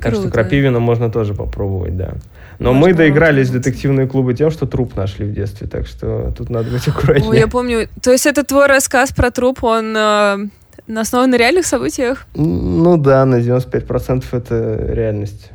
Так 0.00 0.14
что. 0.14 0.30
Крапивина 0.30 0.78
можно 0.78 1.10
тоже 1.10 1.34
попробовать, 1.34 1.96
да. 1.96 2.14
Но 2.58 2.72
Можно 2.72 2.88
мы 2.88 2.94
доигрались 2.94 3.48
в 3.48 3.52
детективные 3.52 4.06
клубы 4.06 4.32
тем, 4.34 4.50
что 4.50 4.66
труп 4.66 4.96
нашли 4.96 5.26
в 5.26 5.32
детстве, 5.32 5.66
так 5.66 5.86
что 5.86 6.32
тут 6.36 6.48
надо 6.48 6.70
быть 6.70 6.86
аккуратнее. 6.88 7.28
Ой, 7.28 7.38
я 7.38 7.48
помню. 7.48 7.88
То 8.00 8.12
есть 8.12 8.26
это 8.26 8.44
твой 8.44 8.66
рассказ 8.66 9.12
про 9.12 9.30
труп, 9.30 9.62
он 9.64 9.94
э, 9.94 10.48
основан 10.94 11.30
на 11.30 11.36
реальных 11.36 11.66
событиях? 11.66 12.26
Ну 12.34 12.96
да, 12.96 13.24
на 13.26 13.36
95% 13.36 14.24
это 14.32 14.86
реальность. 14.88 15.50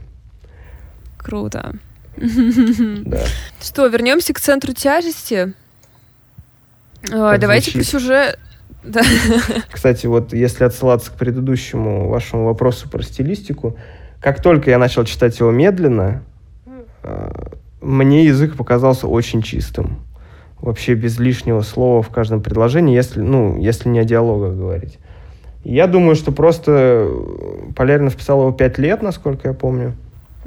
Круто. 1.17 1.73
Да. 2.17 3.23
Что, 3.61 3.87
вернемся 3.87 4.33
к 4.33 4.39
центру 4.39 4.73
тяжести? 4.73 5.53
Э, 7.03 7.31
Как 7.31 7.39
Давайте 7.39 7.71
звучит. 7.71 7.91
по 7.91 7.99
сюжету. 7.99 8.37
Да. 8.83 9.01
Кстати, 9.71 10.07
вот 10.07 10.33
если 10.33 10.63
отсылаться 10.63 11.11
к 11.11 11.15
предыдущему 11.15 12.09
вашему 12.09 12.45
вопросу 12.45 12.89
про 12.89 13.03
стилистику, 13.03 13.77
как 14.19 14.41
только 14.41 14.69
я 14.71 14.77
начал 14.77 15.03
читать 15.05 15.39
его 15.39 15.51
медленно, 15.51 16.23
э, 17.03 17.31
мне 17.81 18.25
язык 18.25 18.55
показался 18.55 19.07
очень 19.07 19.41
чистым. 19.41 19.99
Вообще 20.59 20.93
без 20.93 21.19
лишнего 21.19 21.61
слова 21.61 22.01
в 22.03 22.09
каждом 22.09 22.41
предложении, 22.41 22.95
если, 22.95 23.21
ну, 23.21 23.57
если 23.59 23.89
не 23.89 23.99
о 23.99 24.03
диалогах 24.03 24.55
говорить. 24.55 24.99
Я 25.63 25.87
думаю, 25.87 26.15
что 26.15 26.31
просто 26.31 27.07
Поляринов 27.75 28.15
писал 28.15 28.41
его 28.41 28.51
пять 28.51 28.77
лет, 28.77 29.01
насколько 29.01 29.47
я 29.47 29.53
помню. 29.53 29.93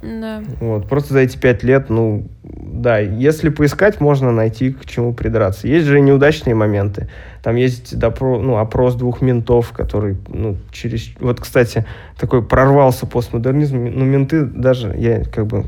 Да. 0.04 0.42
Вот, 0.60 0.86
просто 0.86 1.14
за 1.14 1.20
эти 1.20 1.38
пять 1.38 1.62
лет, 1.62 1.88
ну, 1.88 2.26
да, 2.42 2.98
если 2.98 3.48
поискать, 3.48 4.00
можно 4.00 4.32
найти 4.32 4.72
к 4.72 4.84
чему 4.84 5.14
придраться. 5.14 5.66
Есть 5.66 5.86
же 5.86 5.98
и 5.98 6.02
неудачные 6.02 6.54
моменты. 6.54 7.08
Там 7.42 7.56
есть 7.56 7.98
допро, 7.98 8.38
ну, 8.38 8.58
опрос 8.58 8.96
двух 8.96 9.22
ментов, 9.22 9.72
который, 9.72 10.18
ну, 10.28 10.56
через... 10.70 11.08
Вот, 11.20 11.40
кстати, 11.40 11.86
такой 12.18 12.42
прорвался 12.42 13.06
постмодернизм. 13.06 13.78
Ну, 13.78 14.04
менты 14.04 14.44
даже, 14.44 14.94
я 14.96 15.24
как 15.24 15.46
бы... 15.46 15.64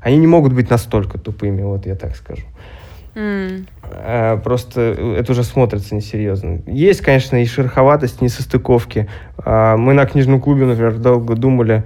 Они 0.00 0.18
не 0.18 0.26
могут 0.26 0.52
быть 0.52 0.70
настолько 0.70 1.18
тупыми, 1.18 1.62
вот 1.62 1.86
я 1.86 1.96
так 1.96 2.14
скажу. 2.14 2.44
А, 3.16 4.36
Просто 4.36 4.80
это 5.18 5.32
уже 5.32 5.42
смотрится 5.42 5.96
несерьезно. 5.96 6.62
Есть, 6.66 7.00
конечно, 7.00 7.42
и 7.42 7.46
шероховатость, 7.46 8.20
несостыковки. 8.20 9.08
А, 9.38 9.76
Мы 9.76 9.94
на 9.94 10.06
книжном 10.06 10.40
клубе, 10.40 10.66
например, 10.66 10.98
долго 10.98 11.34
думали, 11.34 11.82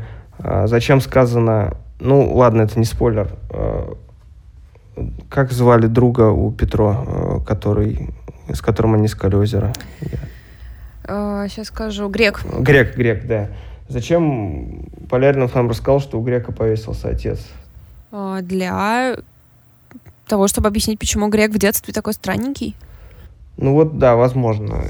зачем 0.66 1.00
сказано... 1.00 1.76
Ну, 2.00 2.34
ладно, 2.34 2.62
это 2.62 2.78
не 2.78 2.84
спойлер. 2.84 3.28
А, 3.50 3.94
Как 5.28 5.52
звали 5.52 5.86
друга 5.86 6.30
у 6.30 6.50
Петро, 6.50 6.96
а, 7.06 7.40
который, 7.40 8.10
с 8.52 8.60
которым 8.60 8.94
они 8.94 9.06
искали 9.06 9.36
озеро? 9.36 9.72
Сейчас 11.04 11.66
скажу. 11.68 12.08
Грек. 12.08 12.42
Грек, 12.60 12.96
Грек, 12.96 13.26
да. 13.26 13.48
Зачем 13.88 14.86
Поляринов 15.10 15.54
нам 15.54 15.68
рассказал, 15.68 16.00
что 16.00 16.18
у 16.18 16.22
Грека 16.22 16.52
повесился 16.52 17.08
отец? 17.08 17.40
Для 18.42 19.16
того, 20.26 20.46
чтобы 20.48 20.68
объяснить, 20.68 20.98
почему 20.98 21.28
Грек 21.28 21.50
в 21.52 21.58
детстве 21.58 21.92
такой 21.92 22.12
странненький. 22.14 22.74
Ну 23.58 23.74
вот, 23.74 23.98
да, 23.98 24.14
возможно. 24.16 24.82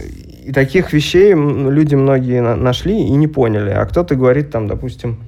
И 0.45 0.53
таких 0.53 0.93
вещей 0.93 1.33
люди 1.35 1.95
многие 1.95 2.41
на- 2.43 2.57
нашли 2.57 2.97
и 3.01 3.11
не 3.11 3.27
поняли. 3.27 3.71
А 3.71 3.85
кто-то 3.87 4.15
говорит 4.15 4.51
там, 4.51 4.69
допустим, 4.69 5.19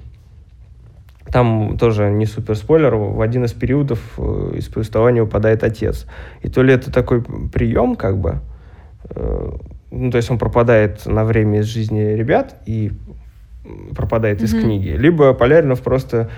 там 1.35 1.77
тоже 1.79 2.11
не 2.13 2.27
супер 2.27 2.55
спойлер, 2.55 2.95
в 2.95 3.21
один 3.21 3.45
из 3.45 3.53
периодов 3.53 3.99
э, 4.19 4.53
из 4.55 4.69
повествования 4.69 5.21
выпадает 5.25 5.65
отец. 5.65 6.07
И 6.43 6.49
то 6.49 6.63
ли 6.63 6.73
это 6.73 6.93
такой 6.93 7.25
прием, 7.53 7.97
как 7.97 8.19
бы, 8.19 8.37
э, 9.11 9.51
ну, 9.91 10.11
то 10.13 10.17
есть 10.17 10.31
он 10.31 10.39
пропадает 10.39 11.05
на 11.07 11.25
время 11.25 11.59
из 11.59 11.65
жизни 11.65 12.15
ребят 12.15 12.55
и 12.67 12.93
пропадает 13.97 14.43
из 14.43 14.55
Мгм. 14.55 14.63
книги, 14.63 14.91
либо 14.91 15.35
Поляринов 15.35 15.81
просто 15.83 16.31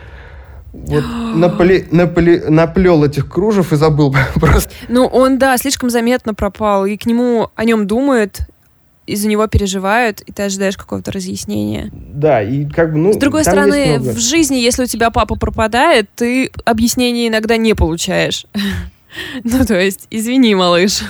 вот 0.72 1.04
наполи- 1.36 1.86
наполи- 1.90 2.48
наплел 2.48 3.04
этих 3.04 3.28
кружев 3.28 3.74
и 3.74 3.76
забыл 3.76 4.14
просто. 4.36 4.72
Ну, 4.88 5.04
он, 5.04 5.36
да, 5.38 5.58
слишком 5.58 5.90
заметно 5.90 6.32
пропал, 6.32 6.86
и 6.86 6.96
к 6.96 7.04
нему 7.04 7.50
о 7.54 7.64
нем 7.66 7.86
думают, 7.86 8.48
из-за 9.06 9.28
него 9.28 9.46
переживают, 9.46 10.20
и 10.22 10.32
ты 10.32 10.44
ожидаешь 10.44 10.76
какого-то 10.76 11.12
разъяснения. 11.12 11.90
Да, 11.92 12.42
и 12.42 12.64
как 12.66 12.92
бы, 12.92 12.98
ну... 12.98 13.12
С 13.12 13.16
другой 13.16 13.44
стороны, 13.44 13.98
много. 13.98 14.14
в 14.14 14.18
жизни, 14.18 14.56
если 14.56 14.84
у 14.84 14.86
тебя 14.86 15.10
папа 15.10 15.36
пропадает, 15.36 16.08
ты 16.14 16.50
объяснения 16.64 17.28
иногда 17.28 17.56
не 17.56 17.74
получаешь. 17.74 18.46
Ну, 19.44 19.64
то 19.64 19.80
есть, 19.80 20.08
извини, 20.10 20.54
малыш. 20.54 21.00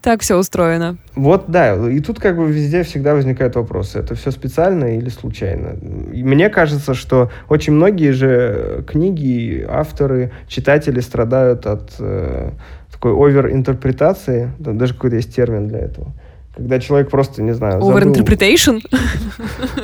Так 0.00 0.22
все 0.22 0.38
устроено. 0.38 0.96
Вот, 1.16 1.46
да, 1.48 1.74
и 1.90 2.00
тут 2.00 2.20
как 2.20 2.36
бы 2.36 2.50
везде 2.50 2.84
всегда 2.84 3.14
возникают 3.14 3.56
вопросы. 3.56 3.98
Это 3.98 4.14
все 4.14 4.30
специально 4.30 4.96
или 4.96 5.08
случайно? 5.08 5.76
И 6.14 6.22
мне 6.22 6.48
кажется, 6.48 6.94
что 6.94 7.30
очень 7.48 7.74
многие 7.74 8.12
же 8.12 8.84
книги, 8.88 9.66
авторы, 9.68 10.30
читатели 10.46 11.00
страдают 11.00 11.66
от 11.66 11.90
э, 11.98 12.52
такой 12.92 13.12
овер-интерпретации. 13.12 14.52
Да, 14.58 14.72
Даже 14.72 14.94
какой-то 14.94 15.16
есть 15.16 15.34
термин 15.34 15.68
для 15.68 15.80
этого. 15.80 16.12
Когда 16.58 16.80
человек 16.80 17.08
просто, 17.08 17.40
не 17.40 17.52
знаю, 17.52 17.80
забыл- 17.80 17.96
Overinterpretation. 17.96 18.80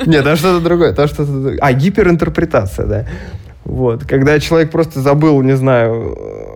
Нет, 0.05 0.25
там 0.25 0.35
что-то 0.35 0.59
другое. 0.59 0.91
Там 0.93 1.07
что-то... 1.07 1.31
другое. 1.31 1.57
А, 1.61 1.71
гиперинтерпретация, 1.71 2.85
да. 2.85 3.05
Вот. 3.65 4.05
Когда 4.05 4.39
человек 4.39 4.69
просто 4.71 5.01
забыл, 5.01 5.41
не 5.41 5.55
знаю, 5.57 6.15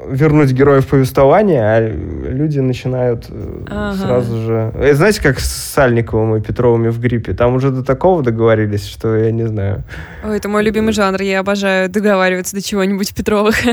вернуть 0.09 0.51
героя 0.51 0.79
в 0.81 0.87
повествование, 0.87 1.61
а 1.63 1.79
люди 1.89 2.59
начинают 2.59 3.25
э, 3.29 3.63
Ага. 3.67 3.97
сразу 3.97 4.37
же... 4.41 4.71
Э, 4.75 4.93
Знаете, 4.93 5.19
как 5.21 5.39
с 5.39 5.49
Сальниковым 5.73 6.35
и 6.35 6.41
Петровыми 6.41 6.89
в 6.89 6.99
гриппе? 6.99 7.33
Там 7.33 7.55
уже 7.55 7.71
до 7.71 7.83
такого 7.83 8.21
договорились, 8.21 8.85
что 8.87 9.15
я 9.15 9.31
не 9.31 9.47
знаю. 9.47 9.83
Ой, 10.23 10.37
это 10.37 10.49
мой 10.49 10.63
любимый 10.63 10.93
жанр. 10.93 11.19
Я 11.21 11.39
обожаю 11.39 11.89
договариваться 11.89 12.55
до 12.55 12.61
чего-нибудь 12.61 13.13
Петровых. 13.15 13.55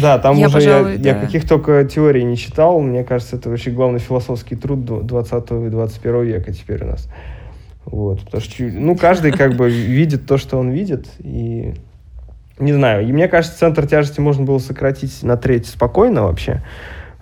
Да, 0.00 0.18
там 0.18 0.36
Я, 0.36 0.46
уже 0.46 0.54
пожалуй, 0.54 0.92
я, 0.96 0.98
я 0.98 1.14
да. 1.14 1.20
каких 1.20 1.46
только 1.48 1.84
теорий 1.84 2.24
не 2.24 2.36
читал. 2.36 2.80
Мне 2.80 3.04
кажется, 3.04 3.36
это 3.36 3.50
вообще 3.50 3.70
главный 3.70 4.00
философский 4.00 4.56
труд 4.56 4.80
дв- 4.80 5.02
20 5.04 5.50
и 5.50 5.68
21 5.68 6.22
века 6.22 6.52
теперь 6.52 6.82
у 6.84 6.86
нас. 6.88 7.08
Вот, 7.84 8.20
потому 8.24 8.40
что, 8.42 8.64
ну, 8.64 8.96
каждый 8.96 9.30
как 9.32 9.54
бы 9.56 9.68
видит 9.70 10.26
то, 10.26 10.38
что 10.38 10.58
он 10.58 10.70
видит, 10.70 11.06
и 11.20 11.74
не 12.58 12.72
знаю. 12.72 13.06
И 13.06 13.12
мне 13.12 13.28
кажется, 13.28 13.58
центр 13.58 13.86
тяжести 13.86 14.20
можно 14.20 14.44
было 14.44 14.58
сократить 14.58 15.22
на 15.22 15.36
треть 15.36 15.66
спокойно 15.66 16.22
вообще. 16.22 16.62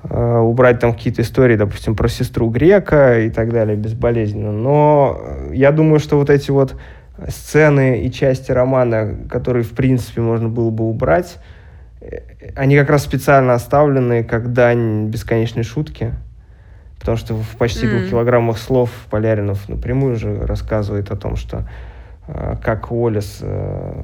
Э, 0.05 0.39
убрать 0.39 0.79
там 0.79 0.93
какие-то 0.93 1.23
истории, 1.23 1.57
допустим, 1.57 1.97
про 1.97 2.09
сестру 2.09 2.51
Грека 2.51 3.21
и 3.21 3.31
так 3.31 3.53
далее, 3.53 3.77
безболезненно. 3.77 4.53
Но 4.53 5.19
э, 5.21 5.51
я 5.55 5.73
думаю, 5.73 5.99
что 5.99 6.17
вот 6.17 6.31
эти 6.31 6.51
вот 6.51 6.77
сцены 7.29 8.05
и 8.05 8.13
части 8.13 8.53
романа, 8.53 9.17
которые, 9.29 9.65
в 9.65 9.71
принципе, 9.71 10.21
можно 10.21 10.49
было 10.49 10.71
бы 10.71 10.89
убрать, 10.89 11.39
э, 12.01 12.21
они 12.55 12.77
как 12.77 12.91
раз 12.91 13.03
специально 13.03 13.55
оставлены 13.55 14.23
как 14.23 14.53
дань 14.53 15.07
бесконечной 15.09 15.65
шутки. 15.65 16.13
Потому 16.99 17.19
что 17.19 17.35
в 17.35 17.57
почти 17.57 17.87
двух 17.87 18.09
килограммах 18.11 18.59
слов 18.59 18.91
Поляринов 19.11 19.69
напрямую 19.69 20.17
же 20.17 20.45
рассказывает 20.45 21.11
о 21.11 21.17
том, 21.17 21.37
что 21.37 21.69
э, 22.27 22.57
как 22.63 22.91
Уоллес 22.91 23.39
э, 23.43 24.03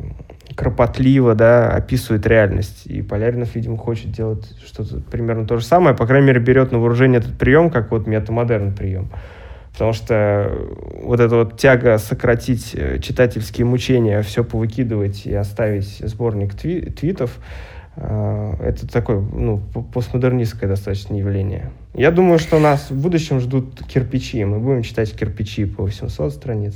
кропотливо, 0.56 1.34
да, 1.34 1.70
описывает 1.70 2.26
реальность. 2.26 2.86
И 2.86 3.02
Поляринов, 3.02 3.54
видимо, 3.54 3.76
хочет 3.76 4.12
делать 4.12 4.46
что-то 4.64 5.00
примерно 5.00 5.46
то 5.46 5.56
же 5.56 5.64
самое. 5.64 5.96
По 5.96 6.06
крайней 6.06 6.26
мере, 6.28 6.40
берет 6.40 6.72
на 6.72 6.78
вооружение 6.78 7.20
этот 7.20 7.38
прием, 7.38 7.70
как 7.70 7.90
вот 7.90 8.06
метамодерн 8.06 8.74
прием. 8.74 9.10
Потому 9.72 9.94
что 9.94 10.52
вот 11.02 11.18
эта 11.18 11.34
вот 11.34 11.58
тяга 11.58 11.96
сократить 11.96 12.74
э, 12.74 12.98
читательские 12.98 13.64
мучения, 13.64 14.20
все 14.20 14.44
повыкидывать 14.44 15.24
и 15.24 15.32
оставить 15.32 15.98
сборник 16.00 16.54
тви 16.54 16.82
твитов, 16.90 17.38
э, 17.96 18.54
это 18.60 18.86
такое 18.86 19.20
ну, 19.20 19.62
постмодернистское 19.94 20.68
достаточно 20.68 21.14
явление. 21.14 21.70
Я 21.94 22.10
думаю, 22.10 22.38
что 22.38 22.58
нас 22.58 22.90
в 22.90 23.00
будущем 23.00 23.40
ждут 23.40 23.82
кирпичи. 23.86 24.44
Мы 24.44 24.58
будем 24.58 24.82
читать 24.82 25.10
кирпичи 25.16 25.64
по 25.64 25.84
800 25.84 26.34
страниц. 26.34 26.74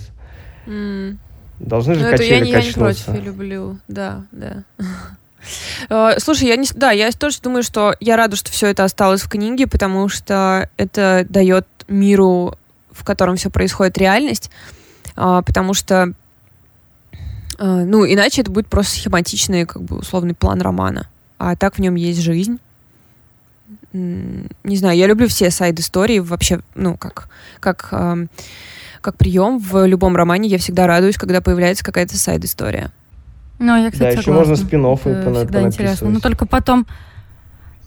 Mm. 0.67 1.19
Должны 1.59 1.95
же 1.95 2.05
ну, 2.05 2.11
качели 2.11 2.29
это 2.29 2.35
я, 2.35 2.41
не, 2.41 2.51
я 2.51 2.63
не 2.63 2.73
против, 2.73 3.09
я 3.09 3.21
люблю. 3.21 3.79
Да, 3.89 4.25
да. 4.33 4.63
Э, 5.89 6.19
слушай, 6.19 6.49
я 6.49 6.57
не, 6.57 6.67
да, 6.75 6.91
я 6.91 7.13
тоже 7.13 7.39
думаю, 7.41 7.63
что 7.63 7.95
я 8.01 8.17
рада, 8.17 8.35
что 8.35 8.51
все 8.51 8.67
это 8.67 8.83
осталось 8.83 9.23
в 9.23 9.29
книге, 9.29 9.69
потому 9.69 10.09
что 10.09 10.69
это 10.77 11.25
дает 11.29 11.67
миру, 11.87 12.57
в 12.91 13.05
котором 13.05 13.37
все 13.37 13.51
происходит, 13.51 13.99
реальность, 13.99 14.51
а, 15.15 15.43
потому 15.43 15.75
что, 15.75 16.13
э, 17.59 17.85
ну, 17.85 18.05
иначе 18.05 18.43
это 18.43 18.51
будет 18.51 18.67
просто 18.67 18.97
схематичный, 18.97 19.67
как 19.67 19.83
бы, 19.83 19.99
условный 19.99 20.35
план 20.35 20.61
романа, 20.61 21.09
а 21.39 21.55
так 21.57 21.77
в 21.77 21.79
нем 21.79 21.95
есть 21.95 22.21
жизнь. 22.21 22.59
Не 23.93 24.77
знаю, 24.77 24.97
я 24.97 25.07
люблю 25.07 25.29
все 25.29 25.51
сайд-истории 25.51 26.19
вообще, 26.19 26.61
ну, 26.75 26.97
как, 26.97 27.29
как 27.61 27.89
эм, 27.93 28.29
как 29.07 29.17
прием 29.17 29.61
в 29.61 29.87
любом 29.87 30.17
романе 30.17 30.49
я 30.49 30.59
всегда 30.59 30.89
радуюсь, 30.89 31.17
когда 31.17 31.41
появляется 31.41 31.85
какая-то 31.85 32.17
сайд-история. 32.17 32.91
Ну, 33.61 33.81
я, 33.81 33.93
кстати, 33.93 34.17
да, 34.17 34.21
еще 34.21 34.33
можно 34.33 34.57
спин 34.57 34.97
всегда 34.97 35.63
интересно. 35.63 36.11
Но 36.11 36.19
только 36.19 36.45
потом... 36.45 36.87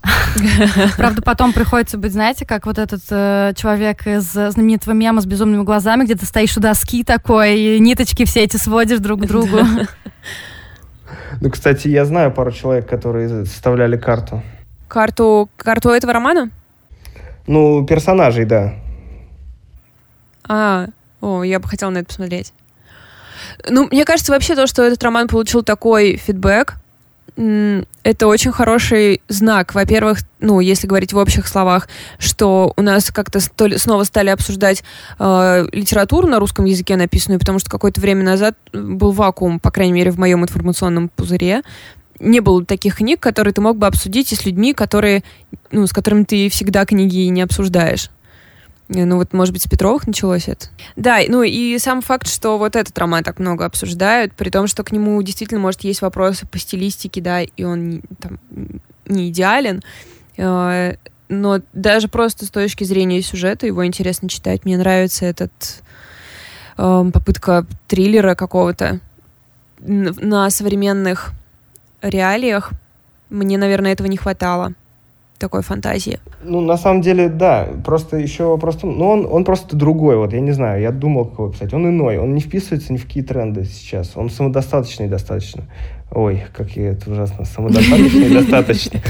Правда, 0.96 1.20
потом 1.20 1.52
приходится 1.52 1.98
быть, 1.98 2.12
знаете, 2.12 2.46
как 2.46 2.64
вот 2.64 2.78
этот 2.78 3.02
э, 3.10 3.52
человек 3.54 4.06
из 4.06 4.32
знаменитого 4.32 4.94
мема 4.94 5.20
с 5.20 5.26
безумными 5.26 5.62
глазами, 5.62 6.04
где 6.04 6.14
ты 6.14 6.24
стоишь 6.24 6.56
у 6.56 6.60
доски 6.60 7.04
такой, 7.04 7.58
и 7.58 7.78
ниточки 7.78 8.24
все 8.24 8.44
эти 8.44 8.56
сводишь 8.56 9.00
друг 9.00 9.20
к 9.20 9.26
другу. 9.26 9.58
Ну, 11.42 11.50
кстати, 11.50 11.88
я 11.88 12.06
знаю 12.06 12.32
пару 12.32 12.50
человек, 12.50 12.88
которые 12.88 13.44
составляли 13.44 13.98
карту. 13.98 14.42
Карту, 14.88 15.50
карту 15.58 15.90
этого 15.90 16.14
романа? 16.14 16.50
Ну, 17.46 17.84
персонажей, 17.84 18.46
да. 18.46 18.72
А, 20.48 20.86
о, 21.20 21.42
я 21.42 21.60
бы 21.60 21.68
хотела 21.68 21.90
на 21.90 21.98
это 21.98 22.08
посмотреть. 22.08 22.52
Ну, 23.68 23.86
мне 23.90 24.04
кажется, 24.04 24.32
вообще 24.32 24.54
то, 24.54 24.66
что 24.66 24.82
этот 24.82 25.02
роман 25.02 25.28
получил 25.28 25.62
такой 25.62 26.16
фидбэк, 26.16 26.76
это 27.36 28.26
очень 28.26 28.52
хороший 28.52 29.22
знак. 29.28 29.74
Во-первых, 29.74 30.18
ну, 30.40 30.60
если 30.60 30.86
говорить 30.86 31.12
в 31.12 31.16
общих 31.16 31.46
словах, 31.46 31.88
что 32.18 32.72
у 32.76 32.82
нас 32.82 33.10
как-то 33.10 33.40
снова 33.78 34.04
стали 34.04 34.28
обсуждать 34.28 34.82
э, 35.18 35.66
литературу 35.72 36.26
на 36.26 36.38
русском 36.38 36.64
языке 36.64 36.96
написанную, 36.96 37.38
потому 37.38 37.58
что 37.58 37.70
какое-то 37.70 38.00
время 38.00 38.24
назад 38.24 38.56
был 38.72 39.12
вакуум, 39.12 39.60
по 39.60 39.70
крайней 39.70 39.92
мере, 39.92 40.10
в 40.10 40.18
моем 40.18 40.42
информационном 40.42 41.08
пузыре. 41.08 41.62
Не 42.18 42.40
было 42.40 42.64
таких 42.64 42.96
книг, 42.96 43.20
которые 43.20 43.54
ты 43.54 43.60
мог 43.62 43.78
бы 43.78 43.86
обсудить 43.86 44.32
и 44.32 44.36
с 44.36 44.44
людьми, 44.44 44.74
которые, 44.74 45.22
ну, 45.70 45.86
с 45.86 45.92
которыми 45.92 46.24
ты 46.24 46.50
всегда 46.50 46.84
книги 46.84 47.20
не 47.28 47.40
обсуждаешь. 47.40 48.10
Э, 48.90 49.04
ну 49.04 49.16
вот, 49.16 49.32
может 49.32 49.52
быть, 49.52 49.62
с 49.62 49.68
Петровых 49.68 50.06
началось 50.06 50.48
это. 50.48 50.66
Да, 50.96 51.20
ну 51.28 51.42
и 51.42 51.78
сам 51.78 52.02
факт, 52.02 52.28
что 52.28 52.58
вот 52.58 52.76
этот 52.76 52.96
роман 52.98 53.22
так 53.22 53.38
много 53.38 53.64
обсуждают, 53.64 54.32
при 54.34 54.50
том, 54.50 54.66
что 54.66 54.84
к 54.84 54.92
нему 54.92 55.20
действительно, 55.22 55.60
может, 55.60 55.82
есть 55.82 56.02
вопросы 56.02 56.46
по 56.46 56.58
стилистике, 56.58 57.20
да, 57.20 57.42
и 57.42 57.64
он 57.64 58.02
там 58.20 58.38
не 59.06 59.30
идеален, 59.30 59.82
э, 60.36 60.94
но 61.28 61.60
даже 61.72 62.08
просто 62.08 62.44
с 62.44 62.50
точки 62.50 62.84
зрения 62.84 63.22
сюжета 63.22 63.66
его 63.66 63.86
интересно 63.86 64.28
читать. 64.28 64.64
Мне 64.64 64.76
нравится 64.76 65.24
этот 65.26 65.52
э, 66.76 67.10
попытка 67.12 67.66
триллера 67.86 68.34
какого-то 68.34 69.00
на 69.78 70.50
современных 70.50 71.32
реалиях. 72.02 72.72
Мне, 73.30 73.56
наверное, 73.56 73.92
этого 73.92 74.08
не 74.08 74.16
хватало 74.16 74.74
такой 75.40 75.62
фантазии. 75.62 76.20
Ну, 76.44 76.60
на 76.60 76.76
самом 76.76 77.00
деле, 77.00 77.28
да. 77.28 77.68
Просто 77.84 78.18
еще 78.18 78.44
вопрос 78.44 78.76
в 78.76 78.80
том, 78.80 78.98
ну, 78.98 79.08
он, 79.08 79.26
он 79.28 79.44
просто 79.44 79.76
другой. 79.76 80.16
Вот 80.16 80.32
я 80.32 80.40
не 80.40 80.52
знаю, 80.52 80.80
я 80.80 80.92
думал, 80.92 81.24
как 81.24 81.38
его 81.38 81.48
писать. 81.48 81.74
Он 81.74 81.88
иной, 81.88 82.18
он 82.18 82.34
не 82.34 82.40
вписывается 82.40 82.92
ни 82.92 82.98
в 82.98 83.06
какие 83.06 83.24
тренды 83.24 83.64
сейчас. 83.64 84.12
Он 84.16 84.30
самодостаточный 84.30 85.08
достаточно. 85.08 85.64
Ой, 86.12 86.44
как 86.52 86.70
я 86.76 86.90
это 86.90 87.10
ужасно. 87.10 87.44
Самодостаточный 87.44 88.30
достаточно. 88.30 89.00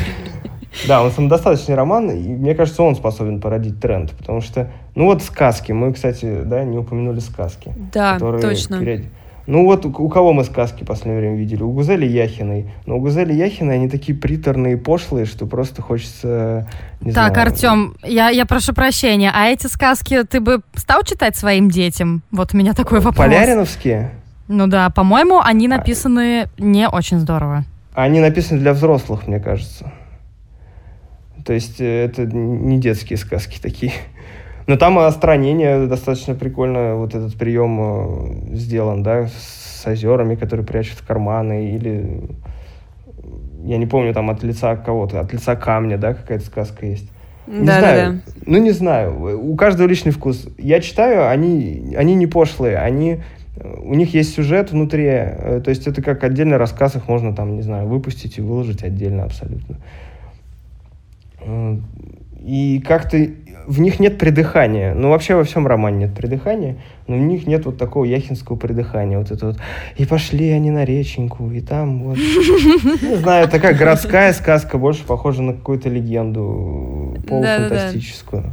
Да, 0.87 1.03
он 1.03 1.11
самодостаточный 1.11 1.75
роман, 1.75 2.11
и 2.11 2.29
мне 2.29 2.55
кажется, 2.55 2.83
он 2.85 2.95
способен 2.95 3.41
породить 3.41 3.81
тренд, 3.81 4.13
потому 4.13 4.41
что, 4.41 4.71
ну 4.95 5.07
вот 5.07 5.21
сказки, 5.21 5.73
мы, 5.73 5.93
кстати, 5.93 6.43
да, 6.45 6.63
не 6.63 6.79
упомянули 6.79 7.19
сказки. 7.19 7.75
Да, 7.93 8.19
точно. 8.19 8.79
Перед... 8.79 9.07
Ну 9.51 9.65
вот 9.65 9.85
у 9.85 10.09
кого 10.09 10.33
мы 10.33 10.45
сказки 10.45 10.85
в 10.85 10.87
последнее 10.87 11.19
время 11.19 11.37
видели? 11.37 11.65
У 11.65 11.73
Гузели 11.73 12.07
Яхиной. 12.07 12.71
Но 12.87 12.99
у 12.99 13.01
Гузели 13.01 13.33
Яхиной 13.33 13.75
они 13.75 13.89
такие 13.89 14.17
приторные, 14.17 14.77
пошлые, 14.77 15.27
что 15.27 15.45
просто 15.45 15.83
хочется... 15.83 16.69
Не 17.01 17.11
так, 17.11 17.33
знаю... 17.35 17.49
Артем, 17.49 17.95
я, 18.05 18.29
я 18.29 18.47
прошу 18.47 18.73
прощения, 18.73 19.33
а 19.35 19.49
эти 19.49 19.67
сказки 19.67 20.23
ты 20.23 20.39
бы 20.39 20.61
стал 20.77 21.03
читать 21.03 21.35
своим 21.35 21.69
детям? 21.69 22.23
Вот 22.31 22.55
у 22.55 22.57
меня 22.57 22.75
такой 22.75 23.01
вопрос. 23.01 23.27
Поляриновские? 23.27 24.13
Ну 24.47 24.69
да, 24.69 24.89
по-моему, 24.91 25.41
они 25.41 25.67
написаны 25.67 26.49
не 26.57 26.89
очень 26.89 27.19
здорово. 27.19 27.65
Они 27.93 28.21
написаны 28.21 28.61
для 28.61 28.73
взрослых, 28.73 29.27
мне 29.27 29.41
кажется. 29.41 29.93
То 31.45 31.53
есть 31.53 31.81
э, 31.81 32.05
это 32.05 32.25
не 32.25 32.79
детские 32.79 33.17
сказки 33.17 33.59
такие. 33.61 33.95
Но 34.71 34.77
там 34.77 35.01
остранение 35.01 35.89
достаточно 35.89 36.37
прикольно, 36.37 36.95
вот 36.95 37.13
этот 37.17 37.35
прием 37.35 38.53
э, 38.53 38.55
сделан, 38.55 39.03
да, 39.03 39.27
с 39.27 39.85
озерами, 39.85 40.37
которые 40.37 40.65
прячут 40.65 40.99
в 40.99 41.05
карманы, 41.05 41.75
или, 41.75 42.23
я 43.65 43.79
не 43.79 43.87
помню, 43.87 44.15
там 44.15 44.31
от 44.31 44.45
лица 44.45 44.77
кого-то, 44.77 45.19
от 45.19 45.33
лица 45.33 45.57
камня, 45.57 45.99
да, 45.99 46.15
какая-то 46.15 46.45
сказка 46.45 46.87
есть. 46.87 47.11
Не 47.49 47.67
да, 47.67 47.81
знаю. 47.81 48.13
Да, 48.13 48.19
да. 48.25 48.33
Ну, 48.47 48.59
не 48.59 48.71
знаю. 48.71 49.41
У 49.45 49.57
каждого 49.57 49.89
личный 49.89 50.13
вкус. 50.13 50.47
Я 50.57 50.81
читаю, 50.81 51.29
они, 51.29 51.97
они 51.99 52.15
не 52.15 52.29
пошлые, 52.29 52.79
они 52.79 53.23
у 53.83 53.95
них 53.97 54.15
есть 54.15 54.37
сюжет 54.37 54.71
внутри, 54.71 55.05
э, 55.05 55.61
то 55.65 55.71
есть 55.71 55.89
это 55.89 56.01
как 56.01 56.23
отдельный 56.23 56.59
рассказ, 56.59 56.95
их 56.95 57.09
можно 57.09 57.35
там, 57.35 57.57
не 57.57 57.63
знаю, 57.63 57.89
выпустить 57.89 58.39
и 58.39 58.41
выложить 58.41 58.85
отдельно 58.85 59.25
абсолютно. 59.25 59.79
Э, 61.41 61.77
и 62.41 62.81
как-то 62.87 63.19
в 63.71 63.79
них 63.79 64.01
нет 64.01 64.19
придыхания. 64.19 64.95
Ну, 64.95 65.11
вообще 65.11 65.37
во 65.37 65.45
всем 65.45 65.65
романе 65.65 66.07
нет 66.07 66.15
придыхания, 66.15 66.77
но 67.07 67.15
в 67.15 67.21
них 67.21 67.47
нет 67.47 67.67
вот 67.67 67.79
такого 67.79 68.05
яхинского 68.05 68.57
придыхания. 68.57 69.17
Вот 69.17 69.31
это 69.31 69.47
вот. 69.47 69.59
И 69.97 70.07
пошли 70.07 70.51
они 70.51 70.73
на 70.73 70.85
реченьку, 70.85 71.49
и 71.53 71.61
там 71.61 72.03
вот... 72.03 72.17
Не 73.03 73.17
знаю, 73.17 73.49
такая 73.49 73.75
городская 73.75 74.33
сказка, 74.33 74.77
больше 74.77 75.05
похожа 75.05 75.43
на 75.43 75.53
какую-то 75.53 75.89
легенду 75.89 77.17
полуфантастическую. 77.29 78.53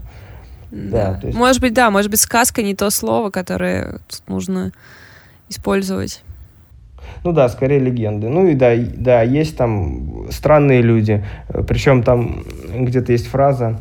Да, 0.69 1.13
да. 1.19 1.27
Есть... 1.27 1.37
Может 1.37 1.61
быть, 1.61 1.73
да, 1.73 1.89
может 1.89 2.11
быть, 2.11 2.19
сказка 2.19 2.61
не 2.61 2.75
то 2.75 2.91
слово, 2.91 3.31
которое 3.31 3.99
тут 4.07 4.21
нужно 4.27 4.71
использовать. 5.49 6.21
Ну 7.23 7.31
да, 7.31 7.49
скорее 7.49 7.79
легенды. 7.79 8.29
Ну 8.29 8.45
и 8.45 8.53
да, 8.53 8.75
да, 8.77 9.23
есть 9.23 9.57
там 9.57 10.27
странные 10.29 10.83
люди. 10.83 11.25
Причем 11.67 12.03
там 12.03 12.43
где-то 12.71 13.13
есть 13.13 13.25
фраза, 13.25 13.79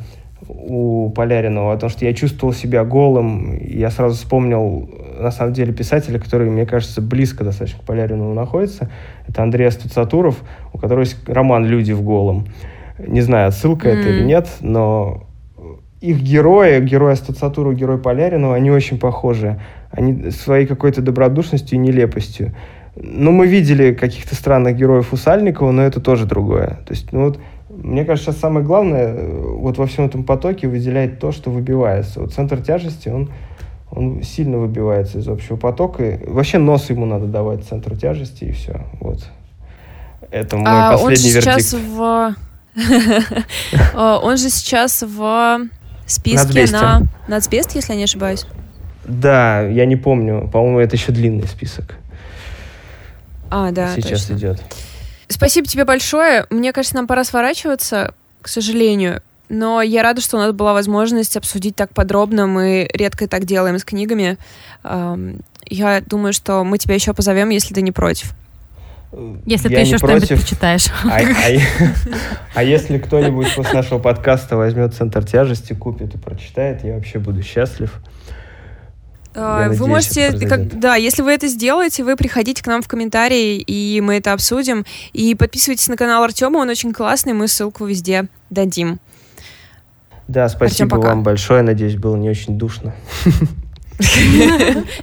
у 0.49 1.11
Поляринова 1.11 1.73
о 1.73 1.77
том, 1.77 1.89
что 1.89 2.05
я 2.05 2.15
чувствовал 2.15 2.53
себя 2.53 2.85
голым. 2.85 3.59
Я 3.61 3.91
сразу 3.91 4.17
вспомнил, 4.17 4.89
на 5.19 5.31
самом 5.31 5.53
деле, 5.53 5.73
писателя, 5.73 6.19
который, 6.19 6.51
мне 6.51 6.67
кажется, 6.67 7.01
близко 7.01 7.45
достаточно 7.45 7.81
к 7.81 7.85
Поляринову 7.85 8.35
находится. 8.35 8.91
Это 9.27 9.43
Андрей 9.43 9.69
Астуцатуров, 9.69 10.43
у 10.73 10.79
которого 10.79 11.03
есть 11.03 11.17
роман 11.29 11.65
«Люди 11.67 11.93
в 11.93 12.03
голом». 12.03 12.47
Не 12.99 13.21
знаю, 13.21 13.53
ссылка 13.53 13.89
mm. 13.89 13.93
это 13.93 14.09
или 14.09 14.23
нет, 14.25 14.49
но 14.61 15.27
их 16.01 16.21
герои, 16.21 16.81
герой 16.81 17.13
Астуцатуру, 17.13 17.73
герой 17.73 17.99
Поляринова, 17.99 18.55
они 18.55 18.71
очень 18.71 18.99
похожи. 18.99 19.61
Они 19.91 20.31
своей 20.31 20.67
какой-то 20.67 21.03
добродушностью 21.03 21.77
и 21.77 21.81
нелепостью. 21.81 22.55
Ну, 22.95 23.31
мы 23.31 23.47
видели 23.47 23.93
каких-то 23.93 24.35
странных 24.35 24.77
героев 24.77 25.13
у 25.13 25.17
Сальникова, 25.17 25.71
но 25.71 25.83
это 25.83 26.01
тоже 26.01 26.25
другое. 26.25 26.79
То 26.87 26.95
есть, 26.95 27.13
ну 27.13 27.27
вот 27.27 27.39
мне 27.83 28.05
кажется, 28.05 28.33
сейчас 28.33 28.41
самое 28.41 28.65
главное 28.65 29.15
э, 29.15 29.41
вот 29.59 29.79
во 29.79 29.87
всем 29.87 30.07
этом 30.07 30.25
потоке 30.25 30.69
выделять 30.69 31.19
то, 31.19 31.33
что 31.33 31.51
выбивается. 31.51 32.21
Вот 32.21 32.33
центр 32.33 32.61
тяжести, 32.63 33.09
он, 33.09 33.31
он 33.91 34.23
сильно 34.23 34.59
выбивается 34.59 35.19
из 35.19 35.29
общего 35.29 35.57
потока. 35.57 36.05
И 36.05 36.27
вообще 36.27 36.59
нос 36.59 36.91
ему 36.91 37.07
надо 37.07 37.27
давать 37.27 37.65
центру 37.65 37.97
тяжести, 37.97 38.45
и 38.45 38.53
все. 38.53 38.81
Вот. 39.01 39.27
Это 40.31 40.57
мой 40.57 40.67
а 40.67 40.93
последний 40.93 41.35
он 41.37 41.43
сейчас 41.43 41.73
в... 41.75 42.35
Он 43.95 44.37
же 44.37 44.51
сейчас 44.51 45.03
в 45.03 45.61
списке 46.07 46.67
на 46.71 47.03
Нацбест, 47.27 47.75
если 47.75 47.93
я 47.93 47.97
не 47.97 48.05
ошибаюсь. 48.05 48.45
Да, 49.07 49.63
я 49.63 49.87
не 49.87 49.97
помню. 49.97 50.51
По-моему, 50.53 50.81
это 50.81 50.97
еще 50.97 51.13
длинный 51.13 51.47
список. 51.47 51.97
А, 53.51 53.71
да, 53.71 53.95
сейчас 53.95 54.31
идет. 54.31 54.63
Спасибо 55.29 55.67
тебе 55.67 55.85
большое. 55.85 56.47
Мне 56.51 56.73
кажется, 56.73 56.97
нам 56.97 57.07
пора 57.07 57.25
сворачиваться, 57.25 58.15
к 58.43 58.49
сожалению. 58.49 59.23
Но 59.49 59.81
я 59.83 60.03
рада, 60.03 60.21
что 60.21 60.37
у 60.37 60.41
нас 60.41 60.53
была 60.53 60.73
возможность 60.73 61.37
обсудить 61.37 61.77
так 61.77 61.93
подробно. 61.93 62.47
Мы 62.47 62.89
редко 62.93 63.29
так 63.29 63.45
делаем 63.45 63.79
с 63.79 63.85
книгами. 63.85 64.39
Я 64.83 66.01
думаю, 66.01 66.33
что 66.33 66.65
мы 66.65 66.79
тебя 66.79 66.95
еще 66.95 67.13
позовем, 67.13 67.51
если 67.51 67.75
ты 67.75 67.83
не 67.83 67.93
против. 67.93 68.35
Если 69.47 69.69
Я 69.69 69.77
ты 69.77 69.83
еще 69.83 69.99
что-нибудь 69.99 70.29
против. 70.29 70.43
почитаешь. 70.43 70.87
А, 71.05 71.19
а- 71.19 71.61
а 72.55 72.63
если 72.63 72.99
кто-нибудь 72.99 73.55
после 73.55 73.75
нашего 73.75 73.99
подкаста 73.99 74.57
возьмет 74.57 74.95
центр 74.95 75.25
тяжести, 75.25 75.73
купит 75.73 76.15
и 76.15 76.19
прочитает, 76.19 76.85
я 76.85 76.95
вообще 76.95 77.19
буду 77.19 77.43
счастлив. 77.43 77.95
Я 79.37 79.43
Вы 79.43 79.65
надеюсь, 79.69 79.81
можете, 79.81 80.49
как- 80.49 80.79
да, 80.81 80.97
если 80.97 81.21
вы 81.21 81.33
это 81.33 81.47
сделаете, 81.47 82.05
вы 82.05 82.17
приходите 82.17 82.63
к 82.63 82.67
нам 82.67 82.81
в 82.81 82.89
комментарии, 82.89 83.59
и 83.59 84.01
мы 84.01 84.17
это 84.17 84.33
обсудим. 84.33 84.87
И 85.13 85.35
подписывайтесь 85.35 85.89
на 85.89 85.97
канал 85.97 86.23
Артема, 86.23 86.59
он 86.59 86.71
очень 86.71 86.93
классный, 86.95 87.35
мы 87.35 87.47
ссылку 87.47 87.85
везде 87.85 88.29
дадим. 88.49 88.99
Да, 90.27 90.49
спасибо 90.49 90.97
пока. 90.97 91.09
вам 91.09 91.23
большое. 91.23 91.63
Надеюсь, 91.63 91.97
было 91.97 92.17
не 92.17 92.31
очень 92.31 92.57
душно. 92.59 92.95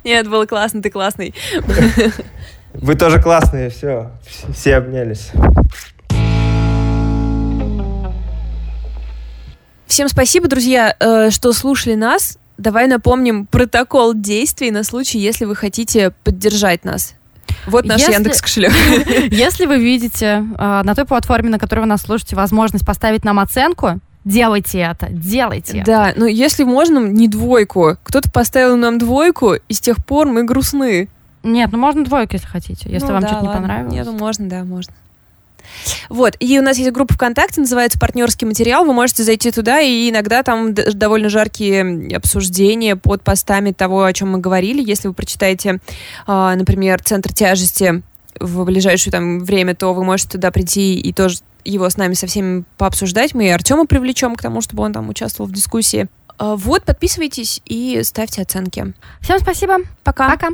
Нет, 0.04 0.28
было 0.28 0.46
классно, 0.46 0.82
ты 0.82 0.90
классный. 0.90 1.34
Вы 2.74 2.96
тоже 2.96 3.22
классные, 3.22 3.70
все. 3.70 4.12
Все 4.52 4.76
обнялись. 4.78 5.32
Всем 9.86 10.10
спасибо, 10.10 10.48
друзья, 10.48 10.96
э, 11.00 11.30
что 11.30 11.54
слушали 11.54 11.94
нас. 11.94 12.40
Давай 12.58 12.88
напомним 12.88 13.46
протокол 13.46 14.14
действий 14.14 14.72
на 14.72 14.84
случай, 14.84 15.20
если 15.20 15.46
вы 15.46 15.56
хотите 15.56 16.12
поддержать 16.24 16.86
нас. 16.86 17.16
Вот 17.66 17.86
наш 17.86 18.00
Если- 18.00 18.14
Яндекс 18.14 18.42
кошелек. 18.42 18.72
Если 19.32 19.66
вы 19.66 19.78
видите 19.78 20.46
э, 20.58 20.82
на 20.84 20.96
той 20.96 21.06
платформе, 21.06 21.50
на 21.50 21.60
которой 21.60 21.82
вы 21.82 21.86
нас 21.86 22.02
слушаете, 22.02 22.36
возможность 22.36 22.86
поставить 22.86 23.24
нам 23.24 23.40
оценку, 23.40 24.00
делайте 24.26 24.80
это, 24.80 25.08
делайте. 25.10 25.80
это. 25.80 25.86
Да, 25.86 26.14
но 26.16 26.26
если 26.26 26.64
можно, 26.64 27.00
не 27.00 27.28
двойку. 27.28 27.98
Кто-то 28.04 28.32
поставил 28.32 28.76
нам 28.78 28.98
двойку, 28.98 29.54
и 29.54 29.74
с 29.74 29.80
тех 29.80 30.04
пор 30.04 30.28
мы 30.28 30.44
грустны. 30.44 31.10
Нет, 31.44 31.72
ну 31.72 31.78
можно 31.78 32.06
двойку, 32.06 32.34
если 32.34 32.48
хотите, 32.48 32.90
если 32.90 33.08
Ну 33.08 33.14
вам 33.14 33.22
да, 33.22 33.28
что-то 33.30 33.46
не 33.46 33.52
понравилось. 33.52 33.94
Нет, 33.94 34.06
ну 34.06 34.14
можно, 34.14 34.50
да, 34.50 34.64
можно. 34.64 34.94
Вот, 36.10 36.36
и 36.40 36.60
у 36.60 36.62
нас 36.62 36.78
есть 36.78 36.92
группа 36.92 37.14
ВКонтакте, 37.14 37.62
называется 37.62 38.00
«Партнерский 38.00 38.46
материал». 38.46 38.86
Вы 38.86 38.94
можете 38.94 39.24
зайти 39.24 39.52
туда, 39.52 39.80
и 39.82 40.10
иногда 40.10 40.44
там 40.44 40.74
довольно 40.74 41.30
жаркие 41.30 42.16
обсуждения 42.16 42.96
под 42.96 43.24
постами 43.24 43.72
того, 43.72 44.04
о 44.04 44.14
чем 44.14 44.32
мы 44.32 44.40
говорили. 44.40 44.84
Если 44.86 45.08
вы 45.08 45.14
прочитаете, 45.14 45.80
а, 46.28 46.56
например, 46.56 47.02
«Центр 47.04 47.34
тяжести» 47.34 48.04
в 48.40 48.64
ближайшее 48.66 49.12
там 49.12 49.40
время, 49.40 49.76
то 49.76 49.94
вы 49.94 50.04
можете 50.04 50.32
туда 50.32 50.52
прийти 50.52 51.00
и 51.00 51.14
тоже 51.14 51.40
его 51.64 51.90
с 51.90 51.98
нами 51.98 52.14
со 52.14 52.28
всеми 52.28 52.64
пообсуждать. 52.78 53.34
Мы 53.34 53.46
и 53.46 53.50
Артема 53.50 53.86
привлечем 53.86 54.36
к 54.36 54.42
тому, 54.42 54.62
чтобы 54.62 54.84
он 54.84 54.94
там 54.94 55.10
участвовал 55.10 55.50
в 55.50 55.54
дискуссии. 55.54 56.08
А, 56.38 56.56
Вот, 56.56 56.84
подписывайтесь 56.84 57.62
и 57.66 58.02
ставьте 58.04 58.42
оценки. 58.42 58.94
Всем 59.22 59.40
спасибо. 59.40 59.78
Пока. 60.04 60.30
Пока. 60.30 60.50